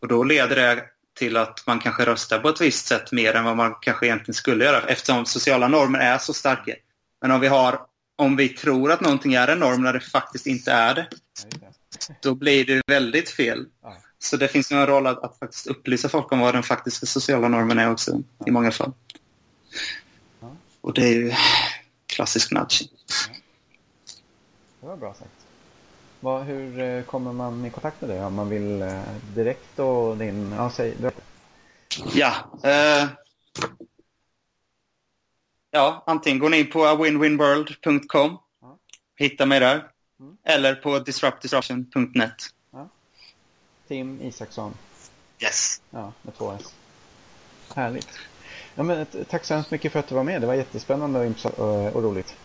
Och 0.00 0.08
då 0.08 0.24
leder 0.24 0.56
det 0.56 0.84
till 1.18 1.36
att 1.36 1.66
man 1.66 1.78
kanske 1.78 2.06
röstar 2.06 2.38
på 2.38 2.48
ett 2.48 2.60
visst 2.60 2.86
sätt 2.86 3.12
mer 3.12 3.34
än 3.34 3.44
vad 3.44 3.56
man 3.56 3.74
kanske 3.80 4.06
egentligen 4.06 4.34
skulle 4.34 4.64
göra 4.64 4.82
eftersom 4.82 5.26
sociala 5.26 5.68
normer 5.68 5.98
är 5.98 6.18
så 6.18 6.34
starka. 6.34 6.74
Men 7.20 7.30
om 7.30 7.40
vi, 7.40 7.48
har, 7.48 7.80
om 8.16 8.36
vi 8.36 8.48
tror 8.48 8.92
att 8.92 9.00
någonting 9.00 9.34
är 9.34 9.48
en 9.48 9.58
norm 9.58 9.82
när 9.82 9.92
det 9.92 10.00
faktiskt 10.00 10.46
inte 10.46 10.72
är 10.72 10.94
det, 10.94 11.08
då 12.22 12.34
blir 12.34 12.64
det 12.64 12.82
väldigt 12.86 13.30
fel. 13.30 13.66
Så 14.18 14.36
det 14.36 14.48
finns 14.48 14.72
en 14.72 14.86
roll 14.86 15.06
att, 15.06 15.24
att, 15.24 15.38
faktiskt 15.38 15.66
upplysa 15.66 16.08
folk 16.08 16.32
om 16.32 16.38
vad 16.38 16.54
den 16.54 16.62
faktiska 16.62 17.06
sociala 17.06 17.48
normen 17.48 17.78
är 17.78 17.90
också 17.90 18.22
i 18.46 18.50
många 18.50 18.70
fall. 18.70 18.92
Och 20.80 20.94
det 20.94 21.02
är 21.02 21.12
ju 21.12 21.32
klassisk 22.16 22.52
nudging. 22.52 22.88
Det 24.80 24.86
var 24.86 24.96
bra 24.96 25.14
sagt. 25.14 25.30
Vad, 26.20 26.44
hur 26.44 26.80
eh, 26.80 27.02
kommer 27.02 27.32
man 27.32 27.64
i 27.64 27.70
kontakt 27.70 28.00
med 28.00 28.10
dig 28.10 28.24
om 28.24 28.34
man 28.34 28.48
vill 28.48 28.82
eh, 28.82 29.02
direkt 29.34 29.78
och 29.78 30.16
din... 30.16 30.52
Ja, 30.52 30.70
säg, 30.70 30.96
ja 32.14 32.34
eh, 32.62 33.08
ja, 35.70 36.02
antingen 36.06 36.38
går 36.38 36.48
ni 36.48 36.58
in 36.58 36.70
på 36.70 36.96
winwinworld.com, 36.96 38.38
ja. 38.60 38.78
hittar 39.16 39.46
mig 39.46 39.60
där, 39.60 39.90
mm. 40.20 40.36
eller 40.44 40.74
på 40.74 40.98
disruptdisruption.net. 40.98 42.34
Ja. 42.70 42.88
Tim 43.88 44.22
Isaksson. 44.22 44.74
Yes. 45.40 45.82
Ja, 45.90 46.12
med 46.22 46.36
två 46.36 46.52
S. 46.52 46.74
Härligt. 47.74 48.08
Ja, 48.76 48.82
men, 48.82 49.06
tack 49.28 49.44
så 49.44 49.54
hemskt 49.54 49.70
mycket 49.70 49.92
för 49.92 50.00
att 50.00 50.08
du 50.08 50.14
var 50.14 50.24
med. 50.24 50.40
Det 50.40 50.46
var 50.46 50.54
jättespännande 50.54 51.34
och, 51.42 51.96
och 51.96 52.02
roligt. 52.02 52.36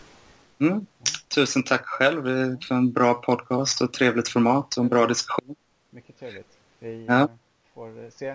Mm. 0.60 0.86
Tusen 1.34 1.62
tack 1.62 1.86
själv 1.86 2.22
för 2.62 2.74
en 2.74 2.92
bra 2.92 3.14
podcast 3.14 3.80
och 3.80 3.92
trevligt 3.92 4.28
format 4.28 4.76
och 4.76 4.82
en 4.82 4.88
bra 4.88 5.06
diskussion. 5.06 5.56
Mycket 5.90 6.18
trevligt. 6.18 6.58
Vi 6.78 7.06
ja. 7.08 7.28
får 7.74 8.10
se 8.10 8.34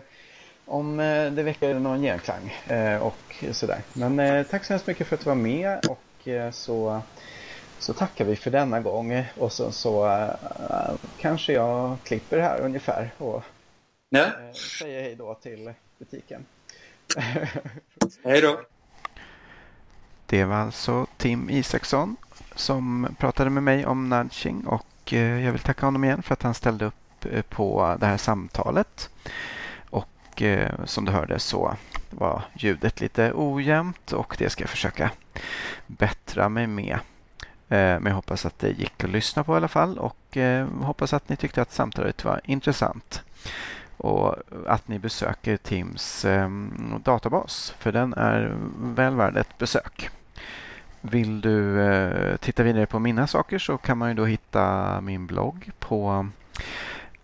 om 0.66 1.00
eh, 1.00 1.32
det 1.32 1.44
väcker 1.44 1.80
någon 1.80 2.02
genklang 2.02 2.54
eh, 2.68 3.02
och 3.02 3.46
sådär. 3.52 3.82
Men 3.94 4.20
eh, 4.20 4.46
tack 4.46 4.66
så 4.66 4.74
hemskt 4.74 4.88
mycket 4.88 5.08
för 5.08 5.16
att 5.16 5.22
du 5.22 5.30
var 5.30 5.36
med 5.36 5.86
och 5.86 6.28
så, 6.54 7.02
så 7.80 7.94
tackar 7.94 8.26
vi 8.26 8.36
för 8.36 8.52
denna 8.52 8.80
gång 8.80 9.26
och 9.38 9.54
så, 9.54 9.72
så 9.72 10.28
kanske 11.18 11.54
jag 11.54 11.98
klipper 12.04 12.40
här 12.40 12.62
ungefär 12.62 13.12
och 13.18 13.44
ja. 14.10 14.26
säger 14.80 15.02
hej 15.02 15.16
då 15.16 15.34
till 15.34 15.74
butiken. 15.98 16.46
hej 18.24 18.42
då! 18.42 18.62
Det 20.26 20.46
var 20.46 20.56
alltså 20.56 21.08
Tim 21.18 21.50
Isaksson 21.50 22.16
som 22.56 23.16
pratade 23.20 23.50
med 23.50 23.64
mig 23.64 23.86
om 23.86 24.10
nudging 24.10 24.68
och 24.68 25.14
eh, 25.14 25.46
jag 25.46 25.52
vill 25.52 25.62
tacka 25.62 25.86
honom 25.86 26.04
igen 26.04 26.24
för 26.24 26.34
att 26.34 26.44
han 26.44 26.54
ställde 26.54 26.86
upp 26.86 27.26
eh, 27.26 27.42
på 27.42 27.98
det 28.00 28.06
här 28.06 28.18
samtalet. 28.18 29.10
Och 29.90 30.42
eh, 30.42 30.72
som 30.86 31.06
du 31.06 31.12
hörde 31.12 31.40
så 31.40 31.76
var 32.10 32.42
ljudet 32.54 33.02
lite 33.02 33.32
ojämnt 33.36 34.12
och 34.12 34.36
det 34.40 34.50
ska 34.50 34.64
jag 34.64 34.70
försöka 34.70 35.12
bättra 35.88 36.50
mig 36.50 36.68
med. 36.68 37.00
Men 37.70 38.06
jag 38.06 38.14
hoppas 38.14 38.46
att 38.46 38.60
det 38.60 38.70
gick 38.70 39.04
att 39.04 39.10
lyssna 39.10 39.44
på 39.44 39.54
i 39.54 39.58
alla 39.58 39.68
fall 39.68 39.98
och 39.98 40.38
hoppas 40.82 41.14
att 41.14 41.30
ni 41.30 41.36
tyckte 41.36 41.62
att 41.62 41.74
samtalet 41.74 42.24
var 42.24 42.42
intressant 42.44 43.24
och 43.98 44.36
att 44.66 44.88
ni 44.88 45.00
besöker 45.00 45.58
Tims 45.58 46.26
ehm, 46.26 47.02
databas 47.04 47.76
för 47.80 47.92
den 47.92 48.14
är 48.14 48.58
väl 48.82 49.16
värd 49.16 49.38
ett 49.38 49.58
besök. 49.58 50.10
Vill 51.02 51.42
du 51.42 51.82
eh, 51.82 52.38
titta 52.38 52.64
vidare 52.64 52.86
på 52.86 53.00
mina 53.00 53.28
saker 53.28 53.60
så 53.60 53.78
kan 53.78 53.98
man 53.98 54.10
ju 54.10 54.16
då 54.16 54.26
hitta 54.26 55.02
min 55.02 55.28
blogg 55.28 55.72
på 55.80 56.28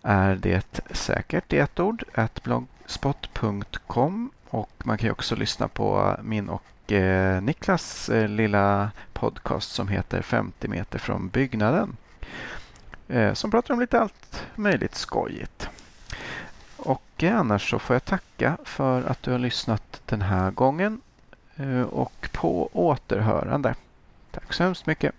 är 0.02 0.36
det 0.36 0.82
säkert 0.92 1.54
i 1.54 1.58
ett 1.58 1.80
ord, 1.80 2.04
blogspot.com 2.44 4.32
och 4.50 4.72
man 4.84 4.98
kan 4.98 5.08
ju 5.08 5.12
också 5.12 5.36
lyssna 5.36 5.68
på 5.68 6.18
min 6.24 6.50
och 6.50 6.92
eh, 6.92 7.42
Niklas 7.42 8.10
eh, 8.10 8.28
lilla 8.28 8.92
podcast 9.14 9.72
som 9.72 9.88
heter 9.88 10.22
50 10.22 10.68
meter 10.68 11.00
från 11.00 11.30
byggnaden. 11.30 11.98
Eh, 13.08 13.34
som 13.34 13.52
pratar 13.52 13.74
om 13.74 13.80
lite 13.80 14.00
allt 14.00 14.48
möjligt 14.56 14.96
skojigt. 14.96 15.70
Och 16.86 17.24
annars 17.24 17.70
så 17.70 17.80
får 17.80 17.94
jag 17.94 18.06
tacka 18.06 18.58
för 18.64 19.04
att 19.04 19.24
du 19.24 19.32
har 19.32 19.40
lyssnat 19.40 20.02
den 20.06 20.22
här 20.22 20.52
gången 20.52 21.02
eh, 21.56 21.82
och 21.82 22.30
på 22.32 22.70
återhörande. 22.74 23.76
Tack 24.32 24.54
så 24.54 24.64
hemskt 24.64 24.86
mycket. 24.86 25.16